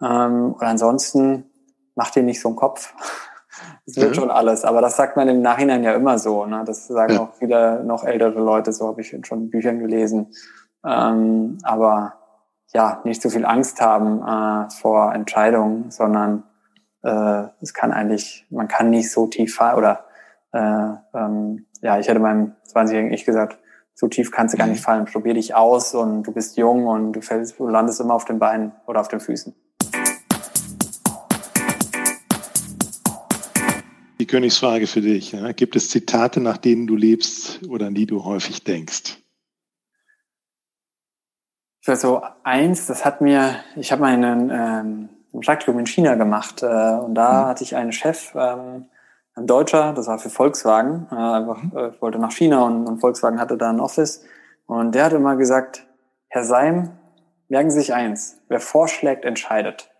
Ähm, 0.00 0.52
und 0.54 0.62
ansonsten 0.62 1.50
mach 1.94 2.10
dir 2.10 2.22
nicht 2.22 2.40
so 2.40 2.48
einen 2.48 2.56
Kopf. 2.56 2.94
Es 3.86 3.96
wird 3.96 4.10
mhm. 4.10 4.14
schon 4.14 4.30
alles, 4.30 4.64
aber 4.64 4.80
das 4.80 4.96
sagt 4.96 5.16
man 5.16 5.28
im 5.28 5.42
Nachhinein 5.42 5.82
ja 5.82 5.92
immer 5.94 6.18
so. 6.18 6.46
Ne? 6.46 6.62
Das 6.66 6.86
sagen 6.86 7.14
ja. 7.14 7.20
auch 7.20 7.34
viele 7.34 7.84
noch 7.84 8.04
ältere 8.04 8.40
Leute, 8.40 8.72
so 8.72 8.88
habe 8.88 9.00
ich 9.00 9.16
schon 9.22 9.40
in 9.40 9.50
Büchern 9.50 9.78
gelesen. 9.78 10.32
Ähm, 10.84 11.58
aber 11.62 12.14
ja, 12.72 13.00
nicht 13.04 13.22
so 13.22 13.30
viel 13.30 13.46
Angst 13.46 13.80
haben 13.80 14.22
äh, 14.22 14.70
vor 14.70 15.14
Entscheidungen, 15.14 15.90
sondern 15.90 16.44
äh, 17.02 17.44
es 17.60 17.74
kann 17.74 17.92
eigentlich, 17.92 18.46
man 18.50 18.68
kann 18.68 18.90
nicht 18.90 19.10
so 19.10 19.26
tief 19.26 19.54
fallen 19.54 19.76
oder 19.76 20.04
äh, 20.52 20.90
ähm, 21.14 21.66
ja, 21.80 21.98
ich 21.98 22.08
hätte 22.08 22.20
meinem 22.20 22.54
20-jährigen 22.72 23.12
Ich 23.12 23.24
gesagt, 23.24 23.58
so 23.94 24.06
tief 24.06 24.30
kannst 24.30 24.54
du 24.54 24.58
gar 24.58 24.66
nicht 24.66 24.80
mhm. 24.80 24.84
fallen. 24.84 25.04
Probier 25.06 25.34
dich 25.34 25.54
aus 25.54 25.94
und 25.94 26.22
du 26.22 26.32
bist 26.32 26.56
jung 26.56 26.86
und 26.86 27.12
du 27.12 27.20
fällst, 27.20 27.58
du 27.58 27.66
landest 27.66 28.00
immer 28.00 28.14
auf 28.14 28.24
den 28.24 28.38
Beinen 28.38 28.72
oder 28.86 29.00
auf 29.00 29.08
den 29.08 29.20
Füßen. 29.20 29.54
Königsfrage 34.28 34.86
für 34.86 35.00
dich. 35.00 35.32
Ja? 35.32 35.52
Gibt 35.52 35.74
es 35.74 35.90
Zitate, 35.90 36.40
nach 36.40 36.56
denen 36.56 36.86
du 36.86 36.94
lebst 36.94 37.60
oder 37.68 37.88
an 37.88 37.94
die 37.94 38.06
du 38.06 38.24
häufig 38.24 38.62
denkst? 38.64 39.18
so 41.96 42.22
eins, 42.42 42.86
das 42.86 43.06
hat 43.06 43.22
mir, 43.22 43.56
ich 43.76 43.92
habe 43.92 44.02
meinen 44.02 44.50
ähm, 44.50 45.08
ein 45.32 45.40
Praktikum 45.40 45.78
in 45.78 45.86
China 45.86 46.14
gemacht 46.16 46.62
äh, 46.62 46.66
und 46.66 47.14
da 47.14 47.44
mhm. 47.44 47.46
hatte 47.46 47.64
ich 47.64 47.76
einen 47.76 47.92
Chef, 47.92 48.34
ähm, 48.34 48.86
ein 49.34 49.46
Deutscher, 49.46 49.92
das 49.94 50.06
war 50.06 50.18
für 50.18 50.30
Volkswagen, 50.30 51.06
äh, 51.10 51.14
einfach 51.14 51.62
mhm. 51.62 51.76
äh, 51.76 52.00
wollte 52.02 52.18
nach 52.18 52.32
China 52.32 52.62
und, 52.62 52.86
und 52.86 53.00
Volkswagen 53.00 53.40
hatte 53.40 53.56
da 53.56 53.70
ein 53.70 53.80
Office 53.80 54.24
und 54.66 54.94
der 54.94 55.04
hat 55.04 55.12
immer 55.12 55.36
gesagt, 55.36 55.86
Herr 56.28 56.44
Seim, 56.44 56.90
merken 57.48 57.70
Sie 57.70 57.78
sich 57.78 57.94
eins, 57.94 58.38
wer 58.48 58.60
vorschlägt, 58.60 59.24
entscheidet. 59.24 59.90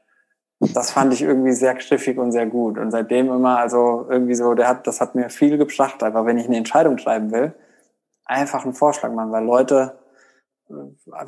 Das 0.60 0.90
fand 0.90 1.12
ich 1.12 1.22
irgendwie 1.22 1.52
sehr 1.52 1.74
griffig 1.74 2.18
und 2.18 2.32
sehr 2.32 2.46
gut. 2.46 2.78
Und 2.78 2.90
seitdem 2.90 3.30
immer, 3.30 3.58
also 3.58 4.06
irgendwie 4.10 4.34
so, 4.34 4.54
der 4.54 4.68
hat, 4.68 4.86
das 4.86 5.00
hat 5.00 5.14
mir 5.14 5.30
viel 5.30 5.56
gebracht, 5.56 6.02
einfach 6.02 6.26
wenn 6.26 6.38
ich 6.38 6.46
eine 6.46 6.56
Entscheidung 6.56 6.98
schreiben 6.98 7.30
will, 7.30 7.54
einfach 8.24 8.64
einen 8.64 8.74
Vorschlag 8.74 9.12
machen, 9.12 9.30
weil 9.30 9.44
Leute, 9.44 9.98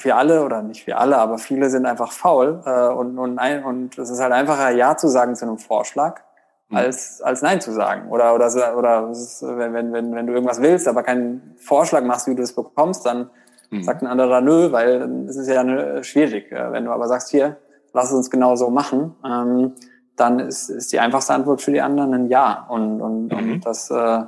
wir 0.00 0.16
alle 0.16 0.44
oder 0.44 0.62
nicht 0.62 0.86
wir 0.86 0.98
alle, 0.98 1.16
aber 1.16 1.38
viele 1.38 1.70
sind 1.70 1.86
einfach 1.86 2.12
faul 2.12 2.62
äh, 2.66 2.88
und 2.88 3.18
und 3.18 3.38
ein, 3.38 3.64
und 3.64 3.96
es 3.98 4.10
ist 4.10 4.20
halt 4.20 4.32
einfacher 4.32 4.70
ja 4.70 4.96
zu 4.96 5.08
sagen 5.08 5.34
zu 5.34 5.46
einem 5.46 5.56
Vorschlag 5.56 6.20
mhm. 6.68 6.76
als 6.76 7.22
als 7.22 7.40
nein 7.42 7.60
zu 7.60 7.72
sagen 7.72 8.10
oder 8.10 8.34
oder 8.34 8.76
oder 8.76 9.08
ist, 9.10 9.42
wenn 9.42 9.72
wenn 9.92 10.14
wenn 10.14 10.26
du 10.26 10.32
irgendwas 10.34 10.60
willst, 10.60 10.88
aber 10.88 11.02
keinen 11.02 11.56
Vorschlag 11.58 12.04
machst, 12.04 12.26
wie 12.26 12.34
du 12.34 12.42
es 12.42 12.54
bekommst, 12.54 13.06
dann 13.06 13.30
mhm. 13.70 13.82
sagt 13.82 14.02
ein 14.02 14.08
anderer 14.08 14.40
nö, 14.40 14.72
weil 14.72 15.26
es 15.26 15.36
ist 15.36 15.48
ja 15.48 15.60
eine, 15.60 16.04
schwierig. 16.04 16.52
Äh, 16.52 16.72
wenn 16.72 16.84
du 16.84 16.90
aber 16.90 17.08
sagst 17.08 17.30
hier, 17.30 17.56
lass 17.92 18.06
es 18.06 18.12
uns 18.12 18.30
genau 18.30 18.56
so 18.56 18.70
machen, 18.70 19.14
ähm, 19.24 19.74
dann 20.16 20.40
ist, 20.40 20.68
ist 20.68 20.92
die 20.92 21.00
einfachste 21.00 21.34
Antwort 21.34 21.62
für 21.62 21.72
die 21.72 21.80
anderen 21.80 22.14
ein 22.14 22.28
Ja 22.28 22.66
und 22.68 23.00
und, 23.00 23.28
mhm. 23.28 23.52
und 23.52 23.66
das 23.66 23.90
äh, 23.90 24.22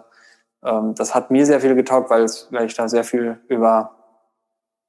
ähm, 0.65 0.95
das 0.95 1.15
hat 1.15 1.31
mir 1.31 1.47
sehr 1.47 1.61
viel 1.61 1.75
getaugt, 1.75 2.11
weil 2.11 2.23
es 2.23 2.49
weil 2.51 2.67
ich 2.67 2.75
da 2.75 2.89
sehr 2.89 3.05
viel 3.05 3.41
über 3.49 3.97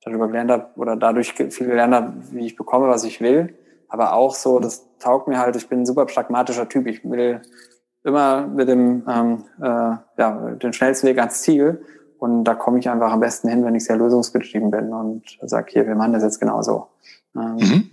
darüber 0.03 0.27
gelernt 0.27 0.51
habe 0.51 0.67
oder 0.75 0.95
dadurch 0.95 1.33
viel 1.33 1.67
gelernt 1.67 1.93
habe, 1.93 2.13
wie 2.31 2.45
ich 2.45 2.55
bekomme, 2.55 2.87
was 2.87 3.03
ich 3.03 3.21
will. 3.21 3.55
Aber 3.87 4.13
auch 4.13 4.35
so, 4.35 4.59
das 4.59 4.87
taugt 4.99 5.27
mir 5.27 5.39
halt, 5.39 5.55
ich 5.55 5.69
bin 5.69 5.81
ein 5.81 5.85
super 5.85 6.05
pragmatischer 6.05 6.67
Typ. 6.67 6.87
Ich 6.87 7.03
will 7.03 7.41
immer 8.03 8.47
mit 8.47 8.67
dem, 8.67 9.03
ähm, 9.07 9.43
äh, 9.61 9.97
ja, 10.17 10.55
den 10.61 10.73
schnellsten 10.73 11.07
Weg 11.07 11.19
ans 11.19 11.41
Ziel. 11.41 11.85
Und 12.17 12.45
da 12.45 12.55
komme 12.55 12.79
ich 12.79 12.89
einfach 12.89 13.11
am 13.11 13.19
besten 13.19 13.49
hin, 13.49 13.65
wenn 13.65 13.75
ich 13.75 13.85
sehr 13.85 13.97
lösungsgetrieben 13.97 14.71
bin 14.71 14.93
und 14.93 15.23
sage, 15.41 15.71
hier, 15.71 15.87
wir 15.87 15.95
machen 15.95 16.13
das 16.13 16.23
jetzt 16.23 16.39
genauso. 16.39 16.87
Ähm, 17.35 17.55
mhm. 17.55 17.89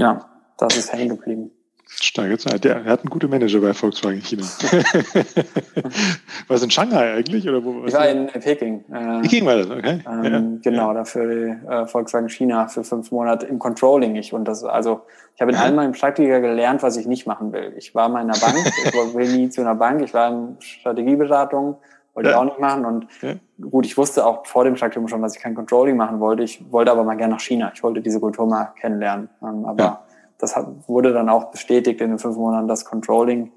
Ja, 0.00 0.18
das 0.56 0.78
ist 0.78 0.94
hängen 0.94 1.10
geblieben. 1.10 1.50
Starke 1.86 2.38
Zeit. 2.38 2.64
Der, 2.64 2.76
er 2.76 2.84
hat 2.84 3.00
einen 3.00 3.10
guten 3.10 3.28
Manager 3.28 3.60
bei 3.60 3.74
Volkswagen 3.74 4.22
China. 4.22 4.44
war 6.48 6.56
es 6.56 6.62
in 6.62 6.70
Shanghai 6.70 7.16
eigentlich? 7.16 7.46
Oder 7.46 7.62
wo, 7.62 7.84
ich 7.84 7.92
war 7.92 8.08
in 8.08 8.28
Peking. 8.28 8.82
Äh, 8.90 9.20
Peking 9.20 9.44
war 9.44 9.56
das, 9.56 9.68
okay. 9.68 10.02
Ähm, 10.08 10.24
ja. 10.24 10.42
Genau, 10.62 10.94
dafür 10.94 11.58
äh, 11.68 11.86
Volkswagen 11.86 12.30
China 12.30 12.66
für 12.68 12.82
fünf 12.82 13.10
Monate 13.10 13.44
im 13.44 13.58
Controlling. 13.58 14.16
Ich, 14.16 14.32
und 14.32 14.46
das, 14.46 14.64
also, 14.64 15.02
ich 15.34 15.42
habe 15.42 15.52
in 15.52 15.58
all 15.58 15.72
meinem 15.72 15.92
Praktika 15.92 16.38
gelernt, 16.38 16.82
was 16.82 16.96
ich 16.96 17.06
nicht 17.06 17.26
machen 17.26 17.52
will. 17.52 17.74
Ich 17.76 17.94
war 17.94 18.08
mal 18.08 18.22
in 18.22 18.30
einer 18.30 18.40
Bank, 18.40 18.56
ich 18.84 19.14
will 19.14 19.36
nie 19.36 19.50
zu 19.50 19.60
einer 19.60 19.74
Bank, 19.74 20.00
ich 20.00 20.14
war 20.14 20.30
in 20.30 20.56
Strategieberatung, 20.60 21.76
wollte 22.20 22.30
ja. 22.30 22.36
ich 22.36 22.40
auch 22.40 22.44
nicht 22.44 22.58
machen. 22.58 22.84
Und 22.84 23.06
ja. 23.22 23.34
gut, 23.70 23.86
ich 23.86 23.96
wusste 23.96 24.26
auch 24.26 24.46
vor 24.46 24.64
dem 24.64 24.74
Praktikum 24.74 25.08
schon, 25.08 25.22
dass 25.22 25.36
ich 25.36 25.42
kein 25.42 25.54
Controlling 25.54 25.96
machen 25.96 26.20
wollte. 26.20 26.42
Ich 26.42 26.70
wollte 26.70 26.90
aber 26.90 27.02
mal 27.02 27.16
gerne 27.16 27.34
nach 27.34 27.40
China. 27.40 27.72
Ich 27.74 27.82
wollte 27.82 28.02
diese 28.02 28.20
Kultur 28.20 28.46
mal 28.46 28.72
kennenlernen. 28.78 29.30
Ähm, 29.42 29.64
aber 29.64 30.04
das 30.38 30.56
hat, 30.56 30.66
wurde 30.86 31.12
dann 31.12 31.28
auch 31.28 31.50
bestätigt 31.50 32.00
in 32.00 32.10
den 32.10 32.18
fünf 32.18 32.36
Monaten, 32.36 32.68
dass 32.68 32.84
Controlling 32.84 33.52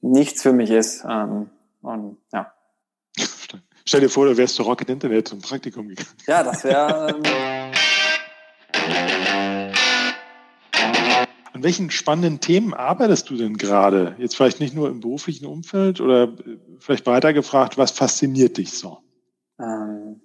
nichts 0.00 0.42
für 0.42 0.52
mich 0.52 0.70
ist. 0.70 1.04
Ähm, 1.08 1.50
und 1.82 2.16
ja. 2.32 2.52
Stell 3.84 4.00
dir 4.00 4.08
vor, 4.08 4.26
du 4.26 4.36
wärst 4.36 4.56
zu 4.56 4.62
Rocket 4.62 4.90
Internet 4.90 5.28
zum 5.28 5.40
Praktikum 5.40 5.88
gegangen. 5.88 6.08
Ja, 6.26 6.42
das 6.42 6.64
wäre. 6.64 7.10
Ähm, 7.10 7.22
An 11.60 11.64
welchen 11.64 11.90
spannenden 11.90 12.40
Themen 12.40 12.72
arbeitest 12.72 13.28
du 13.28 13.36
denn 13.36 13.58
gerade? 13.58 14.14
Jetzt 14.16 14.34
vielleicht 14.34 14.60
nicht 14.60 14.74
nur 14.74 14.88
im 14.88 15.00
beruflichen 15.00 15.44
Umfeld 15.44 16.00
oder 16.00 16.32
vielleicht 16.78 17.06
weiter 17.06 17.34
gefragt, 17.34 17.76
was 17.76 17.90
fasziniert 17.90 18.56
dich 18.56 18.72
so? 18.72 18.96
Ähm, 19.60 20.22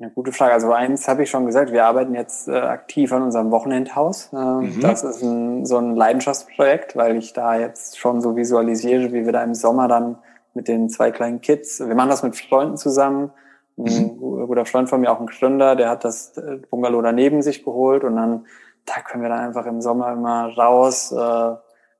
ja, 0.00 0.08
gute 0.08 0.32
Frage. 0.32 0.54
Also 0.54 0.72
eins 0.72 1.06
habe 1.06 1.22
ich 1.22 1.30
schon 1.30 1.46
gesagt, 1.46 1.70
wir 1.70 1.84
arbeiten 1.84 2.12
jetzt 2.16 2.48
äh, 2.48 2.56
aktiv 2.56 3.12
an 3.12 3.22
unserem 3.22 3.52
Wochenendhaus. 3.52 4.32
Äh, 4.32 4.36
mhm. 4.36 4.80
Das 4.80 5.04
ist 5.04 5.22
ein, 5.22 5.64
so 5.64 5.78
ein 5.78 5.94
Leidenschaftsprojekt, 5.94 6.96
weil 6.96 7.16
ich 7.16 7.32
da 7.32 7.56
jetzt 7.56 7.96
schon 7.96 8.20
so 8.20 8.34
visualisiere, 8.34 9.12
wie 9.12 9.26
wir 9.26 9.32
da 9.32 9.44
im 9.44 9.54
Sommer 9.54 9.86
dann 9.86 10.18
mit 10.54 10.66
den 10.66 10.88
zwei 10.88 11.12
kleinen 11.12 11.40
Kids, 11.40 11.78
wir 11.78 11.94
machen 11.94 12.10
das 12.10 12.24
mit 12.24 12.34
Freunden 12.34 12.76
zusammen. 12.76 13.30
Ein 13.78 13.84
mhm. 13.84 14.18
guter 14.18 14.64
Freund 14.64 14.88
von 14.88 15.00
mir, 15.00 15.12
auch 15.12 15.20
ein 15.20 15.28
Gründer, 15.28 15.76
der 15.76 15.88
hat 15.88 16.02
das 16.02 16.36
äh, 16.36 16.56
Bungalow 16.68 17.00
daneben 17.00 17.42
sich 17.42 17.62
geholt 17.62 18.02
und 18.02 18.16
dann, 18.16 18.46
da 18.86 19.00
können 19.02 19.22
wir 19.22 19.28
dann 19.28 19.40
einfach 19.40 19.66
im 19.66 19.82
Sommer 19.82 20.12
immer 20.12 20.56
raus, 20.56 21.12
äh, 21.12 21.56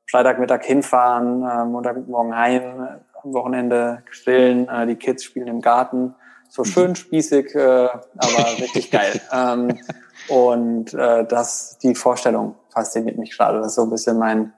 Freitagmittag 0.09 0.65
hinfahren, 0.65 1.43
äh, 1.43 1.65
Montagmorgen 1.65 2.37
heim, 2.37 2.89
am 3.23 3.35
Wochenende 3.35 4.03
grillen, 4.11 4.69
äh, 4.69 4.87
die 4.87 4.97
Kids 4.97 5.25
spielen 5.25 5.49
im 5.49 5.61
Garten 5.61 6.15
so 6.49 6.63
mhm. 6.63 6.67
schön 6.67 6.97
spießig, 6.97 7.55
äh, 7.55 7.89
aber 7.89 8.59
richtig 8.59 8.91
geil. 8.91 9.21
Ähm, 9.33 9.79
und 10.29 10.95
äh, 10.95 11.25
das, 11.25 11.79
die 11.79 11.95
Vorstellung 11.95 12.57
fasziniert 12.71 13.19
mich 13.19 13.37
gerade. 13.37 13.59
Das 13.59 13.69
ist 13.69 13.75
so 13.75 13.83
ein 13.83 13.91
bisschen 13.91 14.19
mein, 14.19 14.53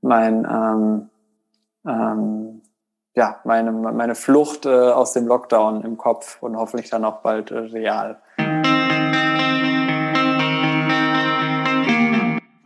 mein, 0.00 0.44
ähm, 0.44 1.10
ähm, 1.86 2.62
ja, 3.14 3.40
meine, 3.44 3.72
meine 3.72 4.14
Flucht 4.14 4.66
äh, 4.66 4.68
aus 4.68 5.12
dem 5.12 5.26
Lockdown 5.26 5.82
im 5.82 5.96
Kopf 5.96 6.40
und 6.40 6.56
hoffentlich 6.56 6.90
dann 6.90 7.04
auch 7.04 7.20
bald 7.22 7.50
äh, 7.50 7.58
real. 7.58 8.20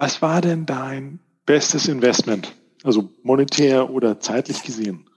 Was 0.02 0.20
war 0.20 0.40
denn 0.40 0.66
dein 0.66 1.20
bestes 1.46 1.86
Investment? 1.86 2.56
Also 2.82 3.10
monetär 3.22 3.88
oder 3.88 4.18
zeitlich 4.18 4.64
gesehen? 4.64 5.08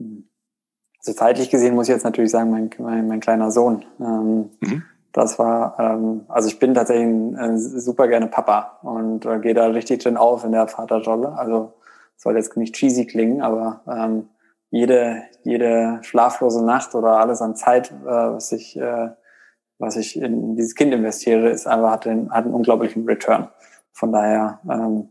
Also 0.00 1.12
zeitlich 1.12 1.50
gesehen 1.50 1.74
muss 1.74 1.90
ich 1.90 1.94
jetzt 1.94 2.04
natürlich 2.04 2.30
sagen, 2.30 2.50
mein, 2.50 2.70
mein, 2.78 3.06
mein 3.06 3.20
kleiner 3.20 3.50
Sohn. 3.50 3.84
Ähm, 4.00 4.48
mhm. 4.60 4.82
Das 5.12 5.38
war, 5.38 5.78
ähm, 5.78 6.24
also 6.28 6.48
ich 6.48 6.58
bin 6.58 6.72
tatsächlich 6.72 7.04
ein, 7.04 7.36
ein 7.36 7.58
super 7.58 8.08
gerne 8.08 8.28
Papa 8.28 8.78
und 8.80 9.26
äh, 9.26 9.40
gehe 9.40 9.52
da 9.52 9.66
richtig 9.66 10.02
drin 10.02 10.16
auf 10.16 10.42
in 10.44 10.52
der 10.52 10.66
Vaterrolle. 10.66 11.32
Also 11.32 11.74
soll 12.16 12.34
jetzt 12.34 12.56
nicht 12.56 12.76
cheesy 12.76 13.04
klingen, 13.04 13.42
aber 13.42 13.82
ähm, 13.86 14.30
jede, 14.70 15.22
jede 15.44 15.98
schlaflose 16.00 16.64
Nacht 16.64 16.94
oder 16.94 17.18
alles 17.18 17.42
an 17.42 17.56
Zeit, 17.56 17.90
äh, 17.90 18.06
was 18.06 18.52
ich, 18.52 18.74
äh, 18.78 19.10
was 19.78 19.96
ich 19.96 20.20
in 20.20 20.56
dieses 20.56 20.74
Kind 20.74 20.92
investiere, 20.92 21.50
ist 21.50 21.66
einfach, 21.66 21.90
hat, 21.90 22.06
einen, 22.06 22.30
hat 22.30 22.44
einen 22.44 22.54
unglaublichen 22.54 23.04
Return. 23.04 23.48
Von 23.92 24.12
daher 24.12 24.60
ähm, 24.70 25.08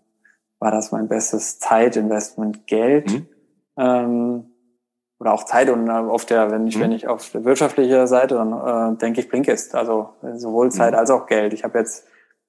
war 0.60 0.72
das 0.72 0.92
mein 0.92 1.08
bestes 1.08 1.60
Zeitinvestment 1.60 2.68
Geld. 2.68 3.12
Mhm. 3.12 3.28
Ähm, 3.78 4.46
oder 5.20 5.34
auch 5.34 5.46
Zeit 5.46 5.70
und 5.70 5.88
äh, 5.88 5.92
auf 5.92 6.26
der, 6.26 6.52
wenn 6.52 6.68
ich, 6.68 6.78
mhm. 6.78 6.82
wenn 6.82 6.92
ich 6.92 7.08
auf 7.08 7.32
der 7.32 7.44
wirtschaftlichen 7.44 8.08
Seite, 8.08 8.36
dann 8.36 8.96
äh, 8.96 8.98
denke 8.98 9.22
ich 9.22 9.30
Blinkist. 9.30 9.74
Also 9.76 10.10
sowohl 10.36 10.72
Zeit 10.72 10.94
mhm. 10.94 11.00
als 11.00 11.10
auch 11.10 11.26
Geld. 11.26 11.54
Ich 11.54 11.64
habe 11.64 11.80
jetzt 11.80 12.06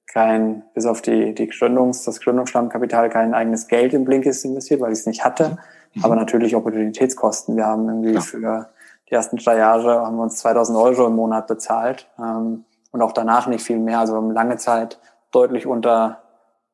kein, 0.06 0.64
bis 0.74 0.86
auf 0.86 1.02
die, 1.02 1.34
die 1.34 1.48
Gründungs, 1.48 2.04
das 2.04 2.20
Gründungsstammkapital 2.20 3.10
kein 3.10 3.34
eigenes 3.34 3.68
Geld 3.68 3.92
in 3.94 4.04
Blinkist 4.04 4.44
investiert, 4.44 4.80
weil 4.80 4.92
ich 4.92 5.00
es 5.00 5.06
nicht 5.06 5.24
hatte. 5.24 5.58
Mhm. 5.94 6.04
Aber 6.04 6.16
natürlich 6.16 6.56
Opportunitätskosten. 6.56 7.56
Wir 7.56 7.66
haben 7.66 7.88
irgendwie 7.88 8.14
ja. 8.14 8.20
für 8.20 8.70
die 9.08 9.14
ersten 9.14 9.36
drei 9.36 9.58
Jahre 9.58 10.02
haben 10.02 10.16
wir 10.16 10.22
uns 10.22 10.36
2000 10.36 10.78
Euro 10.78 11.06
im 11.06 11.16
Monat 11.16 11.46
bezahlt. 11.46 12.08
Ähm, 12.18 12.64
und 12.90 13.02
auch 13.02 13.12
danach 13.12 13.46
nicht 13.46 13.62
viel 13.62 13.78
mehr. 13.78 14.00
Also 14.00 14.14
wir 14.14 14.18
haben 14.18 14.30
lange 14.30 14.56
Zeit 14.56 14.98
deutlich 15.30 15.66
unter 15.66 16.22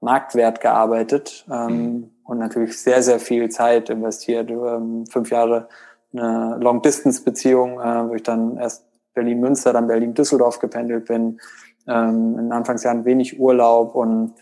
Marktwert 0.00 0.60
gearbeitet. 0.60 1.44
Ähm, 1.50 1.66
mhm. 1.66 2.10
und 2.24 2.38
natürlich 2.38 2.80
sehr, 2.80 3.02
sehr 3.02 3.18
viel 3.18 3.48
Zeit 3.48 3.90
investiert. 3.90 4.50
Ähm, 4.50 5.06
fünf 5.06 5.30
Jahre 5.30 5.68
eine 6.12 6.56
Long-Distance-Beziehung, 6.60 7.80
äh, 7.80 8.08
wo 8.08 8.14
ich 8.14 8.22
dann 8.22 8.56
erst 8.56 8.86
Berlin-Münster, 9.14 9.72
dann 9.72 9.86
Berlin-Düsseldorf 9.86 10.58
gependelt 10.58 11.06
bin 11.06 11.40
ähm, 11.86 12.38
in 12.38 12.52
Anfangsjahren 12.52 13.04
wenig 13.04 13.38
Urlaub 13.38 13.94
und 13.94 14.34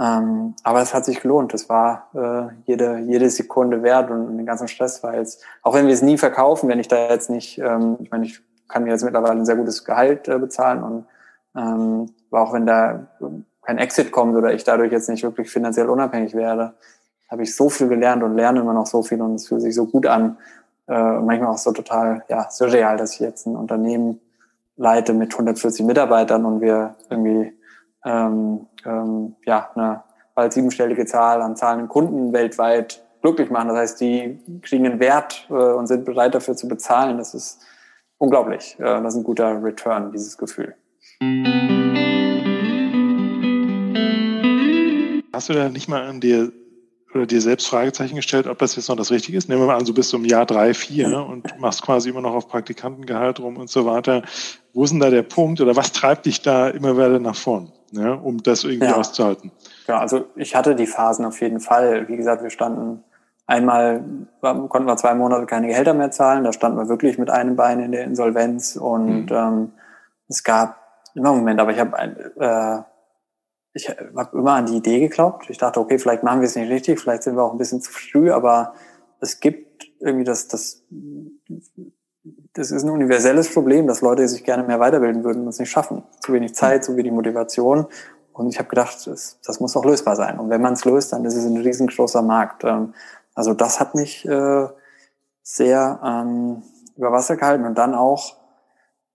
ähm, 0.00 0.54
aber 0.62 0.80
es 0.80 0.94
hat 0.94 1.04
sich 1.04 1.20
gelohnt. 1.20 1.52
Es 1.54 1.68
war 1.68 2.08
äh, 2.14 2.54
jede, 2.66 2.98
jede 2.98 3.28
Sekunde 3.30 3.82
wert 3.82 4.10
und 4.10 4.36
den 4.36 4.46
ganzen 4.46 4.68
Stress, 4.68 5.02
weil 5.02 5.20
es, 5.20 5.40
auch 5.62 5.74
wenn 5.74 5.86
wir 5.86 5.94
es 5.94 6.02
nie 6.02 6.18
verkaufen, 6.18 6.68
wenn 6.68 6.78
ich 6.78 6.88
da 6.88 7.08
jetzt 7.08 7.30
nicht, 7.30 7.58
ähm, 7.58 7.96
ich 8.00 8.10
meine, 8.10 8.24
ich 8.24 8.40
kann 8.68 8.84
mir 8.84 8.90
jetzt 8.90 9.04
mittlerweile 9.04 9.40
ein 9.40 9.46
sehr 9.46 9.56
gutes 9.56 9.84
Gehalt 9.84 10.28
äh, 10.28 10.38
bezahlen 10.38 10.82
und 10.82 11.06
ähm, 11.56 12.10
aber 12.30 12.42
auch 12.42 12.52
wenn 12.52 12.66
da 12.66 13.06
kein 13.62 13.78
Exit 13.78 14.12
kommt 14.12 14.36
oder 14.36 14.52
ich 14.52 14.64
dadurch 14.64 14.92
jetzt 14.92 15.08
nicht 15.08 15.24
wirklich 15.24 15.50
finanziell 15.50 15.88
unabhängig 15.88 16.34
werde, 16.34 16.74
habe 17.28 17.42
ich 17.42 17.56
so 17.56 17.68
viel 17.68 17.88
gelernt 17.88 18.22
und 18.22 18.36
lerne 18.36 18.60
immer 18.60 18.74
noch 18.74 18.86
so 18.86 19.02
viel 19.02 19.20
und 19.20 19.34
es 19.34 19.48
fühlt 19.48 19.62
sich 19.62 19.74
so 19.74 19.86
gut 19.86 20.06
an. 20.06 20.38
Äh, 20.86 21.18
manchmal 21.18 21.48
auch 21.48 21.58
so 21.58 21.72
total 21.72 22.22
ja, 22.28 22.48
surreal, 22.50 22.96
dass 22.96 23.14
ich 23.14 23.20
jetzt 23.20 23.46
ein 23.46 23.56
Unternehmen 23.56 24.20
leite 24.76 25.12
mit 25.12 25.32
140 25.32 25.84
Mitarbeitern 25.84 26.44
und 26.44 26.60
wir 26.60 26.94
irgendwie 27.10 27.52
ähm, 28.08 28.66
ähm, 28.84 29.36
ja 29.44 29.70
eine 29.74 30.02
bald 30.34 30.52
siebenstellige 30.52 31.04
Zahl 31.04 31.42
an 31.42 31.56
zahlenden 31.56 31.88
Kunden 31.88 32.32
weltweit 32.32 33.04
glücklich 33.22 33.50
machen. 33.50 33.68
Das 33.68 33.78
heißt, 33.78 34.00
die 34.00 34.40
kriegen 34.62 34.86
einen 34.86 35.00
Wert 35.00 35.46
äh, 35.50 35.52
und 35.52 35.86
sind 35.86 36.04
bereit 36.04 36.34
dafür 36.34 36.56
zu 36.56 36.68
bezahlen. 36.68 37.18
Das 37.18 37.34
ist 37.34 37.60
unglaublich. 38.16 38.76
Äh, 38.78 39.02
das 39.02 39.14
ist 39.14 39.20
ein 39.20 39.24
guter 39.24 39.62
Return, 39.62 40.12
dieses 40.12 40.38
Gefühl. 40.38 40.74
Hast 45.32 45.48
du 45.48 45.52
da 45.52 45.68
nicht 45.68 45.88
mal 45.88 46.02
an 46.02 46.20
dir 46.20 46.52
oder 47.14 47.26
dir 47.26 47.40
selbst 47.40 47.68
Fragezeichen 47.68 48.16
gestellt, 48.16 48.46
ob 48.46 48.58
das 48.58 48.76
jetzt 48.76 48.88
noch 48.88 48.96
das 48.96 49.10
Richtige 49.10 49.38
ist? 49.38 49.48
Nehmen 49.48 49.62
wir 49.62 49.66
mal 49.66 49.76
an, 49.76 49.84
du 49.84 49.94
bist 49.94 50.10
so 50.10 50.16
im 50.16 50.24
Jahr 50.24 50.46
drei, 50.46 50.74
vier 50.74 51.26
und 51.26 51.58
machst 51.58 51.82
quasi 51.82 52.10
immer 52.10 52.20
noch 52.20 52.34
auf 52.34 52.48
Praktikantengehalt 52.48 53.40
rum 53.40 53.56
und 53.56 53.70
so 53.70 53.86
weiter. 53.86 54.22
Wo 54.72 54.84
ist 54.84 54.90
denn 54.90 55.00
da 55.00 55.10
der 55.10 55.22
Punkt 55.22 55.60
oder 55.60 55.74
was 55.74 55.92
treibt 55.92 56.26
dich 56.26 56.42
da 56.42 56.68
immer 56.68 56.96
weiter 56.96 57.18
nach 57.18 57.36
vorn, 57.36 57.72
ja, 57.92 58.12
um 58.12 58.42
das 58.42 58.64
irgendwie 58.64 58.86
ja. 58.86 58.96
auszuhalten? 58.96 59.50
Ja, 59.86 59.98
also 59.98 60.26
ich 60.36 60.54
hatte 60.54 60.74
die 60.74 60.86
Phasen 60.86 61.24
auf 61.24 61.40
jeden 61.40 61.60
Fall. 61.60 62.08
Wie 62.08 62.16
gesagt, 62.16 62.42
wir 62.42 62.50
standen 62.50 63.04
einmal, 63.46 64.04
konnten 64.40 64.86
wir 64.86 64.96
zwei 64.96 65.14
Monate 65.14 65.46
keine 65.46 65.68
Gehälter 65.68 65.94
mehr 65.94 66.10
zahlen. 66.10 66.44
Da 66.44 66.52
standen 66.52 66.78
wir 66.78 66.88
wirklich 66.88 67.18
mit 67.18 67.30
einem 67.30 67.56
Bein 67.56 67.80
in 67.80 67.92
der 67.92 68.04
Insolvenz 68.04 68.76
und 68.76 69.30
mhm. 69.30 69.36
ähm, 69.36 69.72
es 70.28 70.44
gab 70.44 70.76
immer 71.14 71.30
einen 71.30 71.38
Moment, 71.38 71.60
aber 71.60 71.72
ich 71.72 71.80
habe 71.80 71.96
äh, 72.38 72.82
ich 73.72 73.88
habe 73.88 74.36
immer 74.36 74.52
an 74.52 74.66
die 74.66 74.76
Idee 74.76 75.00
geglaubt. 75.00 75.48
Ich 75.50 75.58
dachte, 75.58 75.80
okay, 75.80 75.98
vielleicht 75.98 76.22
machen 76.22 76.40
wir 76.40 76.46
es 76.46 76.56
nicht 76.56 76.70
richtig, 76.70 77.00
vielleicht 77.00 77.22
sind 77.22 77.36
wir 77.36 77.44
auch 77.44 77.52
ein 77.52 77.58
bisschen 77.58 77.80
zu 77.80 77.92
früh, 77.92 78.30
aber 78.30 78.74
es 79.20 79.40
gibt 79.40 79.90
irgendwie 80.00 80.24
das, 80.24 80.48
das, 80.48 80.84
das 82.58 82.72
ist 82.72 82.82
ein 82.82 82.90
universelles 82.90 83.52
Problem, 83.54 83.86
dass 83.86 84.00
Leute 84.00 84.26
sich 84.26 84.42
gerne 84.42 84.64
mehr 84.64 84.80
weiterbilden 84.80 85.22
würden 85.22 85.42
und 85.42 85.48
es 85.48 85.60
nicht 85.60 85.70
schaffen. 85.70 86.02
Zu 86.20 86.32
wenig 86.32 86.54
Zeit, 86.56 86.84
zu 86.84 86.96
wenig 86.96 87.12
Motivation. 87.12 87.86
Und 88.32 88.48
ich 88.48 88.58
habe 88.58 88.68
gedacht, 88.68 89.06
das, 89.06 89.38
das 89.44 89.60
muss 89.60 89.76
auch 89.76 89.84
lösbar 89.84 90.16
sein. 90.16 90.40
Und 90.40 90.50
wenn 90.50 90.60
man 90.60 90.72
es 90.72 90.84
löst, 90.84 91.12
dann 91.12 91.24
ist 91.24 91.36
es 91.36 91.44
ein 91.44 91.56
riesengroßer 91.56 92.20
Markt. 92.22 92.64
Ähm, 92.64 92.94
also 93.34 93.54
das 93.54 93.78
hat 93.78 93.94
mich 93.94 94.26
äh, 94.26 94.66
sehr 95.42 96.00
ähm, 96.04 96.62
über 96.96 97.12
Wasser 97.12 97.36
gehalten 97.36 97.64
und 97.64 97.78
dann 97.78 97.94
auch, 97.94 98.34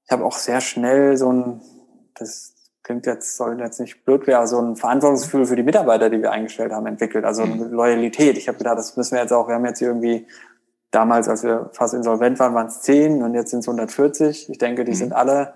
ich 0.05 0.11
habe 0.11 0.23
auch 0.23 0.37
sehr 0.37 0.61
schnell 0.61 1.17
so 1.17 1.31
ein, 1.31 1.61
das, 2.15 2.53
klingt 2.83 3.05
jetzt, 3.05 3.37
soll 3.37 3.59
jetzt 3.59 3.79
nicht 3.79 4.05
blöd 4.05 4.27
werden, 4.27 4.45
so 4.45 4.59
ein 4.59 4.75
Verantwortungsgefühl 4.75 5.45
für 5.45 5.55
die 5.55 5.63
Mitarbeiter, 5.63 6.09
die 6.09 6.21
wir 6.21 6.31
eingestellt 6.31 6.71
haben, 6.71 6.85
entwickelt. 6.85 7.23
Also 7.23 7.43
eine 7.43 7.55
mhm. 7.55 7.73
Loyalität. 7.73 8.37
Ich 8.37 8.47
habe 8.47 8.57
gedacht, 8.57 8.77
das 8.77 8.95
müssen 8.97 9.15
wir 9.15 9.21
jetzt 9.21 9.31
auch, 9.31 9.47
wir 9.47 9.55
haben 9.55 9.65
jetzt 9.65 9.79
hier 9.79 9.87
irgendwie, 9.87 10.27
damals, 10.93 11.27
als 11.27 11.43
wir 11.43 11.69
fast 11.73 11.93
insolvent 11.93 12.39
waren, 12.39 12.53
waren 12.53 12.67
es 12.67 12.81
zehn 12.81 13.23
und 13.23 13.33
jetzt 13.33 13.51
sind 13.51 13.59
es 13.59 13.67
140. 13.67 14.49
Ich 14.49 14.57
denke, 14.57 14.85
die 14.85 14.91
mhm. 14.91 14.95
sind 14.95 15.13
alle, 15.13 15.53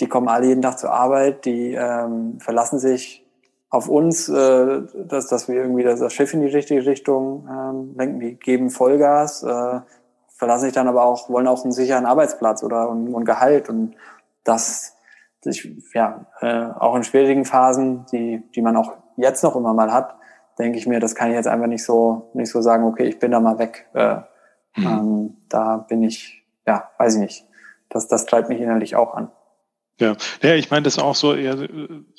die 0.00 0.08
kommen 0.08 0.28
alle 0.28 0.46
jeden 0.46 0.62
Tag 0.62 0.78
zur 0.78 0.92
Arbeit, 0.92 1.44
die 1.44 1.74
ähm, 1.74 2.40
verlassen 2.40 2.78
sich 2.78 3.24
auf 3.68 3.88
uns, 3.88 4.28
äh, 4.28 4.82
dass, 5.06 5.28
dass 5.28 5.48
wir 5.48 5.56
irgendwie 5.56 5.82
das, 5.82 6.00
das 6.00 6.12
Schiff 6.12 6.32
in 6.34 6.40
die 6.40 6.48
richtige 6.48 6.84
Richtung 6.84 7.48
ähm, 7.48 7.94
lenken, 7.96 8.20
die 8.20 8.34
geben 8.34 8.70
Vollgas, 8.70 9.42
äh, 9.42 9.80
verlassen 10.28 10.64
sich 10.64 10.72
dann 10.72 10.88
aber 10.88 11.04
auch, 11.04 11.28
wollen 11.28 11.46
auch 11.46 11.62
einen 11.62 11.72
sicheren 11.72 12.06
Arbeitsplatz 12.06 12.62
oder 12.62 12.88
und, 12.88 13.12
und 13.14 13.24
Gehalt 13.24 13.68
und 13.68 13.94
das 14.44 14.96
sich, 15.42 15.70
ja, 15.94 16.26
äh, 16.40 16.68
auch 16.78 16.94
in 16.96 17.04
schwierigen 17.04 17.44
Phasen, 17.44 18.06
die, 18.12 18.42
die 18.54 18.62
man 18.62 18.76
auch 18.76 18.92
jetzt 19.16 19.42
noch 19.42 19.56
immer 19.56 19.74
mal 19.74 19.92
hat, 19.92 20.16
denke 20.58 20.78
ich 20.78 20.86
mir, 20.86 21.00
das 21.00 21.14
kann 21.14 21.30
ich 21.30 21.36
jetzt 21.36 21.48
einfach 21.48 21.66
nicht 21.66 21.84
so, 21.84 22.30
nicht 22.34 22.50
so 22.50 22.62
sagen, 22.62 22.84
okay, 22.84 23.04
ich 23.04 23.18
bin 23.18 23.32
da 23.32 23.40
mal 23.40 23.58
weg. 23.58 23.88
Äh, 23.92 24.18
mhm. 24.76 24.86
ähm, 24.86 25.36
da 25.48 25.76
bin 25.76 26.02
ich, 26.02 26.44
ja, 26.66 26.90
weiß 26.98 27.14
ich 27.16 27.20
nicht. 27.20 27.44
Das, 27.88 28.08
das 28.08 28.26
treibt 28.26 28.48
mich 28.48 28.60
innerlich 28.60 28.96
auch 28.96 29.14
an. 29.14 29.30
Ja, 30.00 30.16
ja 30.42 30.54
ich 30.54 30.70
meine 30.70 30.82
das 30.84 30.98
auch 30.98 31.14
so 31.14 31.34
eher, 31.34 31.68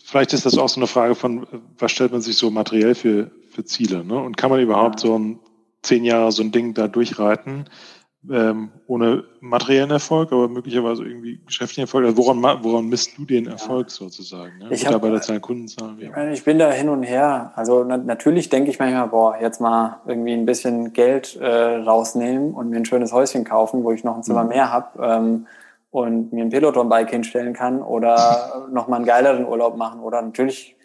vielleicht 0.03 0.33
ist 0.33 0.45
das 0.45 0.57
auch 0.57 0.69
so 0.69 0.79
eine 0.79 0.87
Frage 0.87 1.15
von, 1.15 1.47
was 1.77 1.91
stellt 1.91 2.11
man 2.11 2.21
sich 2.21 2.37
so 2.37 2.51
materiell 2.51 2.95
für, 2.95 3.31
für 3.49 3.65
Ziele, 3.65 4.05
ne? 4.05 4.17
Und 4.17 4.37
kann 4.37 4.49
man 4.51 4.61
überhaupt 4.61 5.01
ja. 5.01 5.07
so 5.07 5.17
ein 5.17 5.39
zehn 5.81 6.05
Jahre 6.05 6.31
so 6.31 6.43
ein 6.43 6.51
Ding 6.51 6.73
da 6.73 6.87
durchreiten? 6.87 7.65
Ähm, 8.31 8.71
ohne 8.87 9.25
materiellen 9.41 9.91
Erfolg, 9.91 10.31
aber 10.31 10.47
möglicherweise 10.47 11.03
irgendwie 11.03 11.39
geschäftlichen 11.45 11.81
Erfolg. 11.81 12.05
Also 12.05 12.17
woran, 12.17 12.41
woran 12.63 12.87
misst 12.87 13.17
du 13.17 13.25
den 13.25 13.47
Erfolg 13.47 13.87
ja. 13.87 13.93
sozusagen? 13.93 14.57
Ne? 14.59 14.67
Ich 14.71 14.85
Mitarbeiterzahlen, 14.85 15.41
Kundenzahlen? 15.41 16.11
Meine, 16.15 16.33
ich 16.33 16.43
bin 16.43 16.57
da 16.57 16.71
hin 16.71 16.89
und 16.89 17.03
her. 17.03 17.51
Also 17.55 17.83
na, 17.83 17.97
natürlich 17.97 18.49
denke 18.49 18.69
ich 18.69 18.79
manchmal, 18.79 19.07
boah, 19.07 19.37
jetzt 19.41 19.59
mal 19.59 20.01
irgendwie 20.05 20.33
ein 20.33 20.45
bisschen 20.45 20.93
Geld 20.93 21.35
äh, 21.35 21.75
rausnehmen 21.75 22.53
und 22.53 22.69
mir 22.69 22.77
ein 22.77 22.85
schönes 22.85 23.11
Häuschen 23.11 23.43
kaufen, 23.43 23.83
wo 23.83 23.91
ich 23.91 24.03
noch 24.03 24.15
ein 24.15 24.23
Zimmer 24.23 24.43
mhm. 24.43 24.49
mehr 24.49 24.71
habe 24.71 25.03
ähm, 25.03 25.47
und 25.91 26.31
mir 26.31 26.45
ein 26.45 26.49
Peloton-Bike 26.49 27.09
hinstellen 27.09 27.53
kann 27.53 27.81
oder 27.81 28.67
noch 28.71 28.87
mal 28.87 28.97
einen 28.97 29.05
geileren 29.05 29.45
Urlaub 29.45 29.75
machen. 29.75 29.99
Oder 29.99 30.21
natürlich 30.21 30.77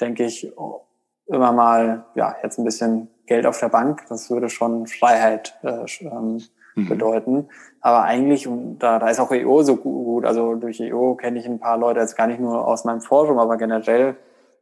denke 0.00 0.24
ich 0.24 0.50
oh, 0.56 0.80
immer 1.26 1.52
mal, 1.52 2.06
ja, 2.14 2.36
jetzt 2.42 2.58
ein 2.58 2.64
bisschen 2.64 3.08
Geld 3.26 3.44
auf 3.44 3.58
der 3.58 3.68
Bank. 3.68 4.04
Das 4.08 4.30
würde 4.30 4.48
schon 4.48 4.86
Freiheit 4.86 5.58
äh, 5.62 5.84
ähm, 6.02 6.40
mhm. 6.76 6.88
bedeuten. 6.88 7.48
Aber 7.80 8.02
eigentlich, 8.02 8.46
und 8.46 8.78
da, 8.78 8.98
da 8.98 9.08
ist 9.08 9.18
auch 9.18 9.32
EO 9.32 9.62
so 9.62 9.76
gut, 9.76 10.24
also 10.24 10.54
durch 10.54 10.80
EO 10.80 11.14
kenne 11.14 11.38
ich 11.38 11.46
ein 11.46 11.58
paar 11.58 11.76
Leute, 11.76 12.00
jetzt 12.00 12.16
gar 12.16 12.26
nicht 12.26 12.40
nur 12.40 12.66
aus 12.66 12.84
meinem 12.84 13.00
Forum, 13.00 13.38
aber 13.38 13.56
generell 13.56 14.16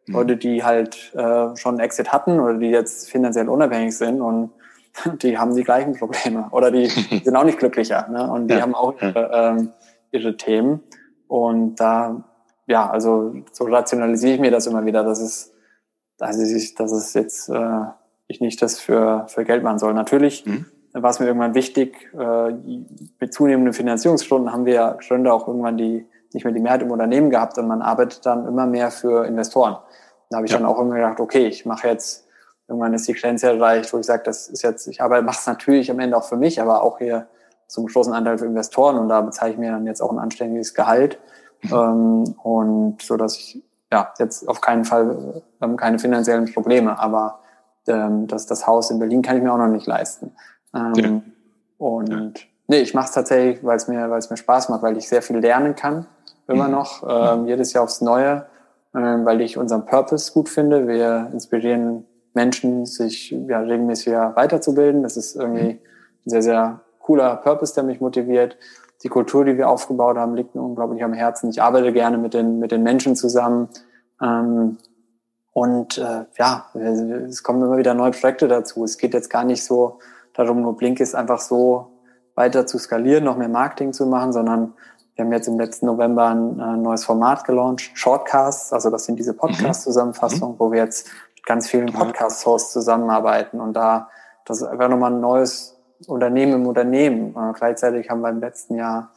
mhm. 0.07 0.15
Leute, 0.15 0.37
die 0.37 0.65
halt 0.65 1.13
äh, 1.15 1.55
schon 1.57 1.79
Exit 1.81 2.13
hatten 2.13 2.41
oder 2.41 2.55
die 2.55 2.71
jetzt 2.71 3.11
finanziell 3.11 3.49
unabhängig 3.49 3.97
sind 3.97 4.23
und 4.23 4.51
die 5.23 5.37
haben 5.37 5.55
die 5.55 5.65
gleichen 5.65 5.99
Probleme 5.99 6.49
oder 6.53 6.71
die 6.71 6.87
sind 7.25 7.37
auch 7.37 7.45
nicht 7.45 7.59
glücklicher 7.59 8.09
ne? 8.09 8.31
und 8.31 8.49
die 8.49 8.55
ja. 8.55 8.63
haben 8.63 8.75
auch 8.75 9.01
ihre, 9.03 9.31
ähm, 9.35 9.73
ihre 10.13 10.37
Themen. 10.37 10.81
Und 11.27 11.77
da, 11.77 12.25
ja, 12.67 12.89
also 12.89 13.35
so 13.51 13.65
rationalisiere 13.65 14.35
ich 14.35 14.41
mir 14.41 14.51
das 14.51 14.67
immer 14.67 14.87
wieder, 14.87 15.03
dass 15.03 15.21
es, 15.21 15.53
dass 16.17 16.39
ich, 16.39 16.75
dass 16.77 16.93
es 16.93 17.13
jetzt 17.15 17.49
äh, 17.49 17.81
ich 18.29 18.41
nicht 18.41 18.63
das 18.63 18.79
für, 18.79 19.27
für 19.29 19.45
Geld 19.45 19.65
machen 19.65 19.79
soll. 19.79 19.95
Natürlich 19.95 20.47
mhm 20.47 20.67
war 21.03 21.11
es 21.11 21.21
mir 21.21 21.27
irgendwann 21.27 21.55
wichtig, 21.55 22.09
äh, 22.19 22.53
mit 23.21 23.35
zunehmenden 23.35 23.75
Finanzierungsstunden 23.75 24.53
haben 24.53 24.65
wir 24.65 24.75
ja 24.75 24.93
Gründer 24.93 25.35
auch 25.35 25.49
irgendwann 25.49 25.77
die 25.77 26.07
nicht 26.35 26.45
mehr 26.45 26.53
die 26.53 26.61
Mehrheit 26.61 26.83
im 26.83 26.91
Unternehmen 26.91 27.31
gehabt 27.31 27.59
und 27.59 27.69
man 27.69 27.81
arbeitet 27.81 28.27
dann 28.27 28.47
immer 28.47 28.67
mehr 28.67 28.91
für 28.91 29.25
Investoren. 29.25 29.77
Da 30.31 30.37
habe 30.37 30.47
ich 30.47 30.53
ja. 30.53 30.59
dann 30.59 30.67
auch 30.67 30.79
immer 30.81 30.97
gedacht, 30.97 31.21
okay, 31.21 31.47
ich 31.47 31.65
mache 31.65 31.89
jetzt, 31.89 32.27
irgendwann 32.67 32.93
ist 32.93 33.07
die 33.07 33.13
Grenze 33.13 33.49
erreicht, 33.49 33.93
wo 33.93 33.99
ich 33.99 34.07
sage, 34.07 34.23
das 34.25 34.49
ist 34.49 34.63
jetzt, 34.63 34.87
ich 34.89 35.01
arbeite, 35.01 35.25
mache 35.25 35.39
es 35.39 35.47
natürlich 35.47 35.91
am 35.91 36.01
Ende 36.01 36.17
auch 36.17 36.25
für 36.25 36.37
mich, 36.37 36.61
aber 36.61 36.83
auch 36.83 36.99
hier 36.99 37.29
zum 37.67 37.87
großen 37.87 38.13
Anteil 38.13 38.39
für 38.39 38.47
Investoren 38.47 38.99
und 38.99 39.09
da 39.09 39.21
bezahle 39.21 39.53
ich 39.53 39.59
mir 39.59 39.71
dann 39.71 39.87
jetzt 39.87 40.01
auch 40.01 40.11
ein 40.11 40.19
anständiges 40.19 40.75
Gehalt. 40.75 41.19
Mhm. 41.63 41.73
Ähm, 41.73 42.35
und 42.43 43.03
so 43.03 43.17
dass 43.17 43.37
ich 43.37 43.63
ja 43.93 44.13
jetzt 44.19 44.49
auf 44.49 44.61
keinen 44.61 44.85
Fall 44.85 45.43
ähm, 45.63 45.77
keine 45.77 45.99
finanziellen 45.99 46.53
Probleme, 46.53 46.99
aber 46.99 47.41
ähm, 47.87 48.27
das, 48.27 48.47
das 48.47 48.67
Haus 48.67 48.91
in 48.91 48.99
Berlin 48.99 49.23
kann 49.23 49.37
ich 49.37 49.43
mir 49.43 49.53
auch 49.53 49.59
noch 49.59 49.69
nicht 49.69 49.87
leisten. 49.87 50.33
Ähm, 50.75 50.95
ja. 50.97 51.23
Und 51.79 52.39
ja. 52.39 52.47
nee, 52.69 52.81
ich 52.81 52.95
mache 52.95 53.07
es 53.07 53.13
tatsächlich, 53.13 53.65
weil 53.65 53.77
es 53.77 53.89
mir, 53.89 54.11
weil 54.11 54.19
es 54.19 54.31
mir 54.31 54.37
Spaß 54.37 54.69
macht, 54.69 54.83
weil 54.83 54.97
ich 54.97 55.09
sehr 55.09 55.23
viel 55.23 55.39
lernen 55.39 55.75
kann, 55.75 56.07
immer 56.49 56.67
mhm. 56.67 56.73
noch, 56.73 57.05
ähm, 57.09 57.47
jedes 57.47 57.73
Jahr 57.73 57.85
aufs 57.85 58.01
Neue, 58.01 58.47
ähm, 58.95 59.25
weil 59.25 59.41
ich 59.41 59.59
unseren 59.59 59.87
Purpose 59.87 60.33
gut 60.33 60.49
finde. 60.49 60.87
Wir 60.87 61.31
inspirieren 61.33 62.05
Menschen, 62.35 62.87
sich 62.87 63.31
ja, 63.31 63.61
regelmäßig 63.61 64.13
weiterzubilden. 64.13 65.03
Das 65.03 65.17
ist 65.17 65.37
irgendwie 65.37 65.81
ein 66.27 66.31
sehr, 66.31 66.43
sehr 66.43 66.81
cooler 66.99 67.37
Purpose, 67.37 67.75
der 67.75 67.85
mich 67.85 68.01
motiviert. 68.01 68.57
Die 69.03 69.09
Kultur, 69.09 69.45
die 69.45 69.57
wir 69.57 69.69
aufgebaut 69.69 70.17
haben, 70.17 70.35
liegt 70.35 70.55
mir 70.55 70.63
unglaublich 70.63 71.05
am 71.05 71.13
Herzen. 71.13 71.51
Ich 71.51 71.63
arbeite 71.63 71.93
gerne 71.93 72.19
mit 72.19 72.35
den, 72.35 72.59
mit 72.59 72.73
den 72.73 72.83
Menschen 72.83 73.17
zusammen. 73.17 73.69
Ähm, 74.21 74.79
und 75.53 75.99
äh, 75.99 76.25
ja, 76.37 76.67
es 76.75 77.43
kommen 77.43 77.63
immer 77.63 77.77
wieder 77.77 77.95
neue 77.95 78.11
Projekte 78.11 78.49
dazu. 78.49 78.83
Es 78.83 78.99
geht 78.99 79.15
jetzt 79.15 79.31
gar 79.31 79.45
nicht 79.45 79.63
so 79.63 79.99
darum, 80.35 80.63
nur 80.63 80.77
Blinkist 80.77 81.15
einfach 81.15 81.41
so 81.41 81.93
weiter 82.35 82.67
zu 82.67 82.79
skalieren, 82.79 83.25
noch 83.25 83.37
mehr 83.37 83.49
Marketing 83.49 83.93
zu 83.93 84.07
machen, 84.07 84.33
sondern 84.33 84.75
wir 85.15 85.25
haben 85.25 85.33
jetzt 85.33 85.47
im 85.47 85.59
letzten 85.59 85.87
November 85.87 86.29
ein, 86.29 86.61
ein 86.61 86.83
neues 86.83 87.05
Format 87.05 87.45
gelauncht, 87.45 87.91
Shortcasts, 87.95 88.73
also 88.73 88.91
das 88.91 89.05
sind 89.05 89.19
diese 89.19 89.33
mhm. 89.33 89.39
Podcast-Zusammenfassungen, 89.39 90.57
mhm. 90.57 90.61
wo 90.61 90.73
wir 90.73 90.81
jetzt 90.81 91.09
mit 91.37 91.47
ganz 91.47 91.69
vielen 91.69 91.93
Podcast-Hosts 91.93 92.73
zusammenarbeiten 92.73 93.61
und 93.61 93.75
da 93.75 94.09
das 94.45 94.61
ist 94.61 94.69
einfach 94.69 94.89
nochmal 94.89 95.13
ein 95.13 95.21
neues 95.21 95.77
Unternehmen 96.07 96.53
im 96.53 96.67
Unternehmen. 96.67 97.35
Äh, 97.37 97.53
gleichzeitig 97.55 98.11
haben 98.11 98.21
wir 98.21 98.31
im 98.31 98.41
letzten 98.41 98.75
Jahr 98.77 99.13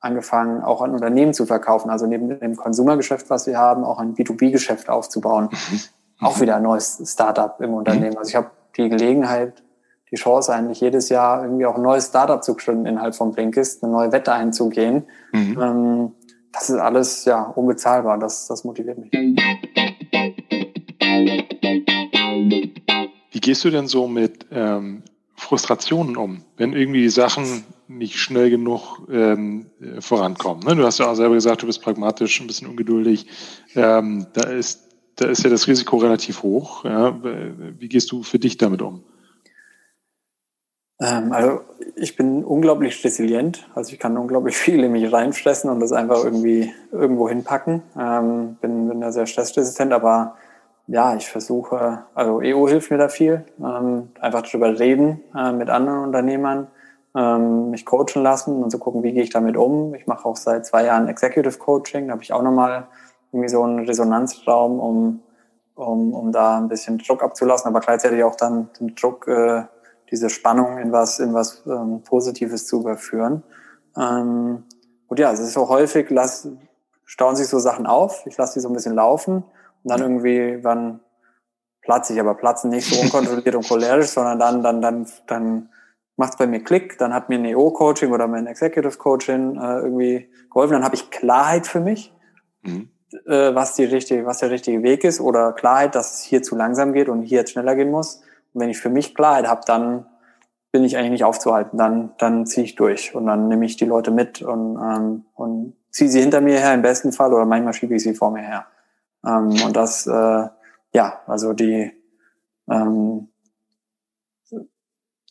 angefangen, 0.00 0.62
auch 0.62 0.82
an 0.82 0.92
Unternehmen 0.92 1.32
zu 1.32 1.46
verkaufen, 1.46 1.90
also 1.90 2.06
neben 2.06 2.38
dem 2.38 2.56
Konsumergeschäft, 2.56 3.30
was 3.30 3.46
wir 3.46 3.58
haben, 3.58 3.84
auch 3.84 3.98
ein 3.98 4.14
B2B-Geschäft 4.14 4.88
aufzubauen. 4.88 5.48
Mhm. 5.50 5.80
Auch 6.20 6.40
wieder 6.40 6.56
ein 6.56 6.62
neues 6.62 7.02
Startup 7.04 7.60
im 7.60 7.74
Unternehmen. 7.74 8.16
Also 8.16 8.30
ich 8.30 8.36
habe 8.36 8.50
die 8.76 8.88
Gelegenheit, 8.88 9.62
die 10.16 10.22
Chance 10.22 10.52
eigentlich 10.52 10.80
jedes 10.80 11.10
Jahr 11.10 11.42
irgendwie 11.42 11.66
auch 11.66 11.76
ein 11.76 11.82
neues 11.82 12.06
Startup 12.06 12.42
zu 12.42 12.56
gründen 12.56 12.86
innerhalb 12.86 13.14
von 13.14 13.32
Blinkist, 13.32 13.82
eine 13.82 13.92
neue 13.92 14.12
Wette 14.12 14.32
einzugehen. 14.32 15.04
Mhm. 15.32 15.58
Ähm, 15.60 16.12
das 16.52 16.70
ist 16.70 16.76
alles 16.76 17.26
ja 17.26 17.42
unbezahlbar. 17.42 18.18
Das, 18.18 18.46
das 18.46 18.64
motiviert 18.64 18.96
mich. 18.98 19.12
Wie 23.30 23.40
gehst 23.40 23.64
du 23.64 23.70
denn 23.70 23.88
so 23.88 24.08
mit 24.08 24.46
ähm, 24.50 25.02
Frustrationen 25.34 26.16
um, 26.16 26.44
wenn 26.56 26.72
irgendwie 26.72 27.02
die 27.02 27.10
Sachen 27.10 27.64
nicht 27.88 28.16
schnell 28.16 28.48
genug 28.48 29.06
ähm, 29.10 29.66
vorankommen? 30.00 30.66
Ne? 30.66 30.76
Du 30.76 30.84
hast 30.84 30.98
ja 30.98 31.10
auch 31.10 31.14
selber 31.14 31.34
gesagt, 31.34 31.60
du 31.60 31.66
bist 31.66 31.82
pragmatisch, 31.82 32.40
ein 32.40 32.46
bisschen 32.46 32.68
ungeduldig. 32.68 33.26
Ähm, 33.74 34.26
da 34.32 34.48
ist 34.48 34.84
da 35.16 35.28
ist 35.28 35.42
ja 35.42 35.50
das 35.50 35.66
Risiko 35.66 35.96
relativ 35.96 36.42
hoch. 36.42 36.84
Ja? 36.84 37.18
Wie 37.78 37.88
gehst 37.88 38.12
du 38.12 38.22
für 38.22 38.38
dich 38.38 38.58
damit 38.58 38.82
um? 38.82 39.02
Ähm, 41.00 41.32
also 41.32 41.60
ich 41.94 42.16
bin 42.16 42.44
unglaublich 42.44 43.04
resilient. 43.04 43.68
Also 43.74 43.92
ich 43.92 43.98
kann 43.98 44.16
unglaublich 44.16 44.56
viel 44.56 44.82
in 44.82 44.92
mich 44.92 45.12
reinfressen 45.12 45.70
und 45.70 45.80
das 45.80 45.92
einfach 45.92 46.24
irgendwie 46.24 46.72
irgendwo 46.92 47.28
hinpacken. 47.28 47.82
Ähm, 47.98 48.56
bin, 48.60 48.88
bin 48.88 49.00
da 49.00 49.12
sehr 49.12 49.26
stressresistent, 49.26 49.92
aber 49.92 50.36
ja, 50.86 51.16
ich 51.16 51.28
versuche, 51.28 52.04
also 52.14 52.40
EU 52.42 52.68
hilft 52.68 52.90
mir 52.90 52.98
da 52.98 53.08
viel. 53.08 53.44
Ähm, 53.58 54.10
einfach 54.20 54.42
drüber 54.42 54.78
reden 54.78 55.20
äh, 55.36 55.52
mit 55.52 55.68
anderen 55.68 56.04
Unternehmern, 56.04 56.68
ähm, 57.14 57.70
mich 57.70 57.84
coachen 57.84 58.22
lassen 58.22 58.62
und 58.62 58.70
so 58.70 58.78
gucken, 58.78 59.02
wie 59.02 59.12
gehe 59.12 59.22
ich 59.22 59.30
damit 59.30 59.56
um. 59.56 59.94
Ich 59.94 60.06
mache 60.06 60.26
auch 60.26 60.36
seit 60.36 60.64
zwei 60.64 60.84
Jahren 60.84 61.08
Executive 61.08 61.58
Coaching. 61.58 62.06
Da 62.06 62.12
habe 62.12 62.22
ich 62.22 62.32
auch 62.32 62.42
nochmal 62.42 62.86
irgendwie 63.32 63.48
so 63.48 63.62
einen 63.62 63.80
Resonanzraum, 63.80 64.78
um, 64.78 65.22
um, 65.74 66.14
um 66.14 66.32
da 66.32 66.58
ein 66.58 66.68
bisschen 66.68 66.98
Druck 66.98 67.22
abzulassen, 67.22 67.68
aber 67.68 67.80
gleichzeitig 67.80 68.22
auch 68.22 68.36
dann 68.36 68.70
den 68.78 68.94
Druck 68.94 69.26
äh, 69.26 69.64
diese 70.10 70.30
Spannung 70.30 70.78
in 70.78 70.92
was, 70.92 71.18
in 71.18 71.34
was 71.34 71.62
ähm, 71.66 72.02
Positives 72.02 72.66
zu 72.66 72.80
überführen. 72.80 73.42
Ähm, 73.96 74.64
und 75.08 75.18
ja, 75.18 75.32
es 75.32 75.40
ist 75.40 75.52
so 75.52 75.68
häufig, 75.68 76.10
lass, 76.10 76.48
stauen 77.04 77.36
sich 77.36 77.48
so 77.48 77.58
Sachen 77.58 77.86
auf, 77.86 78.24
ich 78.26 78.36
lasse 78.36 78.54
die 78.54 78.60
so 78.60 78.68
ein 78.68 78.74
bisschen 78.74 78.94
laufen 78.94 79.36
und 79.36 79.90
dann 79.90 80.00
irgendwie, 80.00 80.58
wann 80.62 81.00
platze 81.82 82.12
ich, 82.12 82.20
aber 82.20 82.34
platzen 82.34 82.70
nicht 82.70 82.88
so 82.88 83.00
unkontrolliert 83.00 83.54
und 83.54 83.66
cholerisch, 83.66 84.08
sondern 84.08 84.38
dann, 84.38 84.62
dann, 84.62 84.82
dann, 84.82 85.06
dann 85.26 85.68
macht 86.16 86.32
es 86.32 86.38
bei 86.38 86.46
mir 86.46 86.62
Klick, 86.62 86.98
dann 86.98 87.12
hat 87.12 87.28
mir 87.28 87.36
ein 87.36 87.44
EO-Coaching 87.44 88.12
oder 88.12 88.26
mein 88.26 88.46
Executive 88.46 88.96
Coaching 88.98 89.56
äh, 89.56 89.78
irgendwie 89.80 90.30
geholfen, 90.50 90.74
dann 90.74 90.84
habe 90.84 90.94
ich 90.94 91.10
Klarheit 91.10 91.66
für 91.66 91.80
mich, 91.80 92.12
mhm. 92.62 92.90
äh, 93.26 93.54
was 93.54 93.74
die 93.74 93.84
richtige, 93.84 94.24
was 94.24 94.38
der 94.38 94.50
richtige 94.50 94.82
Weg 94.82 95.04
ist 95.04 95.20
oder 95.20 95.52
Klarheit, 95.52 95.94
dass 95.94 96.14
es 96.14 96.22
hier 96.22 96.42
zu 96.42 96.56
langsam 96.56 96.92
geht 96.92 97.08
und 97.08 97.22
hier 97.22 97.40
jetzt 97.40 97.52
schneller 97.52 97.74
gehen 97.74 97.90
muss 97.90 98.22
wenn 98.56 98.70
ich 98.70 98.78
für 98.78 98.90
mich 98.90 99.14
Klarheit 99.14 99.46
habe, 99.46 99.60
dann 99.66 100.06
bin 100.72 100.84
ich 100.84 100.96
eigentlich 100.96 101.10
nicht 101.10 101.24
aufzuhalten. 101.24 101.78
Dann, 101.78 102.12
dann 102.18 102.46
ziehe 102.46 102.64
ich 102.64 102.74
durch 102.74 103.14
und 103.14 103.26
dann 103.26 103.48
nehme 103.48 103.64
ich 103.64 103.76
die 103.76 103.84
Leute 103.84 104.10
mit 104.10 104.42
und, 104.42 104.76
ähm, 104.76 105.24
und 105.34 105.74
ziehe 105.90 106.10
sie 106.10 106.20
hinter 106.20 106.40
mir 106.40 106.58
her 106.58 106.74
im 106.74 106.82
besten 106.82 107.12
Fall 107.12 107.32
oder 107.32 107.46
manchmal 107.46 107.72
schiebe 107.72 107.94
ich 107.94 108.02
sie 108.02 108.14
vor 108.14 108.30
mir 108.30 108.42
her. 108.42 108.66
Ähm, 109.24 109.56
und 109.64 109.76
das, 109.76 110.06
äh, 110.06 110.48
ja, 110.92 111.20
also 111.26 111.52
die, 111.52 111.92
ähm, 112.70 113.28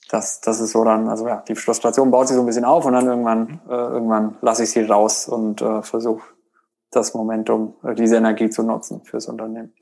das, 0.10 0.42
das 0.42 0.60
ist 0.60 0.72
so 0.72 0.84
dann, 0.84 1.10
also 1.10 1.28
ja, 1.28 1.44
die 1.48 1.56
Frustration 1.56 2.12
baut 2.12 2.28
sich 2.28 2.36
so 2.36 2.44
ein 2.44 2.46
bisschen 2.46 2.66
auf 2.66 2.86
und 2.86 2.94
dann 2.94 3.08
irgendwann, 3.08 3.62
äh, 3.68 3.74
irgendwann 3.74 4.38
lasse 4.42 4.64
ich 4.64 4.72
sie 4.72 4.84
raus 4.84 5.28
und 5.28 5.62
äh, 5.62 5.82
versuche 5.82 6.24
das 6.92 7.14
Momentum, 7.14 7.76
äh, 7.84 7.96
diese 7.96 8.18
Energie 8.18 8.50
zu 8.50 8.64
nutzen 8.64 9.02
fürs 9.04 9.28
Unternehmen. 9.28 9.74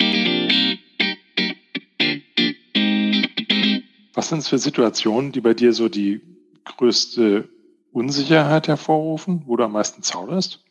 Was 4.13 4.29
sind 4.29 4.39
es 4.39 4.47
für 4.47 4.59
Situationen, 4.59 5.31
die 5.31 5.41
bei 5.41 5.53
dir 5.53 5.73
so 5.73 5.89
die 5.89 6.21
größte 6.65 7.49
Unsicherheit 7.91 8.67
hervorrufen, 8.67 9.43
wo 9.45 9.55
du 9.55 9.63
am 9.63 9.71
meisten 9.71 10.03
zauderst? 10.03 10.63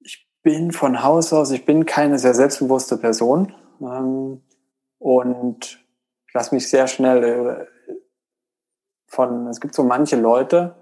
Ich 0.00 0.28
bin 0.42 0.72
von 0.72 1.02
Haus 1.02 1.32
aus, 1.32 1.50
ich 1.50 1.64
bin 1.64 1.84
keine 1.84 2.18
sehr 2.18 2.34
selbstbewusste 2.34 2.96
Person 2.96 3.52
ähm, 3.80 4.42
und 4.98 5.80
lasse 6.32 6.54
mich 6.54 6.68
sehr 6.68 6.86
schnell 6.86 7.24
äh, 7.24 7.94
von, 9.06 9.48
es 9.48 9.60
gibt 9.60 9.74
so 9.74 9.84
manche 9.84 10.16
Leute, 10.16 10.74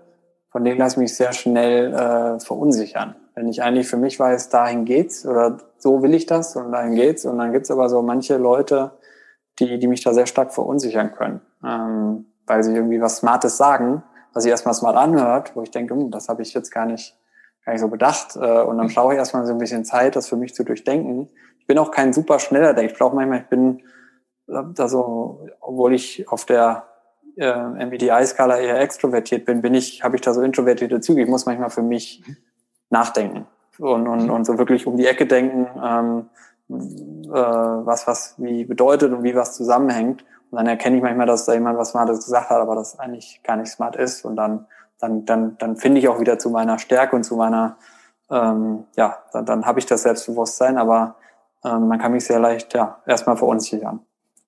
von 0.51 0.64
denen 0.64 0.79
lasse 0.79 0.97
ich 0.97 0.99
mich 0.99 1.14
sehr 1.14 1.33
schnell 1.33 1.93
äh, 1.95 2.41
verunsichern. 2.41 3.16
Wenn 3.35 3.49
ich 3.49 3.62
eigentlich 3.62 3.89
für 3.89 3.97
mich 3.97 4.18
weiß, 4.18 4.51
dahin 4.51 4.85
geht's 4.85 5.25
oder 5.25 5.59
so 5.79 6.03
will 6.03 6.12
ich 6.12 6.27
das 6.27 6.55
und 6.57 6.73
dahin 6.73 6.95
geht's 6.95 7.25
und 7.25 7.39
dann 7.39 7.53
gibt's 7.53 7.70
aber 7.70 7.89
so 7.89 8.03
manche 8.03 8.37
Leute, 8.37 8.93
die, 9.59 9.79
die 9.79 9.89
mich 9.89 10.03
da 10.03 10.15
sehr 10.15 10.27
stark 10.27 10.53
verunsichern 10.53 11.13
können, 11.15 11.41
ähm, 11.65 12.27
weil 12.47 12.63
sie 12.63 12.75
irgendwie 12.75 13.01
was 13.01 13.19
Smartes 13.19 13.57
sagen, 13.57 14.03
was 14.33 14.45
sich 14.45 14.51
erstmal 14.51 14.75
smart 14.75 14.97
anhört, 14.97 15.55
wo 15.55 15.63
ich 15.63 15.71
denke, 15.71 15.95
hm, 15.95 16.11
das 16.11 16.29
habe 16.29 16.43
ich 16.43 16.55
jetzt 16.55 16.71
gar 16.71 16.87
nicht, 16.87 17.19
gar 17.65 17.73
nicht 17.73 17.81
so 17.81 17.89
bedacht. 17.89 18.37
Äh, 18.37 18.63
und 18.63 18.79
dann 18.79 18.89
brauche 18.89 19.13
ich 19.13 19.19
erstmal 19.19 19.47
so 19.47 19.53
ein 19.53 19.59
bisschen 19.59 19.85
Zeit, 19.85 20.17
das 20.17 20.29
für 20.29 20.37
mich 20.37 20.55
zu 20.55 20.65
durchdenken. 20.65 21.29
Ich 21.59 21.67
bin 21.67 21.79
auch 21.79 21.91
kein 21.91 22.13
super 22.13 22.39
schneller 22.39 22.75
Denker. 22.75 22.93
Ich 22.93 22.99
brauche 22.99 23.15
manchmal, 23.15 23.41
ich 23.41 23.49
bin 23.49 23.81
äh, 24.49 24.63
da 24.75 24.89
so, 24.89 25.47
obwohl 25.61 25.95
ich 25.95 26.29
auf 26.29 26.45
der 26.47 26.87
äh, 27.37 27.87
MBTI-Skala 27.87 28.59
eher 28.59 28.81
extrovertiert 28.81 29.45
bin, 29.45 29.63
bin 29.63 29.75
ich, 29.75 30.03
habe 30.03 30.17
ich 30.17 30.23
da 30.23 30.35
so 30.35 30.43
introvertierte 30.43 31.01
Züge. 31.01 31.23
Ich 31.23 31.29
muss 31.29 31.47
manchmal 31.47 31.71
für 31.71 31.83
mich 31.83 32.23
nachdenken 32.91 33.47
und, 33.79 34.07
und, 34.07 34.31
und 34.31 34.45
so 34.45 34.59
wirklich 34.59 34.87
um 34.87 34.97
die 34.97 35.07
Ecke 35.07 35.27
denken. 35.27 35.67
Ähm, 35.83 36.29
äh, 36.29 36.52
was 36.75 38.07
was 38.07 38.35
wie 38.39 38.64
bedeutet 38.64 39.12
und 39.12 39.23
wie 39.23 39.35
was 39.35 39.55
zusammenhängt. 39.55 40.25
Und 40.51 40.59
dann 40.59 40.66
erkenne 40.66 40.97
ich 40.97 41.03
manchmal, 41.03 41.27
dass 41.27 41.47
da 41.47 41.55
jemand 41.55 41.79
was 41.79 41.91
Smartes 41.91 42.25
gesagt 42.25 42.51
hat, 42.51 42.61
aber 42.61 42.75
das 42.75 42.99
eigentlich 42.99 43.41
gar 43.43 43.57
nicht 43.57 43.70
smart 43.70 43.97
ist. 43.97 44.25
Und 44.25 44.37
dann, 44.37 44.66
dann, 44.99 45.25
dann, 45.25 45.57
dann 45.59 45.77
finde 45.77 45.99
ich 45.99 46.09
auch 46.09 46.20
wieder 46.20 46.39
zu 46.39 46.51
meiner 46.51 46.79
Stärke 46.79 47.16
und 47.16 47.25
zu 47.25 47.37
meiner, 47.37 47.77
ähm, 48.31 48.85
ja, 48.97 49.16
dann, 49.33 49.47
dann 49.47 49.66
habe 49.66 49.79
ich 49.79 49.87
das 49.87 50.03
Selbstbewusstsein, 50.03 50.77
aber 50.77 51.16
ähm, 51.64 51.89
man 51.89 51.99
kann 51.99 52.12
mich 52.12 52.27
sehr 52.27 52.39
leicht 52.39 52.75
ja 52.75 53.01
erstmal 53.07 53.37
verunsichern, 53.37 54.01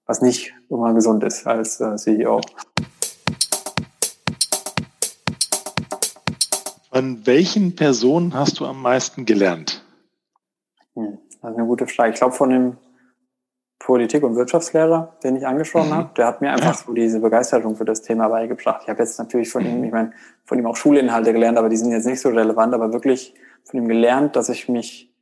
was 0.05 0.21
nicht 0.21 0.53
immer 0.69 0.93
gesund 0.93 1.25
ist 1.25 1.47
als 1.47 1.81
äh, 1.81 1.97
CEO. 1.97 2.41
Von 6.93 7.27
welchen 7.27 7.75
Personen 7.75 8.35
hast 8.35 8.61
du 8.61 8.67
am 8.67 8.81
meisten 8.83 9.25
gelernt? 9.25 9.85
Hm. 10.95 11.19
Das 11.45 11.53
ist 11.53 11.59
eine 11.59 11.67
gute 11.67 11.87
Frage. 11.87 12.15
Ich 12.15 12.17
glaube, 12.17 12.35
von 12.35 12.49
dem 12.49 12.79
Politik- 13.79 14.23
und 14.23 14.35
Wirtschaftslehrer, 14.35 15.19
den 15.23 15.37
ich 15.37 15.47
angesprochen 15.47 15.91
mhm. 15.91 15.95
habe, 15.95 16.11
der 16.17 16.27
hat 16.27 16.41
mir 16.41 16.51
einfach 16.51 16.73
so 16.75 16.95
diese 16.95 17.21
Begeisterung 17.21 17.77
für 17.77 17.85
das 17.85 18.01
Thema 18.01 18.29
beigebracht. 18.29 18.81
Ich 18.85 18.89
habe 18.89 19.01
jetzt 19.01 19.19
natürlich 19.19 19.51
von 19.51 19.63
ihm, 19.63 19.79
mhm. 19.79 19.85
ich 19.85 19.93
meine, 19.93 20.13
von 20.47 20.59
ihm 20.59 20.67
auch 20.67 20.77
Schulinhalte 20.77 21.35
gelernt, 21.35 21.59
aber 21.59 21.69
die 21.69 21.77
sind 21.77 21.93
jetzt 21.93 22.07
nicht 22.07 22.21
so 22.21 22.31
relevant, 22.31 22.73
aber 22.73 22.95
wirklich 22.95 23.35
von 23.63 23.79
ihm 23.79 23.89
gelernt, 23.89 24.37
dass 24.37 24.49
ich 24.49 24.71
mich 24.71 25.15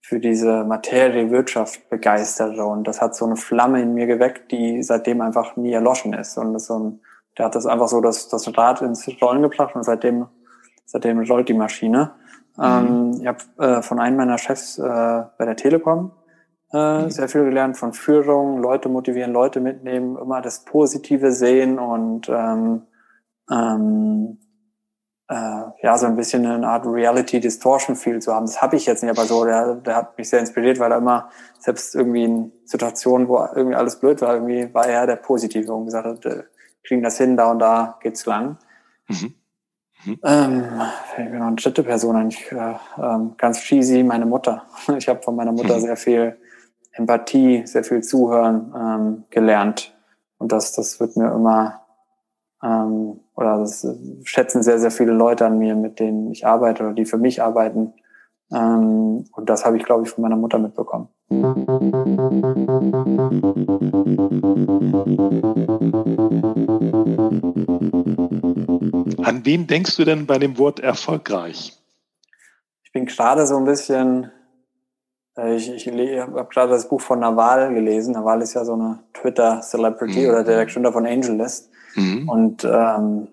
für 0.00 0.20
diese 0.20 0.64
Materie 0.64 1.30
Wirtschaft 1.30 1.90
begeisterte 1.90 2.64
und 2.64 2.88
das 2.88 3.02
hat 3.02 3.14
so 3.14 3.26
eine 3.26 3.36
Flamme 3.36 3.82
in 3.82 3.92
mir 3.92 4.06
geweckt, 4.06 4.50
die 4.50 4.82
seitdem 4.82 5.20
einfach 5.20 5.56
nie 5.56 5.72
erloschen 5.72 6.14
ist 6.14 6.38
und 6.38 6.58
so 6.58 6.78
ein, 6.78 7.00
der 7.36 7.44
hat 7.44 7.54
das 7.54 7.66
einfach 7.66 7.88
so 7.88 8.00
das, 8.00 8.30
das 8.30 8.56
Rad 8.56 8.80
ins 8.80 9.06
Rollen 9.20 9.42
gebracht 9.42 9.76
und 9.76 9.82
seitdem 9.82 10.28
seitdem 10.88 11.20
rollt 11.20 11.48
die 11.48 11.54
Maschine. 11.54 12.12
Mhm. 12.58 12.64
Ähm, 12.64 13.18
ich 13.20 13.26
habe 13.26 13.38
äh, 13.58 13.82
von 13.82 14.00
einem 14.00 14.16
meiner 14.16 14.36
Chefs 14.36 14.78
äh, 14.78 14.82
bei 14.82 15.44
der 15.44 15.56
Telekom 15.56 16.12
äh, 16.72 17.02
mhm. 17.02 17.10
sehr 17.10 17.28
viel 17.28 17.44
gelernt 17.44 17.76
von 17.76 17.92
Führung, 17.92 18.60
Leute 18.60 18.88
motivieren, 18.88 19.32
Leute 19.32 19.60
mitnehmen, 19.60 20.18
immer 20.18 20.42
das 20.42 20.64
Positive 20.64 21.32
sehen 21.32 21.78
und 21.78 22.28
ähm, 22.28 22.82
ähm, 23.50 24.38
äh, 25.28 25.62
ja, 25.82 25.96
so 25.98 26.06
ein 26.06 26.16
bisschen 26.16 26.44
eine 26.46 26.66
Art 26.66 26.86
Reality 26.86 27.40
Distortion 27.40 27.96
Feel 27.96 28.20
zu 28.20 28.34
haben. 28.34 28.46
Das 28.46 28.60
habe 28.60 28.76
ich 28.76 28.86
jetzt 28.86 29.02
nicht, 29.02 29.10
aber 29.10 29.26
so, 29.26 29.44
der, 29.44 29.76
der 29.76 29.96
hat 29.96 30.18
mich 30.18 30.28
sehr 30.28 30.40
inspiriert, 30.40 30.78
weil 30.78 30.90
er 30.90 30.98
immer, 30.98 31.30
selbst 31.58 31.94
irgendwie 31.94 32.24
in 32.24 32.52
Situationen, 32.64 33.28
wo 33.28 33.38
irgendwie 33.54 33.76
alles 33.76 34.00
blöd 34.00 34.20
war, 34.20 34.34
irgendwie 34.34 34.72
war 34.72 34.86
er 34.86 35.06
der 35.06 35.16
Positive 35.16 35.72
und 35.72 35.86
gesagt 35.86 36.06
hat, 36.06 36.26
äh, 36.26 36.42
kriegen 36.82 37.02
das 37.02 37.18
hin, 37.18 37.36
da 37.36 37.50
und 37.50 37.58
da 37.58 37.98
geht's 38.02 38.26
lang. 38.26 38.58
Mhm. 39.08 39.34
Mhm. 40.08 40.20
Ähm, 40.24 40.64
ich 41.10 41.16
bin 41.16 41.38
noch 41.38 41.48
eine 41.48 41.56
dritte 41.56 41.82
Person 41.82 42.16
eigentlich 42.16 42.50
äh, 42.50 42.74
ähm, 42.98 43.34
ganz 43.36 43.60
cheesy, 43.60 44.02
meine 44.02 44.26
Mutter. 44.26 44.62
Ich 44.96 45.08
habe 45.08 45.22
von 45.22 45.36
meiner 45.36 45.52
Mutter 45.52 45.76
mhm. 45.76 45.80
sehr 45.88 45.96
viel 45.96 46.36
Empathie, 46.92 47.66
sehr 47.66 47.84
viel 47.84 48.02
Zuhören 48.02 48.74
ähm, 48.76 49.24
gelernt. 49.30 49.94
Und 50.38 50.52
das, 50.52 50.72
das 50.72 50.98
wird 51.00 51.16
mir 51.16 51.32
immer 51.32 51.82
ähm, 52.62 53.20
oder 53.36 53.58
das 53.58 53.86
schätzen 54.24 54.62
sehr, 54.62 54.78
sehr 54.78 54.90
viele 54.90 55.12
Leute 55.12 55.46
an 55.46 55.58
mir, 55.58 55.76
mit 55.76 56.00
denen 56.00 56.30
ich 56.30 56.46
arbeite 56.46 56.84
oder 56.84 56.94
die 56.94 57.04
für 57.04 57.18
mich 57.18 57.42
arbeiten. 57.42 57.92
Ähm, 58.50 59.26
und 59.32 59.50
das 59.50 59.64
habe 59.64 59.76
ich, 59.76 59.84
glaube 59.84 60.04
ich, 60.04 60.10
von 60.10 60.22
meiner 60.22 60.36
Mutter 60.36 60.58
mitbekommen. 60.58 61.08
An 69.28 69.44
wen 69.44 69.66
denkst 69.66 69.94
du 69.96 70.06
denn 70.06 70.24
bei 70.24 70.38
dem 70.38 70.56
Wort 70.56 70.80
erfolgreich? 70.80 71.78
Ich 72.82 72.92
bin 72.92 73.04
gerade 73.04 73.46
so 73.46 73.58
ein 73.58 73.66
bisschen, 73.66 74.30
äh, 75.36 75.54
ich, 75.54 75.70
ich 75.70 75.86
habe 76.18 76.48
gerade 76.50 76.72
das 76.72 76.88
Buch 76.88 77.02
von 77.02 77.20
Naval 77.20 77.74
gelesen. 77.74 78.14
Naval 78.14 78.40
ist 78.40 78.54
ja 78.54 78.64
so 78.64 78.72
eine 78.72 79.00
Twitter-Celebrity 79.12 80.24
mhm. 80.24 80.30
oder 80.30 80.44
der 80.44 80.64
Gründer 80.64 80.94
von 80.94 81.06
AngelList. 81.06 81.68
Mhm. 81.94 82.26
Und 82.26 82.64
ähm, 82.64 83.28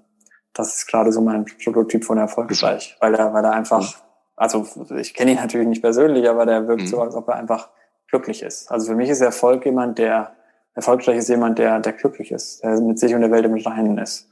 das 0.52 0.76
ist 0.76 0.88
gerade 0.88 1.14
so 1.14 1.22
mein 1.22 1.46
Prototyp 1.46 2.04
von 2.04 2.18
erfolgreich, 2.18 2.98
weil 3.00 3.16
er, 3.16 3.34
weil 3.34 3.46
er 3.46 3.54
einfach, 3.54 3.96
also 4.36 4.68
ich 4.98 5.14
kenne 5.14 5.32
ihn 5.32 5.38
natürlich 5.38 5.70
nicht 5.70 5.82
persönlich, 5.82 6.28
aber 6.28 6.46
der 6.46 6.68
wirkt 6.68 6.82
mhm. 6.82 6.88
so, 6.88 7.00
als 7.00 7.16
ob 7.16 7.30
er 7.30 7.36
einfach 7.36 7.70
glücklich 8.10 8.43
ist. 8.43 8.70
Also 8.70 8.88
für 8.88 8.96
mich 8.96 9.10
ist 9.10 9.22
Erfolg 9.22 9.66
jemand, 9.66 9.98
der 9.98 10.36
erfolgreich 10.74 11.20
ist 11.20 11.30
jemand, 11.30 11.58
der, 11.58 11.80
der 11.80 11.93
glücklich 11.93 12.34
ist, 12.34 12.62
der 12.64 12.82
mit 12.82 13.00
sich 13.00 13.16
und 13.16 13.22
der 13.22 13.32
Welt 13.32 13.46
im 13.46 13.54
Reinen 13.54 13.98
ist. 13.98 14.28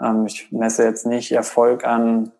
Ähm, 0.00 0.26
ich 0.26 0.50
messe 0.52 0.84
jetzt 0.84 1.06
nicht 1.06 1.32
Erfolg 1.32 1.84
an, 1.84 2.32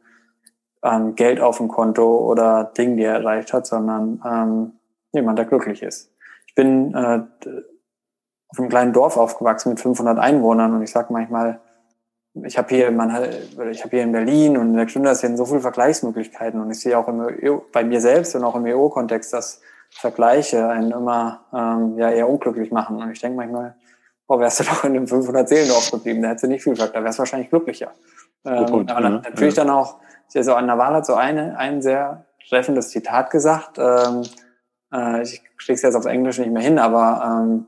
an 0.81 1.15
Geld 1.15 1.41
auf 1.41 1.59
dem 1.59 1.69
Konto 1.69 2.19
oder 2.19 2.65
Dingen, 2.77 2.97
die 2.97 3.05
er 3.05 3.15
erreicht 3.15 3.53
hat, 3.53 3.67
sondern 3.67 4.23
ähm, 4.25 4.73
jemand, 5.13 5.39
der 5.39 5.47
glücklich 5.47 5.83
ist. 5.83 6.13
Ich 6.47 6.55
bin 6.55 6.95
äh, 6.95 7.23
auf 8.49 8.59
einem 8.59 8.69
kleinen 8.69 8.93
Dorf 8.93 9.17
aufgewachsen 9.17 9.71
mit 9.71 9.81
500 9.81 10.19
Einwohnern 10.19 10.75
und 10.75 10.83
ich 10.83 10.91
sage 10.91 11.13
manchmal, 11.13 11.61
ich 12.35 12.57
habe 12.57 12.75
hier, 12.75 12.91
man, 12.91 13.11
ich 13.71 13.85
habe 13.85 13.91
hier 13.91 14.03
in 14.03 14.13
Berlin 14.13 14.57
und 14.57 14.69
in 14.69 14.77
der 14.77 14.87
Gründerszene 14.87 15.37
so 15.37 15.45
viele 15.45 15.61
Vergleichsmöglichkeiten 15.61 16.61
und 16.61 16.71
ich 16.71 16.81
sehe 16.81 16.97
auch 16.99 17.09
im, 17.09 17.61
bei 17.73 17.85
mir 17.85 18.01
selbst 18.01 18.35
und 18.35 18.45
auch 18.45 18.55
im 18.55 18.65
EO-Kontext, 18.65 19.33
dass 19.33 19.61
Vergleiche 19.91 20.69
einen 20.69 20.91
immer 20.91 21.45
ähm, 21.53 21.99
ja 21.99 22.11
eher 22.11 22.29
unglücklich 22.29 22.71
machen. 22.71 23.03
Und 23.03 23.11
ich 23.11 23.21
denke 23.21 23.37
manchmal, 23.37 23.77
oh, 24.37 24.41
wärst 24.41 24.61
du 24.61 24.65
doch 24.65 24.85
in 24.85 24.95
dem 24.95 25.07
500 25.07 25.49
Seelendorf 25.49 25.91
geblieben, 25.91 26.23
da 26.23 26.29
hättest 26.29 26.45
du 26.45 26.49
nicht 26.49 26.63
viel 26.63 26.73
gesagt, 26.73 26.97
da 26.97 27.05
wärst 27.05 27.19
du 27.19 27.21
wahrscheinlich 27.21 27.51
glücklicher. 27.51 27.93
Ähm, 28.45 28.67
Punkt, 28.67 28.91
aber 28.91 29.03
ja, 29.03 29.11
natürlich 29.11 29.57
ja. 29.57 29.65
dann 29.65 29.73
auch, 29.73 29.97
also 30.35 30.55
an 30.55 30.67
Naval 30.67 30.95
hat 30.95 31.07
so 31.07 31.15
eine, 31.15 31.57
ein 31.59 31.83
sehr 31.83 32.25
treffendes 32.49 32.91
Zitat 32.91 33.31
gesagt, 33.31 33.79
ähm, 33.79 34.23
äh, 34.93 35.23
ich 35.23 35.43
kriege 35.59 35.75
es 35.75 35.83
jetzt 35.83 35.95
auf 35.95 36.07
Englisch 36.07 36.39
nicht 36.39 36.51
mehr 36.51 36.63
hin, 36.63 36.79
aber 36.79 37.45
ähm, 37.45 37.67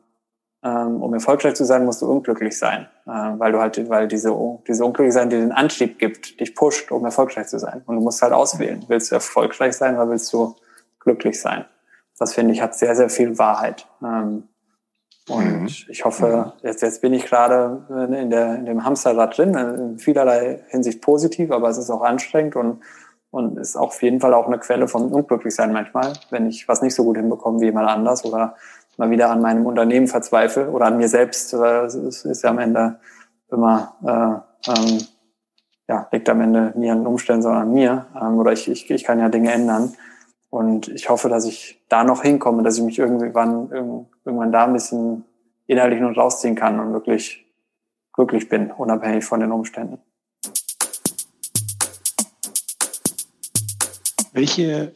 ähm, 0.64 1.02
um 1.02 1.12
erfolgreich 1.12 1.54
zu 1.54 1.64
sein, 1.64 1.84
musst 1.84 2.00
du 2.00 2.10
unglücklich 2.10 2.58
sein, 2.58 2.88
äh, 3.06 3.10
weil 3.10 3.52
du 3.52 3.60
halt, 3.60 3.88
weil 3.90 4.08
diese, 4.08 4.34
diese 4.66 4.84
Unglücklichsein 4.84 5.28
dir 5.28 5.38
den 5.38 5.52
Antrieb 5.52 5.98
gibt, 5.98 6.40
dich 6.40 6.54
pusht, 6.54 6.90
um 6.90 7.04
erfolgreich 7.04 7.48
zu 7.48 7.58
sein. 7.58 7.82
Und 7.84 7.96
du 7.96 8.00
musst 8.00 8.22
halt 8.22 8.32
auswählen. 8.32 8.82
Willst 8.88 9.10
du 9.10 9.16
erfolgreich 9.16 9.76
sein 9.76 9.96
oder 9.96 10.08
willst 10.08 10.32
du 10.32 10.56
glücklich 11.00 11.38
sein? 11.38 11.66
Das 12.18 12.32
finde 12.32 12.54
ich 12.54 12.62
hat 12.62 12.74
sehr, 12.74 12.96
sehr 12.96 13.10
viel 13.10 13.36
Wahrheit. 13.36 13.86
Ähm, 14.02 14.48
und 15.28 15.62
mhm. 15.62 15.66
ich 15.66 16.04
hoffe, 16.04 16.52
jetzt, 16.62 16.82
jetzt 16.82 17.00
bin 17.00 17.14
ich 17.14 17.24
gerade 17.24 17.82
in, 17.88 18.30
der, 18.30 18.56
in 18.56 18.66
dem 18.66 18.84
Hamsterrad 18.84 19.36
drin, 19.36 19.54
in 19.54 19.98
vielerlei 19.98 20.60
Hinsicht 20.68 21.00
positiv, 21.00 21.50
aber 21.50 21.68
es 21.70 21.78
ist 21.78 21.90
auch 21.90 22.02
anstrengend 22.02 22.56
und, 22.56 22.80
und 23.30 23.58
ist 23.58 23.76
auf 23.76 24.02
jeden 24.02 24.20
Fall 24.20 24.34
auch 24.34 24.46
eine 24.46 24.58
Quelle 24.58 24.86
von 24.86 25.10
Unglücklichsein 25.10 25.72
manchmal, 25.72 26.12
wenn 26.30 26.46
ich 26.46 26.68
was 26.68 26.82
nicht 26.82 26.94
so 26.94 27.04
gut 27.04 27.16
hinbekomme 27.16 27.60
wie 27.60 27.66
jemand 27.66 27.88
anders 27.88 28.24
oder 28.24 28.56
mal 28.98 29.10
wieder 29.10 29.30
an 29.30 29.40
meinem 29.40 29.66
Unternehmen 29.66 30.08
verzweifle 30.08 30.70
oder 30.70 30.86
an 30.86 30.98
mir 30.98 31.08
selbst. 31.08 31.52
Es 31.54 32.24
ist 32.24 32.42
ja 32.42 32.50
am 32.50 32.58
Ende 32.58 33.00
immer, 33.50 33.94
äh, 34.04 34.70
ähm, 34.70 35.00
ja, 35.88 36.08
liegt 36.12 36.28
am 36.28 36.40
Ende 36.40 36.72
nie 36.76 36.90
an 36.90 36.98
den 36.98 37.06
Umständen, 37.06 37.42
sondern 37.42 37.62
an 37.62 37.72
mir. 37.72 38.06
Ähm, 38.20 38.38
oder 38.38 38.52
ich, 38.52 38.70
ich, 38.70 38.90
ich 38.90 39.04
kann 39.04 39.18
ja 39.18 39.28
Dinge 39.28 39.52
ändern. 39.52 39.94
Und 40.54 40.86
ich 40.86 41.08
hoffe, 41.08 41.28
dass 41.28 41.46
ich 41.46 41.82
da 41.88 42.04
noch 42.04 42.22
hinkomme, 42.22 42.62
dass 42.62 42.78
ich 42.78 42.84
mich 42.84 43.00
irgendwann, 43.00 43.72
irgendwann 44.24 44.52
da 44.52 44.66
ein 44.66 44.72
bisschen 44.72 45.24
innerlich 45.66 45.98
noch 45.98 46.16
rausziehen 46.16 46.54
kann 46.54 46.78
und 46.78 46.92
wirklich 46.92 47.44
glücklich 48.12 48.48
bin, 48.48 48.70
unabhängig 48.70 49.24
von 49.24 49.40
den 49.40 49.50
Umständen. 49.50 49.98
Welche 54.32 54.92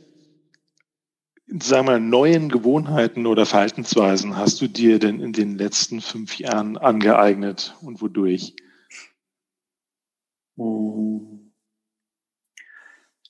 sagen 1.48 1.88
wir, 1.88 1.98
neuen 1.98 2.50
Gewohnheiten 2.50 3.26
oder 3.26 3.44
Verhaltensweisen 3.44 4.36
hast 4.36 4.60
du 4.60 4.68
dir 4.68 5.00
denn 5.00 5.18
in 5.18 5.32
den 5.32 5.58
letzten 5.58 6.00
fünf 6.00 6.38
Jahren 6.38 6.78
angeeignet 6.78 7.74
und 7.82 8.00
wodurch? 8.00 8.54
Hm. 10.56 11.37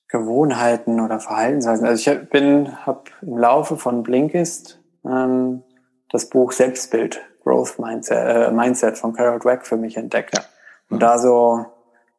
Gewohnheiten 0.09 1.01
oder 1.01 1.21
Verhaltensweisen. 1.21 1.87
Also 1.87 2.11
ich 2.11 2.31
bin, 2.31 2.87
habe 2.87 3.05
im 3.21 3.37
Laufe 3.37 3.77
von 3.77 4.03
Blinkist 4.03 4.81
ähm, 5.05 5.63
das 6.11 6.31
Buch 6.31 6.53
Selbstbild, 6.53 7.21
Growth 7.45 7.79
Mindset, 7.79 8.17
äh, 8.17 8.51
Mindset 8.51 8.97
von 8.97 9.13
Carol 9.13 9.39
Dweck 9.39 9.67
für 9.67 9.77
mich 9.77 9.97
entdeckt. 9.97 10.37
Ja. 10.37 10.45
Und 10.89 10.97
mhm. 10.97 11.01
da 11.01 11.19
so 11.19 11.67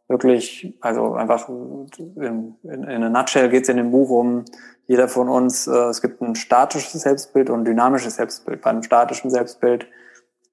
wirklich, 0.07 0.75
also 0.81 1.13
einfach 1.13 1.49
in, 1.49 2.55
in, 2.63 2.83
in 2.83 3.03
a 3.03 3.09
nutshell 3.09 3.49
geht 3.49 3.63
es 3.63 3.69
in 3.69 3.77
dem 3.77 3.91
Buch 3.91 4.09
um 4.09 4.45
jeder 4.85 5.07
von 5.07 5.29
uns, 5.29 5.67
äh, 5.67 5.71
es 5.71 6.01
gibt 6.01 6.21
ein 6.21 6.35
statisches 6.35 7.01
Selbstbild 7.01 7.49
und 7.49 7.61
ein 7.61 7.65
dynamisches 7.65 8.15
Selbstbild. 8.15 8.61
Bei 8.61 8.71
einem 8.71 8.83
statischen 8.83 9.29
Selbstbild 9.29 9.87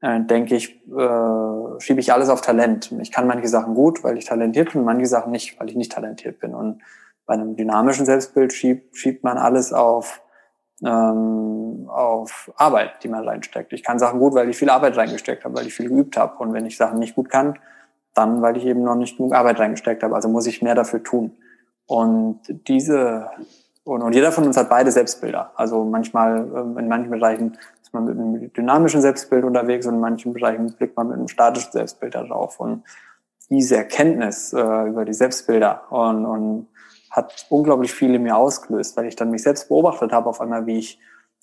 äh, 0.02 0.20
denke 0.20 0.56
ich, 0.56 0.82
äh, 0.86 1.80
schiebe 1.80 2.00
ich 2.00 2.12
alles 2.12 2.28
auf 2.28 2.42
Talent. 2.42 2.92
Ich 3.00 3.12
kann 3.12 3.26
manche 3.26 3.48
Sachen 3.48 3.74
gut, 3.74 4.04
weil 4.04 4.18
ich 4.18 4.26
talentiert 4.26 4.72
bin, 4.72 4.84
manche 4.84 5.06
Sachen 5.06 5.32
nicht, 5.32 5.58
weil 5.58 5.70
ich 5.70 5.76
nicht 5.76 5.92
talentiert 5.92 6.38
bin. 6.38 6.54
Und 6.54 6.82
bei 7.26 7.34
einem 7.34 7.56
dynamischen 7.56 8.06
Selbstbild 8.06 8.52
schiebt, 8.52 8.96
schiebt 8.96 9.24
man 9.24 9.38
alles 9.38 9.72
auf 9.72 10.22
ähm, 10.84 11.88
auf 11.88 12.52
Arbeit, 12.56 13.02
die 13.02 13.08
man 13.08 13.26
reinsteckt. 13.26 13.72
Ich 13.72 13.82
kann 13.82 13.98
Sachen 13.98 14.20
gut, 14.20 14.34
weil 14.34 14.48
ich 14.50 14.58
viel 14.58 14.68
Arbeit 14.68 14.96
reingesteckt 14.96 15.44
habe, 15.44 15.56
weil 15.56 15.66
ich 15.66 15.74
viel 15.74 15.88
geübt 15.88 16.16
habe. 16.16 16.36
Und 16.38 16.52
wenn 16.52 16.66
ich 16.66 16.76
Sachen 16.76 16.98
nicht 16.98 17.14
gut 17.14 17.30
kann, 17.30 17.58
dann, 18.14 18.42
weil 18.42 18.56
ich 18.56 18.66
eben 18.66 18.82
noch 18.82 18.94
nicht 18.94 19.16
genug 19.16 19.34
Arbeit 19.34 19.58
reingesteckt 19.58 20.02
habe. 20.02 20.14
Also 20.14 20.28
muss 20.28 20.46
ich 20.46 20.62
mehr 20.62 20.74
dafür 20.74 21.02
tun. 21.02 21.36
Und 21.86 22.40
diese 22.68 23.30
und, 23.86 24.02
und 24.02 24.14
jeder 24.14 24.32
von 24.32 24.44
uns 24.44 24.56
hat 24.56 24.68
beide 24.68 24.90
Selbstbilder. 24.90 25.52
Also 25.54 25.84
manchmal, 25.84 26.38
ähm, 26.38 26.76
in 26.76 26.88
manchen 26.88 27.10
Bereichen 27.10 27.56
ist 27.80 27.94
man 27.94 28.04
mit 28.04 28.18
einem 28.18 28.52
dynamischen 28.52 29.00
Selbstbild 29.00 29.44
unterwegs 29.44 29.86
und 29.86 29.94
in 29.94 30.00
manchen 30.00 30.32
Bereichen 30.32 30.72
blickt 30.72 30.96
man 30.96 31.06
mit 31.06 31.16
einem 31.16 31.28
statischen 31.28 31.70
Selbstbild 31.70 32.16
darauf. 32.16 32.58
Und 32.58 32.82
diese 33.48 33.76
Erkenntnis 33.76 34.52
äh, 34.52 34.88
über 34.88 35.04
die 35.04 35.14
Selbstbilder 35.14 35.82
und, 35.90 36.26
und 36.26 36.66
hat 37.16 37.46
unglaublich 37.48 37.92
viel 37.92 38.14
in 38.14 38.22
mir 38.22 38.36
ausgelöst, 38.36 38.96
weil 38.96 39.06
ich 39.06 39.16
dann 39.16 39.30
mich 39.30 39.42
selbst 39.42 39.68
beobachtet 39.68 40.12
habe 40.12 40.28
auf 40.28 40.40
einmal, 40.40 40.66
wie 40.66 40.78
ich 40.78 41.00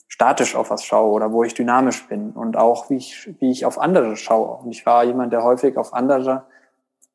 statisch 0.08 0.56
auf 0.56 0.70
was 0.70 0.84
schaue 0.86 1.12
oder 1.12 1.32
wo 1.32 1.44
ich 1.44 1.56
dynamisch 1.56 2.08
bin 2.08 2.32
und 2.32 2.56
auch 2.56 2.90
wie 2.92 2.98
ich, 2.98 3.34
wie 3.40 3.52
ich 3.52 3.66
auf 3.66 3.80
andere 3.80 4.16
schaue. 4.16 4.64
Und 4.64 4.72
ich 4.72 4.86
war 4.86 5.04
jemand, 5.04 5.34
der 5.34 5.44
häufig 5.44 5.76
auf 5.78 5.94
andere 5.94 6.44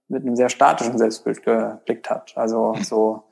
mit 0.09 0.23
einem 0.23 0.37
sehr 0.37 0.49
statischen 0.49 0.99
Selbstbild 0.99 1.45
geblickt 1.45 2.11
hat. 2.11 2.33
Also 2.37 2.75
so 2.83 3.23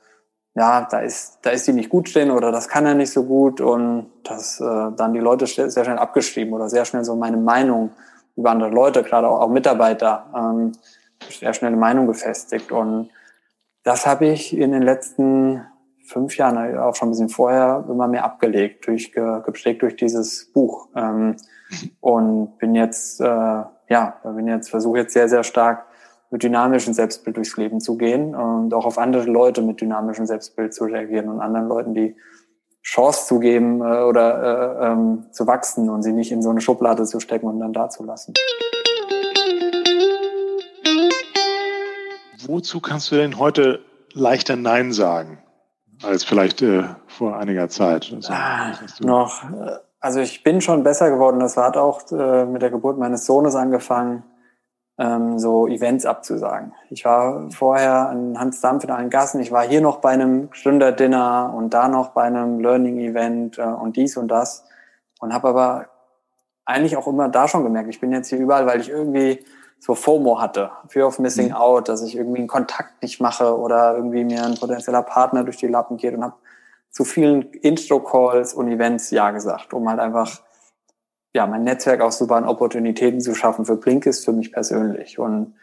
ja, 0.57 0.87
da 0.89 0.99
ist, 1.01 1.39
da 1.43 1.51
ist 1.51 1.67
die 1.67 1.73
nicht 1.73 1.89
gut 1.89 2.09
stehen 2.09 2.31
oder 2.31 2.51
das 2.51 2.67
kann 2.67 2.85
er 2.87 2.95
nicht 2.95 3.11
so 3.11 3.23
gut 3.25 3.61
und 3.61 4.09
das 4.23 4.59
äh, 4.59 4.63
dann 4.95 5.13
die 5.13 5.19
Leute 5.19 5.45
sehr 5.45 5.83
schnell 5.83 5.99
abgeschrieben 5.99 6.51
oder 6.53 6.67
sehr 6.67 6.83
schnell 6.83 7.03
so 7.03 7.15
meine 7.15 7.37
Meinung 7.37 7.91
über 8.35 8.49
andere 8.49 8.71
Leute, 8.71 9.03
gerade 9.03 9.27
auch, 9.27 9.41
auch 9.41 9.49
Mitarbeiter, 9.49 10.25
ähm, 10.35 10.71
sehr 11.29 11.53
schnell 11.53 11.69
eine 11.69 11.77
Meinung 11.77 12.07
gefestigt 12.07 12.71
und 12.71 13.09
das 13.87 14.05
habe 14.05 14.25
ich 14.25 14.55
in 14.55 14.73
den 14.73 14.81
letzten 14.81 15.65
fünf 16.03 16.35
Jahren, 16.35 16.77
auch 16.77 16.93
schon 16.93 17.07
ein 17.07 17.11
bisschen 17.11 17.29
vorher, 17.29 17.85
immer 17.89 18.09
mehr 18.09 18.25
abgelegt, 18.25 18.85
durch, 18.85 19.13
geprägt 19.13 19.81
durch 19.81 19.95
dieses 19.95 20.51
Buch. 20.51 20.89
Ähm, 20.93 21.37
und 22.01 22.57
bin 22.57 22.75
jetzt, 22.75 23.21
äh, 23.21 23.25
ja, 23.25 24.19
bin 24.25 24.47
jetzt, 24.49 24.69
versuche 24.69 24.99
jetzt 24.99 25.13
sehr, 25.13 25.29
sehr 25.29 25.43
stark 25.43 25.85
mit 26.29 26.43
dynamischem 26.43 26.93
Selbstbild 26.93 27.37
durchs 27.37 27.55
Leben 27.55 27.79
zu 27.79 27.97
gehen 27.97 28.35
und 28.35 28.73
auch 28.73 28.85
auf 28.85 28.97
andere 28.97 29.23
Leute 29.23 29.61
mit 29.61 29.79
dynamischem 29.79 30.25
Selbstbild 30.25 30.73
zu 30.73 30.83
reagieren 30.83 31.29
und 31.29 31.39
anderen 31.39 31.69
Leuten 31.69 31.93
die 31.93 32.17
Chance 32.83 33.25
zu 33.25 33.39
geben 33.39 33.79
äh, 33.79 34.01
oder 34.03 34.81
äh, 34.81 34.87
ähm, 34.87 35.27
zu 35.31 35.47
wachsen 35.47 35.89
und 35.89 36.03
sie 36.03 36.11
nicht 36.11 36.33
in 36.33 36.41
so 36.41 36.49
eine 36.49 36.59
Schublade 36.59 37.05
zu 37.05 37.21
stecken 37.21 37.47
und 37.47 37.61
dann 37.61 37.71
da 37.71 37.87
zu 37.89 38.03
lassen. 38.03 38.33
Wozu 42.45 42.79
kannst 42.79 43.11
du 43.11 43.15
denn 43.15 43.39
heute 43.39 43.79
leichter 44.13 44.55
Nein 44.55 44.93
sagen 44.93 45.39
als 46.03 46.23
vielleicht 46.23 46.61
äh, 46.61 46.83
vor 47.07 47.37
einiger 47.37 47.69
Zeit? 47.69 48.11
Also, 48.13 48.31
ah, 48.31 48.71
noch, 48.99 49.43
äh, 49.43 49.77
also 49.99 50.19
ich 50.19 50.43
bin 50.43 50.61
schon 50.61 50.83
besser 50.83 51.09
geworden. 51.09 51.39
Das 51.39 51.57
hat 51.57 51.77
auch 51.77 52.01
äh, 52.11 52.45
mit 52.45 52.61
der 52.61 52.69
Geburt 52.69 52.97
meines 52.97 53.25
Sohnes 53.25 53.55
angefangen, 53.55 54.23
ähm, 54.99 55.39
so 55.39 55.67
Events 55.67 56.05
abzusagen. 56.05 56.73
Ich 56.89 57.05
war 57.05 57.49
vorher 57.51 58.09
an 58.09 58.39
Hans 58.39 58.61
Dampf 58.61 58.83
in 58.83 58.91
allen 58.91 59.09
Gassen. 59.09 59.41
Ich 59.41 59.51
war 59.51 59.67
hier 59.67 59.81
noch 59.81 59.97
bei 59.97 60.11
einem 60.11 60.49
Gründerdinner 60.51 61.53
und 61.55 61.73
da 61.73 61.87
noch 61.87 62.09
bei 62.09 62.23
einem 62.23 62.59
Learning-Event 62.59 63.57
äh, 63.57 63.63
und 63.63 63.95
dies 63.95 64.17
und 64.17 64.27
das 64.27 64.65
und 65.19 65.33
habe 65.33 65.47
aber 65.47 65.87
eigentlich 66.65 66.97
auch 66.97 67.07
immer 67.07 67.29
da 67.29 67.47
schon 67.47 67.63
gemerkt, 67.63 67.89
ich 67.89 67.99
bin 67.99 68.11
jetzt 68.11 68.27
hier 68.27 68.39
überall, 68.39 68.67
weil 68.67 68.81
ich 68.81 68.89
irgendwie 68.89 69.39
so 69.79 69.95
FOMO 69.95 70.39
hatte, 70.39 70.71
Fear 70.87 71.07
of 71.07 71.19
Missing 71.19 71.49
mhm. 71.49 71.53
Out, 71.53 71.89
dass 71.89 72.01
ich 72.01 72.15
irgendwie 72.15 72.39
einen 72.39 72.47
Kontakt 72.47 73.01
nicht 73.01 73.21
mache 73.21 73.57
oder 73.57 73.95
irgendwie 73.95 74.23
mir 74.23 74.43
ein 74.43 74.55
potenzieller 74.55 75.03
Partner 75.03 75.43
durch 75.43 75.57
die 75.57 75.67
Lappen 75.67 75.97
geht 75.97 76.13
und 76.13 76.23
habe 76.23 76.35
zu 76.89 77.03
vielen 77.03 77.43
Intro-Calls 77.43 78.53
und 78.53 78.69
Events 78.69 79.11
Ja 79.11 79.31
gesagt, 79.31 79.73
um 79.73 79.87
halt 79.87 79.99
einfach 79.99 80.41
ja 81.33 81.45
mein 81.45 81.63
Netzwerk 81.63 82.01
auszubauen, 82.01 82.45
Opportunitäten 82.45 83.21
zu 83.21 83.35
schaffen 83.35 83.65
für 83.65 83.77
Blinkist 83.77 84.25
für 84.25 84.33
mich 84.33 84.51
persönlich. 84.51 85.19
Und 85.19 85.55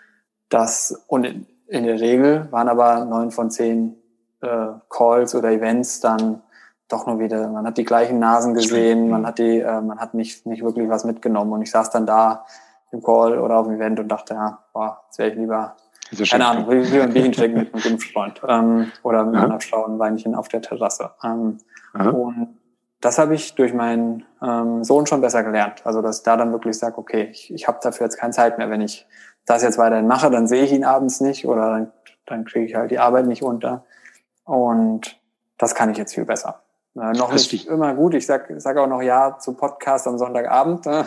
das, 0.48 1.02
und 1.08 1.24
in, 1.24 1.46
in 1.66 1.84
der 1.84 2.00
Regel 2.00 2.46
waren 2.52 2.68
aber 2.68 3.04
neun 3.04 3.32
von 3.32 3.50
zehn 3.50 3.96
äh, 4.40 4.68
Calls 4.88 5.34
oder 5.34 5.50
Events 5.50 6.00
dann 6.00 6.42
doch 6.88 7.06
nur 7.06 7.18
wieder, 7.18 7.48
man 7.48 7.66
hat 7.66 7.78
die 7.78 7.84
gleichen 7.84 8.18
Nasen 8.18 8.54
gesehen, 8.54 9.08
man 9.08 9.26
hat 9.26 9.38
die, 9.38 9.58
äh, 9.58 9.80
man 9.80 9.98
hat 9.98 10.14
nicht, 10.14 10.46
nicht 10.46 10.62
wirklich 10.62 10.88
was 10.88 11.04
mitgenommen. 11.04 11.52
Und 11.52 11.62
ich 11.62 11.70
saß 11.70 11.90
dann 11.90 12.06
da 12.06 12.44
im 12.94 13.02
Call 13.02 13.38
oder 13.38 13.58
auf 13.58 13.66
dem 13.66 13.76
Event 13.76 14.00
und 14.00 14.08
dachte, 14.08 14.34
ja, 14.34 14.58
boah, 14.72 15.02
jetzt 15.06 15.18
wäre 15.18 15.30
ich 15.30 15.36
lieber, 15.36 15.76
keine 16.30 16.46
Ahnung, 16.46 16.68
will, 16.68 16.90
will 16.90 17.02
ein 17.02 17.12
Bierchen 17.12 17.32
trinken 17.32 17.58
mit 17.58 17.74
einem 17.74 17.82
guten 17.82 17.98
Freund 17.98 18.40
ähm, 18.46 18.92
oder 19.02 19.24
mit 19.24 19.40
einer 19.40 19.60
Frau 19.60 19.84
ein 19.86 19.98
Weinchen 19.98 20.34
auf 20.34 20.48
der 20.48 20.62
Terrasse. 20.62 21.10
Ähm, 21.22 21.58
und 21.94 22.58
das 23.00 23.18
habe 23.18 23.34
ich 23.34 23.54
durch 23.54 23.74
meinen 23.74 24.24
ähm, 24.42 24.82
Sohn 24.82 25.06
schon 25.06 25.20
besser 25.20 25.42
gelernt. 25.42 25.82
Also 25.84 26.00
dass 26.00 26.18
ich 26.18 26.24
da 26.24 26.36
dann 26.36 26.52
wirklich 26.52 26.78
sage, 26.78 26.96
okay, 26.98 27.28
ich, 27.30 27.52
ich 27.52 27.68
habe 27.68 27.78
dafür 27.82 28.06
jetzt 28.06 28.16
keine 28.16 28.32
Zeit 28.32 28.58
mehr. 28.58 28.70
Wenn 28.70 28.80
ich 28.80 29.06
das 29.44 29.62
jetzt 29.62 29.76
weiterhin 29.78 30.06
mache, 30.06 30.30
dann 30.30 30.46
sehe 30.46 30.64
ich 30.64 30.72
ihn 30.72 30.84
abends 30.84 31.20
nicht 31.20 31.46
oder 31.46 31.70
dann, 31.70 31.92
dann 32.26 32.44
kriege 32.44 32.64
ich 32.64 32.74
halt 32.74 32.90
die 32.90 32.98
Arbeit 32.98 33.26
nicht 33.26 33.42
unter. 33.42 33.84
Und 34.44 35.20
das 35.58 35.74
kann 35.74 35.90
ich 35.90 35.98
jetzt 35.98 36.14
viel 36.14 36.24
besser. 36.24 36.63
Äh, 36.96 37.12
noch 37.12 37.32
nicht 37.32 37.52
ich. 37.52 37.66
immer 37.66 37.92
gut. 37.94 38.14
Ich 38.14 38.24
sag, 38.26 38.48
sag 38.58 38.76
auch 38.76 38.86
noch 38.86 39.02
Ja 39.02 39.36
zu 39.38 39.54
Podcast 39.54 40.06
am 40.06 40.16
Sonntagabend. 40.16 40.86
da 40.86 41.04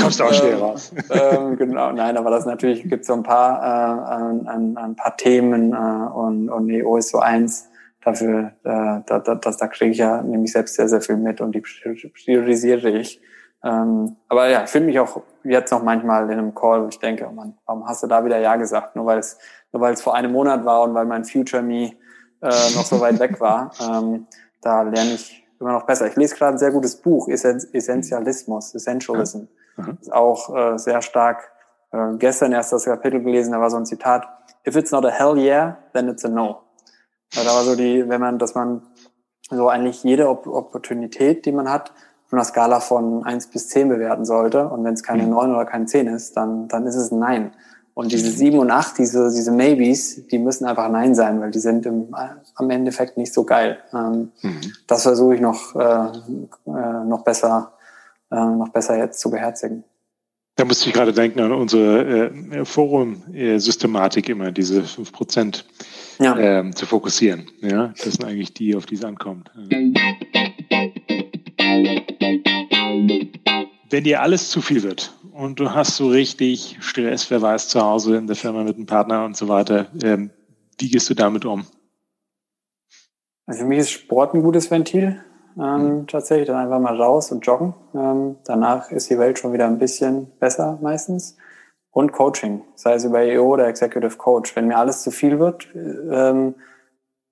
kommst 0.00 0.20
du 0.20 0.24
auch 0.24 0.32
schnell 0.32 0.54
ähm, 0.54 0.60
raus. 0.60 0.92
ähm, 1.10 1.56
genau, 1.56 1.92
nein, 1.92 2.16
aber 2.16 2.30
das 2.30 2.46
natürlich 2.46 2.88
gibt 2.88 3.04
so 3.04 3.12
ein 3.12 3.22
paar, 3.22 3.60
äh, 3.62 4.48
ein, 4.48 4.76
ein 4.78 4.96
paar 4.96 5.16
Themen 5.16 5.72
äh, 5.72 5.76
und, 5.76 6.48
und 6.48 6.70
EO 6.70 6.96
ist 6.96 7.10
so 7.10 7.18
eins. 7.18 7.68
Dafür, 8.02 8.52
äh, 8.64 9.00
da, 9.06 9.18
da, 9.18 9.34
das, 9.34 9.56
da 9.56 9.66
kriege 9.66 9.90
ich 9.90 9.98
ja 9.98 10.22
nämlich 10.22 10.52
selbst 10.52 10.74
sehr, 10.74 10.88
sehr 10.88 11.00
viel 11.00 11.16
mit 11.16 11.40
und 11.40 11.54
die 11.54 11.62
priorisiere 11.62 12.90
ich. 12.90 13.20
Ähm, 13.62 14.16
aber 14.28 14.48
ja, 14.48 14.64
ich 14.64 14.70
finde 14.70 14.88
mich 14.88 14.98
auch 15.00 15.22
jetzt 15.42 15.70
noch 15.70 15.82
manchmal 15.82 16.24
in 16.24 16.38
einem 16.38 16.54
Call, 16.54 16.84
wo 16.84 16.88
ich 16.88 16.98
denke, 16.98 17.26
oh 17.26 17.32
Mann, 17.32 17.56
warum 17.64 17.86
hast 17.88 18.02
du 18.02 18.06
da 18.06 18.22
wieder 18.24 18.38
Ja 18.38 18.56
gesagt? 18.56 18.94
Nur 18.94 19.06
weil 19.06 19.18
es 19.18 19.38
nur 19.72 19.80
weil 19.80 19.94
es 19.94 20.02
vor 20.02 20.14
einem 20.14 20.32
Monat 20.32 20.64
war 20.64 20.82
und 20.82 20.94
weil 20.94 21.06
mein 21.06 21.24
Future 21.24 21.62
Me 21.62 21.92
äh, 22.44 22.74
noch 22.74 22.84
so 22.84 23.00
weit 23.00 23.18
weg 23.18 23.40
war. 23.40 23.72
Ähm, 23.80 24.26
da 24.60 24.82
lerne 24.82 25.14
ich 25.14 25.44
immer 25.58 25.72
noch 25.72 25.86
besser. 25.86 26.06
Ich 26.06 26.16
lese 26.16 26.36
gerade 26.36 26.52
ein 26.52 26.58
sehr 26.58 26.70
gutes 26.70 26.96
Buch, 26.96 27.28
Essentialismus, 27.28 28.74
Essentialism. 28.74 29.44
Mhm. 29.76 29.98
Ist 30.00 30.12
auch 30.12 30.54
äh, 30.54 30.78
sehr 30.78 31.02
stark. 31.02 31.50
Äh, 31.90 32.16
gestern 32.18 32.52
erst 32.52 32.72
das 32.72 32.84
Kapitel 32.84 33.22
gelesen, 33.22 33.52
da 33.52 33.60
war 33.60 33.70
so 33.70 33.76
ein 33.76 33.86
Zitat, 33.86 34.28
if 34.66 34.76
it's 34.76 34.90
not 34.90 35.04
a 35.04 35.10
hell 35.10 35.38
yeah, 35.38 35.78
then 35.92 36.08
it's 36.08 36.24
a 36.24 36.28
no. 36.28 36.60
Da 37.34 37.44
war 37.46 37.64
so 37.64 37.74
die, 37.74 38.08
wenn 38.08 38.20
man, 38.20 38.38
dass 38.38 38.54
man 38.54 38.82
so 39.50 39.68
eigentlich 39.68 40.04
jede 40.04 40.28
Opportunität, 40.28 41.46
die 41.46 41.52
man 41.52 41.70
hat, 41.70 41.92
von 42.26 42.38
einer 42.38 42.44
Skala 42.44 42.80
von 42.80 43.24
eins 43.24 43.46
bis 43.46 43.68
zehn 43.68 43.88
bewerten 43.88 44.24
sollte. 44.24 44.68
Und 44.68 44.84
wenn 44.84 44.94
es 44.94 45.02
keine 45.02 45.24
mhm. 45.24 45.30
neun 45.30 45.54
oder 45.54 45.64
keine 45.64 45.86
zehn 45.86 46.08
ist, 46.08 46.36
dann, 46.36 46.68
dann 46.68 46.86
ist 46.86 46.96
es 46.96 47.10
ein 47.10 47.18
Nein. 47.18 47.52
Und 47.94 48.10
diese 48.10 48.28
sieben 48.30 48.58
und 48.58 48.72
acht, 48.72 48.98
diese, 48.98 49.30
diese 49.32 49.52
Maybes, 49.52 50.26
die 50.26 50.38
müssen 50.38 50.66
einfach 50.66 50.90
Nein 50.90 51.14
sein, 51.14 51.40
weil 51.40 51.52
die 51.52 51.60
sind 51.60 51.86
im, 51.86 52.12
am 52.56 52.70
Endeffekt 52.70 53.16
nicht 53.16 53.32
so 53.32 53.44
geil. 53.44 53.78
Ähm, 53.92 54.32
mhm. 54.42 54.60
Das 54.88 55.04
versuche 55.04 55.36
ich 55.36 55.40
noch, 55.40 55.76
äh, 55.76 56.08
äh, 56.66 57.04
noch 57.06 57.22
besser, 57.22 57.72
äh, 58.32 58.34
noch 58.34 58.70
besser 58.70 58.98
jetzt 58.98 59.20
zu 59.20 59.30
beherzigen. 59.30 59.84
Da 60.56 60.64
musste 60.64 60.88
ich 60.88 60.94
gerade 60.94 61.12
denken 61.12 61.40
an 61.40 61.52
unsere 61.52 62.30
äh, 62.30 62.64
Forum-Systematik 62.64 64.28
immer, 64.28 64.50
diese 64.50 64.82
fünf 64.82 65.12
Prozent 65.12 65.64
ja. 66.18 66.36
ähm, 66.36 66.74
zu 66.74 66.86
fokussieren. 66.86 67.48
Ja, 67.60 67.88
das 67.88 68.14
sind 68.14 68.24
eigentlich 68.24 68.54
die, 68.54 68.74
auf 68.74 68.86
die 68.86 68.94
es 68.96 69.04
ankommt. 69.04 69.50
Wenn 73.94 74.02
dir 74.02 74.22
alles 74.22 74.50
zu 74.50 74.60
viel 74.60 74.82
wird 74.82 75.12
und 75.30 75.60
du 75.60 75.72
hast 75.72 75.94
so 75.94 76.08
richtig 76.08 76.78
Stress, 76.80 77.30
wer 77.30 77.40
weiß, 77.40 77.68
zu 77.68 77.80
Hause 77.80 78.16
in 78.16 78.26
der 78.26 78.34
Firma 78.34 78.64
mit 78.64 78.74
einem 78.74 78.86
Partner 78.86 79.24
und 79.24 79.36
so 79.36 79.46
weiter. 79.46 79.86
Ähm, 80.02 80.30
wie 80.80 80.90
gehst 80.90 81.08
du 81.10 81.14
damit 81.14 81.44
um? 81.44 81.64
Also 83.46 83.60
für 83.60 83.66
mich 83.66 83.78
ist 83.78 83.92
Sport 83.92 84.34
ein 84.34 84.42
gutes 84.42 84.68
Ventil. 84.68 85.22
Ähm, 85.56 85.98
mhm. 85.98 86.06
Tatsächlich 86.08 86.48
dann 86.48 86.56
einfach 86.56 86.80
mal 86.80 87.00
raus 87.00 87.30
und 87.30 87.46
joggen. 87.46 87.72
Ähm, 87.94 88.34
danach 88.44 88.90
ist 88.90 89.10
die 89.10 89.18
Welt 89.20 89.38
schon 89.38 89.52
wieder 89.52 89.66
ein 89.66 89.78
bisschen 89.78 90.26
besser 90.40 90.76
meistens. 90.82 91.36
Und 91.92 92.10
Coaching, 92.10 92.62
sei 92.74 92.94
es 92.94 93.04
über 93.04 93.22
EO 93.22 93.44
oder 93.44 93.68
Executive 93.68 94.16
Coach. 94.16 94.56
Wenn 94.56 94.66
mir 94.66 94.76
alles 94.76 95.04
zu 95.04 95.12
viel 95.12 95.38
wird, 95.38 95.68
ähm, 95.72 96.56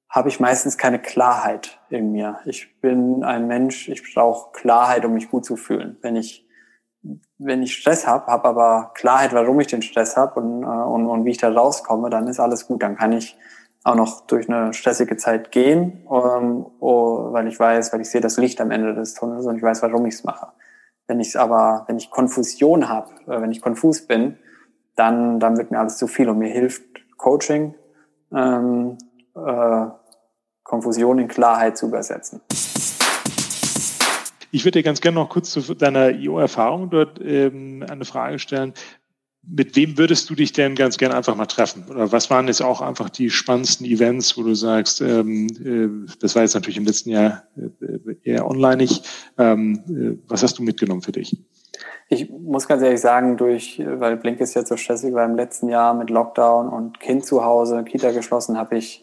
habe 0.09 0.29
ich 0.29 0.39
meistens 0.39 0.79
keine 0.79 1.01
Klarheit 1.01 1.81
in 1.91 2.13
mir. 2.13 2.39
Ich 2.45 2.81
bin 2.81 3.25
ein 3.25 3.49
Mensch, 3.49 3.89
ich 3.89 4.15
brauche 4.15 4.53
Klarheit, 4.53 5.05
um 5.05 5.15
mich 5.15 5.29
gut 5.29 5.45
zu 5.45 5.57
fühlen. 5.57 5.97
Wenn 6.03 6.15
ich 6.15 6.47
wenn 7.45 7.63
ich 7.63 7.75
Stress 7.75 8.07
habe, 8.07 8.27
habe 8.27 8.49
aber 8.49 8.91
Klarheit, 8.95 9.33
warum 9.33 9.61
ich 9.61 9.67
den 9.67 9.83
Stress 9.83 10.17
habe 10.17 10.41
und, 10.41 10.63
äh, 10.63 10.67
und, 10.67 11.07
und 11.07 11.25
wie 11.25 11.31
ich 11.31 11.39
da 11.39 11.51
rauskomme, 11.51 12.11
dann 12.11 12.27
ist 12.27 12.41
alles 12.41 12.67
gut. 12.67 12.83
Dann 12.83 12.97
kann 12.97 13.13
ich 13.13 13.37
auch 13.85 13.95
noch 13.95 14.27
durch 14.27 14.49
eine 14.49 14.73
stressige 14.73 15.17
Zeit 15.17 15.51
gehen, 15.51 16.05
um, 16.07 16.71
oh, 16.79 17.33
weil 17.33 17.49
ich 17.49 17.59
weiß, 17.59 17.93
weil 17.93 18.01
ich 18.01 18.11
sehe 18.11 18.21
das 18.21 18.37
Licht 18.37 18.61
am 18.61 18.71
Ende 18.71 18.95
des 18.95 19.15
Tunnels 19.15 19.47
und 19.47 19.57
ich 19.57 19.63
weiß, 19.63 19.83
warum 19.83 20.07
ich 20.07 20.15
es 20.15 20.25
mache. 20.25 20.49
Wenn 21.09 21.19
ich 21.19 21.39
aber, 21.39 21.85
wenn 21.89 21.97
ich 21.97 22.11
Konfusion 22.11 22.89
habe, 22.89 23.11
äh, 23.27 23.41
wenn 23.41 23.51
ich 23.51 23.61
konfus 23.61 24.07
bin, 24.07 24.39
dann, 24.95 25.41
dann 25.41 25.57
wird 25.57 25.71
mir 25.71 25.81
alles 25.81 25.97
zu 25.97 26.07
viel 26.07 26.29
und 26.29 26.39
mir 26.39 26.51
hilft 26.51 26.83
Coaching, 27.17 27.75
ähm, 28.33 28.99
äh, 29.35 29.87
Konfusion 30.63 31.19
in 31.19 31.29
Klarheit 31.29 31.77
zu 31.77 31.87
übersetzen. 31.87 32.41
Ich 34.55 34.67
würde 34.67 34.79
dir 34.79 34.83
ganz 34.83 35.01
gerne 35.01 35.15
noch 35.15 35.31
kurz 35.31 35.51
zu 35.51 35.75
deiner 35.75 36.11
IO-Erfahrung 36.11 36.91
dort 36.91 37.19
ähm, 37.25 37.85
eine 37.89 38.05
Frage 38.05 38.39
stellen. 38.39 38.75
Mit 39.45 39.75
wem 39.75 39.97
würdest 39.97 40.29
du 40.29 40.35
dich 40.35 40.53
denn 40.53 40.75
ganz 40.75 40.99
gerne 40.99 41.17
einfach 41.17 41.35
mal 41.35 41.47
treffen? 41.47 41.87
Oder 41.89 42.13
was 42.13 42.29
waren 42.29 42.47
jetzt 42.47 42.63
auch 42.63 42.83
einfach 42.83 43.09
die 43.09 43.31
spannendsten 43.31 43.87
Events, 43.87 44.37
wo 44.37 44.43
du 44.43 44.55
sagst, 44.55 45.01
ähm, 45.01 45.47
äh, 45.65 46.15
das 46.21 46.35
war 46.37 46.43
jetzt 46.43 46.55
natürlich 46.55 46.77
im 46.77 46.85
letzten 46.85 47.11
Jahr 47.11 47.45
äh, 47.57 48.15
eher 48.23 48.47
online 48.47 48.87
ähm, 49.39 49.83
äh, 49.89 50.19
was 50.29 50.43
hast 50.43 50.59
du 50.59 50.63
mitgenommen 50.63 51.01
für 51.01 51.13
dich? 51.13 51.43
Ich 52.09 52.29
muss 52.29 52.69
ganz 52.69 52.83
ehrlich 52.83 53.01
sagen, 53.01 53.39
durch, 53.39 53.83
weil 53.83 54.19
Blink 54.19 54.39
ist 54.41 54.53
jetzt 54.53 54.69
so 54.69 54.77
stressig 54.77 55.15
war 55.15 55.25
im 55.25 55.35
letzten 55.35 55.71
Jahr 55.71 55.95
mit 55.95 56.11
Lockdown 56.11 56.69
und 56.69 57.01
Kind 57.01 57.25
zu 57.25 57.43
Hause, 57.43 57.85
Kita 57.85 58.11
geschlossen, 58.11 58.59
habe 58.59 58.77
ich 58.77 59.03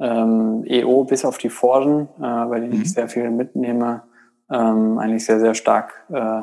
ähm, 0.00 0.64
EO 0.66 1.04
bis 1.04 1.26
auf 1.26 1.36
die 1.36 1.50
Foren, 1.50 2.08
äh, 2.16 2.46
bei 2.46 2.60
denen 2.60 2.76
mhm. 2.76 2.82
ich 2.82 2.92
sehr 2.92 3.08
viel 3.10 3.30
mitnehme, 3.30 4.02
ähm, 4.50 4.98
eigentlich 4.98 5.24
sehr, 5.24 5.40
sehr 5.40 5.54
stark 5.54 6.04
äh, 6.10 6.42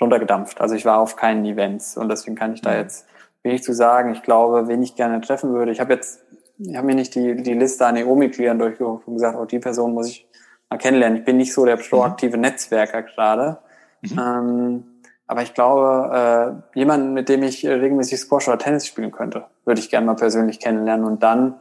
runtergedampft. 0.00 0.60
Also 0.60 0.74
ich 0.74 0.84
war 0.84 0.98
auf 0.98 1.16
keinen 1.16 1.44
Events 1.44 1.96
und 1.96 2.08
deswegen 2.08 2.36
kann 2.36 2.54
ich 2.54 2.62
da 2.62 2.70
mhm. 2.70 2.76
jetzt 2.76 3.06
wenig 3.42 3.62
zu 3.62 3.72
sagen. 3.72 4.12
Ich 4.12 4.22
glaube, 4.22 4.68
wen 4.68 4.82
ich 4.82 4.96
gerne 4.96 5.20
treffen 5.20 5.52
würde. 5.52 5.72
Ich 5.72 5.80
habe 5.80 5.92
jetzt, 5.92 6.24
ich 6.58 6.76
habe 6.76 6.86
mir 6.86 6.94
nicht 6.94 7.14
die, 7.14 7.42
die 7.42 7.54
Liste 7.54 7.86
an 7.86 7.96
EU-Mitgliedern 7.96 8.58
durchgeguckt 8.58 9.06
und 9.06 9.14
gesagt, 9.14 9.36
oh, 9.38 9.44
die 9.44 9.58
Person 9.58 9.94
muss 9.94 10.08
ich 10.08 10.28
mal 10.68 10.78
kennenlernen. 10.78 11.18
Ich 11.18 11.24
bin 11.24 11.36
nicht 11.36 11.52
so 11.52 11.64
der 11.64 11.76
proaktive 11.76 12.36
mhm. 12.36 12.42
Netzwerker 12.42 13.02
gerade. 13.02 13.58
Mhm. 14.02 14.18
Ähm, 14.18 14.84
aber 15.26 15.42
ich 15.42 15.54
glaube, 15.54 16.62
äh, 16.74 16.78
jemanden, 16.78 17.12
mit 17.12 17.28
dem 17.28 17.44
ich 17.44 17.64
regelmäßig 17.64 18.18
Squash 18.18 18.48
oder 18.48 18.58
Tennis 18.58 18.86
spielen 18.86 19.12
könnte, 19.12 19.44
würde 19.64 19.80
ich 19.80 19.88
gerne 19.88 20.06
mal 20.06 20.16
persönlich 20.16 20.58
kennenlernen 20.58 21.06
und 21.06 21.22
dann 21.22 21.54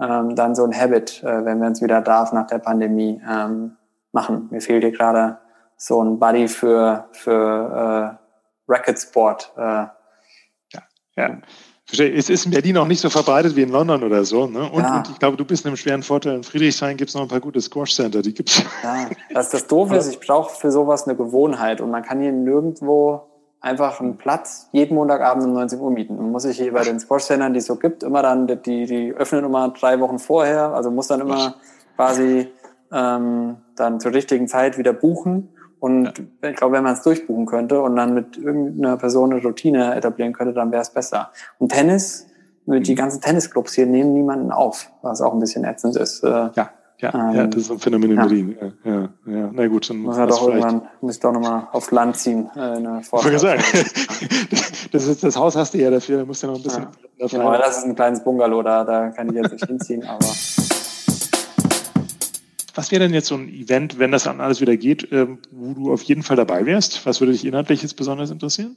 ähm, 0.00 0.34
dann 0.34 0.54
so 0.54 0.64
ein 0.64 0.78
Habit, 0.78 1.22
äh, 1.22 1.44
wenn 1.44 1.60
wir 1.60 1.68
uns 1.68 1.80
wieder 1.80 2.00
darf 2.00 2.32
nach 2.32 2.46
der 2.46 2.58
Pandemie, 2.58 3.22
ähm, 3.28 3.76
machen. 4.14 4.48
Mir 4.50 4.60
fehlt 4.60 4.82
hier 4.82 4.92
gerade 4.92 5.38
so 5.76 6.02
ein 6.02 6.18
Buddy 6.18 6.48
für, 6.48 7.08
für 7.12 8.18
äh, 8.18 8.72
Racket 8.72 8.98
Sport. 8.98 9.52
Äh, 9.56 9.60
ja, 9.60 10.82
ja. 11.16 11.38
Es 11.92 12.30
ist 12.30 12.46
in 12.46 12.52
Berlin 12.52 12.78
auch 12.78 12.86
nicht 12.86 13.00
so 13.00 13.10
verbreitet 13.10 13.56
wie 13.56 13.62
in 13.62 13.68
London 13.68 14.02
oder 14.02 14.24
so. 14.24 14.46
Ne? 14.46 14.68
Und, 14.70 14.82
ja. 14.82 14.96
und 14.96 15.10
ich 15.10 15.18
glaube, 15.18 15.36
du 15.36 15.44
bist 15.44 15.64
in 15.64 15.68
einem 15.68 15.76
schweren 15.76 16.02
Vorteil. 16.02 16.36
In 16.36 16.42
Friedrichshain 16.42 16.96
gibt 16.96 17.10
es 17.10 17.14
noch 17.14 17.22
ein 17.22 17.28
paar 17.28 17.40
gute 17.40 17.60
Squash 17.60 17.94
Center, 17.94 18.22
die 18.22 18.32
gibt's. 18.32 18.62
Ja, 18.82 19.06
was 19.34 19.50
das 19.50 19.66
doof 19.66 19.92
ist, 19.92 20.08
ich 20.08 20.18
brauche 20.18 20.54
für 20.56 20.70
sowas 20.72 21.06
eine 21.06 21.14
Gewohnheit 21.14 21.80
und 21.80 21.90
man 21.90 22.02
kann 22.02 22.20
hier 22.20 22.32
nirgendwo 22.32 23.22
einfach 23.60 24.00
einen 24.00 24.16
Platz 24.16 24.68
jeden 24.72 24.94
Montagabend 24.94 25.44
um 25.44 25.52
19 25.52 25.80
Uhr 25.80 25.90
mieten. 25.90 26.16
Man 26.16 26.32
muss 26.32 26.42
sich 26.42 26.56
hier 26.56 26.72
bei 26.72 26.84
den 26.84 26.98
Squash 27.00 27.24
Centern, 27.24 27.52
die 27.52 27.58
es 27.58 27.66
so 27.66 27.76
gibt, 27.76 28.02
immer 28.02 28.22
dann, 28.22 28.46
die, 28.46 28.86
die 28.86 29.12
öffnen 29.12 29.44
immer 29.44 29.68
drei 29.68 30.00
Wochen 30.00 30.18
vorher, 30.18 30.74
also 30.74 30.90
muss 30.90 31.08
dann 31.08 31.20
immer 31.20 31.54
quasi 31.96 32.48
ähm, 32.94 33.56
dann 33.76 34.00
zur 34.00 34.12
richtigen 34.12 34.46
Zeit 34.48 34.78
wieder 34.78 34.92
buchen. 34.92 35.48
Und 35.80 36.04
ja. 36.42 36.50
ich 36.50 36.56
glaube, 36.56 36.76
wenn 36.76 36.84
man 36.84 36.94
es 36.94 37.02
durchbuchen 37.02 37.44
könnte 37.44 37.82
und 37.82 37.96
dann 37.96 38.14
mit 38.14 38.38
irgendeiner 38.38 38.96
Person 38.96 39.32
eine 39.32 39.42
Routine 39.42 39.94
etablieren 39.94 40.32
könnte, 40.32 40.54
dann 40.54 40.72
wäre 40.72 40.82
es 40.82 40.90
besser. 40.90 41.30
Und 41.58 41.72
Tennis, 41.72 42.26
mhm. 42.64 42.82
die 42.82 42.94
ganzen 42.94 43.20
Tennisclubs 43.20 43.74
hier 43.74 43.86
nehmen 43.86 44.14
niemanden 44.14 44.50
auf, 44.52 44.90
was 45.02 45.20
auch 45.20 45.34
ein 45.34 45.40
bisschen 45.40 45.64
ätzend 45.64 45.96
ist. 45.96 46.22
Äh, 46.22 46.50
ja, 46.54 46.70
ja, 47.00 47.12
ähm, 47.12 47.36
ja, 47.36 47.46
das 47.48 47.62
ist 47.62 47.70
ein 47.70 47.78
Phänomen 47.80 48.12
in 48.12 48.16
ja. 48.16 48.22
Berlin. 48.22 48.56
Ja, 48.58 48.92
ja, 48.92 49.08
ja, 49.26 49.50
na 49.52 49.66
gut, 49.66 49.90
dann 49.90 49.98
muss 49.98 50.16
man 50.16 50.28
doch 50.28 50.48
irgendwann, 50.48 50.82
muss 51.00 51.16
ich 51.16 51.20
doch 51.20 51.32
nochmal 51.32 51.66
aufs 51.72 51.90
Land 51.90 52.16
ziehen. 52.16 52.48
Äh, 52.56 52.60
eine 52.60 53.00
ich 53.00 53.40
sagen, 53.40 53.62
das, 54.92 55.06
ist, 55.06 55.24
das 55.24 55.36
Haus 55.36 55.56
hast 55.56 55.74
du 55.74 55.78
ja 55.78 55.90
dafür, 55.90 56.18
da 56.18 56.24
musst 56.24 56.42
du 56.42 56.46
noch 56.46 56.56
ein 56.56 56.62
bisschen. 56.62 56.86
Ja. 57.18 57.26
Genau, 57.26 57.52
das 57.58 57.78
ist 57.78 57.84
ein 57.84 57.94
kleines 57.94 58.22
Bungalow, 58.22 58.62
da, 58.62 58.84
da 58.84 59.10
kann 59.10 59.28
ich 59.28 59.34
jetzt 59.34 59.52
nicht 59.52 59.66
hinziehen, 59.66 60.04
aber. 60.04 60.24
Was 62.74 62.90
wäre 62.90 63.02
denn 63.02 63.14
jetzt 63.14 63.28
so 63.28 63.36
ein 63.36 63.48
Event, 63.48 63.98
wenn 63.98 64.10
das 64.10 64.26
an 64.26 64.40
alles 64.40 64.60
wieder 64.60 64.76
geht, 64.76 65.10
ähm, 65.12 65.38
wo 65.50 65.74
du 65.74 65.92
auf 65.92 66.02
jeden 66.02 66.22
Fall 66.22 66.36
dabei 66.36 66.66
wärst? 66.66 67.06
Was 67.06 67.20
würde 67.20 67.32
dich 67.32 67.44
inhaltlich 67.44 67.82
jetzt 67.82 67.94
besonders 67.94 68.30
interessieren? 68.30 68.76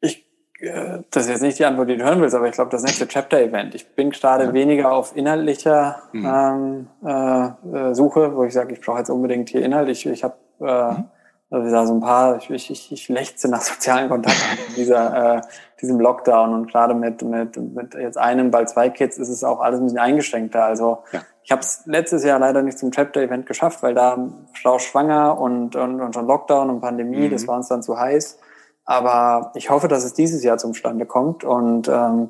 Ich, 0.00 0.24
äh, 0.60 1.00
das 1.10 1.24
ist 1.24 1.30
jetzt 1.30 1.42
nicht 1.42 1.58
die 1.58 1.64
Antwort, 1.64 1.90
die 1.90 1.96
du 1.96 2.04
hören 2.04 2.20
willst, 2.20 2.36
aber 2.36 2.46
ich 2.46 2.52
glaube, 2.52 2.70
das 2.70 2.82
nächste 2.84 3.08
Chapter-Event. 3.08 3.74
Ich 3.74 3.88
bin 3.88 4.10
gerade 4.10 4.44
ja. 4.44 4.52
weniger 4.52 4.92
auf 4.92 5.16
inhaltlicher 5.16 6.02
mhm. 6.12 6.86
ähm, 7.04 7.74
äh, 7.74 7.94
Suche, 7.94 8.36
wo 8.36 8.44
ich 8.44 8.52
sage, 8.52 8.74
ich 8.74 8.80
brauche 8.80 8.98
jetzt 8.98 9.10
unbedingt 9.10 9.48
hier 9.48 9.64
Inhalt. 9.64 9.88
Ich, 9.88 10.06
ich 10.06 10.22
habe 10.22 10.36
äh, 10.60 10.92
mhm. 10.92 11.04
Also 11.50 11.86
so 11.86 11.94
ein 11.94 12.00
paar, 12.00 12.36
ich, 12.36 12.50
ich, 12.50 12.92
ich 12.92 13.08
lechze 13.08 13.48
nach 13.48 13.62
sozialen 13.62 14.08
Kontakten 14.08 14.58
in 14.68 14.74
dieser, 14.74 15.36
äh, 15.36 15.40
diesem 15.80 15.98
Lockdown 15.98 16.52
und 16.52 16.70
gerade 16.70 16.94
mit, 16.94 17.22
mit, 17.22 17.56
mit 17.56 17.94
jetzt 17.94 18.18
einem, 18.18 18.50
bald 18.50 18.68
zwei 18.68 18.90
Kids 18.90 19.16
ist 19.16 19.28
es 19.28 19.44
auch 19.44 19.60
alles 19.60 19.80
ein 19.80 19.84
bisschen 19.84 19.98
eingeschränkter. 19.98 20.64
Also 20.64 20.98
ja. 21.12 21.20
Ich 21.48 21.52
habe 21.52 21.62
es 21.62 21.86
letztes 21.86 22.24
Jahr 22.24 22.38
leider 22.38 22.60
nicht 22.60 22.78
zum 22.78 22.90
Chapter-Event 22.90 23.46
geschafft, 23.46 23.82
weil 23.82 23.94
da 23.94 24.18
Frau 24.52 24.78
schwanger 24.78 25.40
und, 25.40 25.76
und, 25.76 25.98
und 25.98 26.12
schon 26.12 26.26
Lockdown 26.26 26.68
und 26.68 26.82
Pandemie, 26.82 27.26
mhm. 27.26 27.30
das 27.30 27.48
war 27.48 27.56
uns 27.56 27.68
dann 27.68 27.82
zu 27.82 27.98
heiß. 27.98 28.38
Aber 28.84 29.52
ich 29.54 29.70
hoffe, 29.70 29.88
dass 29.88 30.04
es 30.04 30.12
dieses 30.12 30.44
Jahr 30.44 30.58
zustande 30.58 31.06
kommt 31.06 31.44
und 31.44 31.88
ähm, 31.88 32.28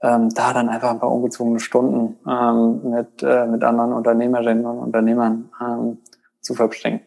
ähm, 0.00 0.30
da 0.30 0.54
dann 0.54 0.70
einfach 0.70 0.92
ein 0.92 0.98
paar 0.98 1.12
ungezwungene 1.12 1.60
Stunden 1.60 2.18
ähm, 2.26 2.90
mit, 2.90 3.22
äh, 3.22 3.44
mit 3.44 3.62
anderen 3.62 3.92
Unternehmerinnen 3.92 4.64
und 4.64 4.78
Unternehmern 4.78 5.50
ähm, 5.60 5.98
zu 6.40 6.54
verbringen. 6.54 7.00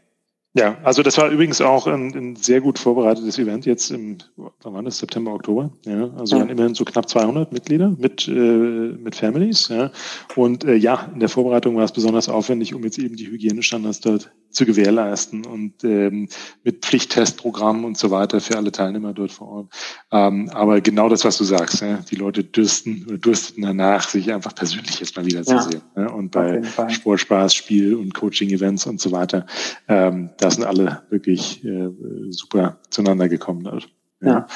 Ja, 0.58 0.76
also 0.84 1.04
das 1.04 1.20
war 1.20 1.30
übrigens 1.30 1.62
auch 1.62 1.86
ein, 1.86 2.16
ein, 2.16 2.36
sehr 2.36 2.62
gut 2.62 2.80
vorbereitetes 2.80 3.38
Event 3.38 3.68
jetzt 3.68 3.92
im, 3.92 4.18
wann 4.36 4.74
war 4.74 4.82
das, 4.82 4.98
September, 4.98 5.32
Oktober. 5.34 5.70
Ja, 5.86 6.10
also 6.18 6.38
ja. 6.38 6.46
immerhin 6.46 6.74
so 6.74 6.84
knapp 6.84 7.08
200 7.08 7.54
Mitglieder 7.54 7.94
mit, 7.96 8.28
äh, 8.28 8.32
mit 8.32 9.16
Families. 9.16 9.68
Ja. 9.68 9.92
Und 10.36 10.64
äh, 10.64 10.74
ja, 10.74 11.12
in 11.14 11.20
der 11.20 11.30
Vorbereitung 11.30 11.76
war 11.76 11.84
es 11.84 11.92
besonders 11.92 12.28
aufwendig, 12.28 12.74
um 12.74 12.84
jetzt 12.84 12.98
eben 12.98 13.16
die 13.16 13.28
Hygienestandards 13.28 14.00
dort 14.00 14.32
zu 14.50 14.66
gewährleisten 14.66 15.46
und 15.46 15.84
ähm, 15.84 16.30
mit 16.64 16.86
Pflichttestprogrammen 16.86 17.86
und 17.86 17.98
so 17.98 18.12
weiter 18.12 18.42
für 18.42 18.58
alle 18.58 18.72
Teilnehmer 18.72 19.14
dort 19.14 19.32
vor 19.32 19.48
Ort. 19.48 19.74
Ähm, 20.12 20.50
aber 20.54 20.82
genau 20.82 21.10
das, 21.10 21.26
was 21.26 21.38
du 21.38 21.44
sagst, 21.44 21.82
ja, 21.82 22.00
die 22.10 22.16
Leute 22.16 22.44
dürsten 22.44 23.06
oder 23.08 23.18
dursteten 23.18 23.62
danach, 23.64 24.08
sich 24.08 24.32
einfach 24.32 24.56
persönlich 24.56 25.00
jetzt 25.00 25.16
mal 25.16 25.26
wieder 25.26 25.44
zu 25.44 25.60
sehen. 25.60 25.82
Ja. 25.96 26.10
Und 26.10 26.32
bei 26.32 26.62
Sport, 26.90 27.20
Spaß, 27.20 27.54
Spiel 27.54 27.96
und 27.96 28.14
Coaching-Events 28.14 28.86
und 28.88 29.00
so 29.00 29.12
weiter. 29.12 29.46
Ähm, 29.88 30.32
da 30.38 30.52
sind 30.52 30.64
alle 30.64 31.04
wirklich 31.10 31.64
äh, 31.64 31.90
super 32.30 32.80
zueinander 32.90 33.30
gekommen. 33.30 33.64
Dort. 33.64 33.90
Ja, 34.22 34.48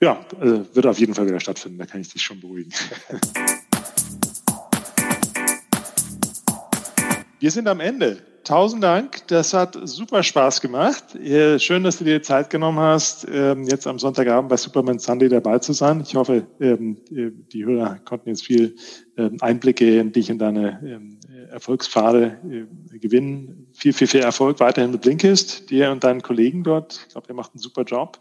ja, 0.00 0.24
ja 0.40 0.40
äh, 0.40 0.74
wird 0.74 0.86
auf 0.86 0.98
jeden 0.98 1.14
Fall 1.14 1.26
wieder 1.26 1.40
stattfinden, 1.40 1.78
da 1.78 1.86
kann 1.86 2.00
ich 2.00 2.12
dich 2.12 2.22
schon 2.22 2.40
beruhigen. 2.40 2.72
Wir 7.44 7.50
sind 7.50 7.68
am 7.68 7.80
Ende. 7.80 8.33
Tausend 8.44 8.84
Dank. 8.84 9.26
Das 9.28 9.54
hat 9.54 9.78
super 9.84 10.22
Spaß 10.22 10.60
gemacht. 10.60 11.04
Schön, 11.58 11.82
dass 11.82 11.98
du 11.98 12.04
dir 12.04 12.22
Zeit 12.22 12.50
genommen 12.50 12.78
hast, 12.78 13.26
ähm, 13.32 13.64
jetzt 13.64 13.86
am 13.86 13.98
Sonntagabend 13.98 14.50
bei 14.50 14.56
Superman 14.56 14.98
Sunday 14.98 15.28
dabei 15.28 15.58
zu 15.58 15.72
sein. 15.72 16.02
Ich 16.02 16.14
hoffe, 16.14 16.46
ähm, 16.60 16.98
äh, 17.10 17.30
die 17.52 17.64
Hörer 17.64 17.98
konnten 18.04 18.28
jetzt 18.28 18.44
viel 18.44 18.76
ähm, 19.16 19.38
Einblicke 19.40 19.98
in 19.98 20.12
dich 20.12 20.30
und 20.30 20.38
deine 20.38 21.08
Erfolgspfade 21.50 22.38
äh, 22.92 22.98
gewinnen. 22.98 23.68
Viel, 23.72 23.92
viel, 23.92 24.08
viel 24.08 24.20
Erfolg 24.20 24.60
weiterhin 24.60 24.90
mit 24.90 25.00
Blinkist, 25.00 25.70
dir 25.70 25.90
und 25.90 26.04
deinen 26.04 26.20
Kollegen 26.20 26.64
dort. 26.64 27.00
Ich 27.06 27.12
glaube, 27.12 27.28
ihr 27.28 27.34
macht 27.34 27.52
einen 27.54 27.60
super 27.60 27.82
Job. 27.82 28.18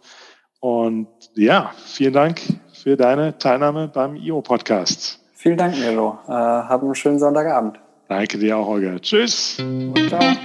Und 0.59 1.07
ja, 1.35 1.73
vielen 1.85 2.13
Dank 2.13 2.41
für 2.71 2.95
deine 2.95 3.37
Teilnahme 3.37 3.89
beim 3.89 4.15
IO-Podcast. 4.15 5.19
Vielen 5.33 5.57
Dank, 5.57 5.77
Miro. 5.77 6.19
Äh, 6.27 6.31
hab 6.31 6.81
einen 6.81 6.95
schönen 6.95 7.19
Sonntagabend. 7.19 7.82
Danke 8.07 8.37
dir 8.37 8.57
auch, 8.57 8.67
Holger. 8.67 8.99
Tschüss. 9.01 9.57
Und 9.59 10.09
ciao. 10.09 10.35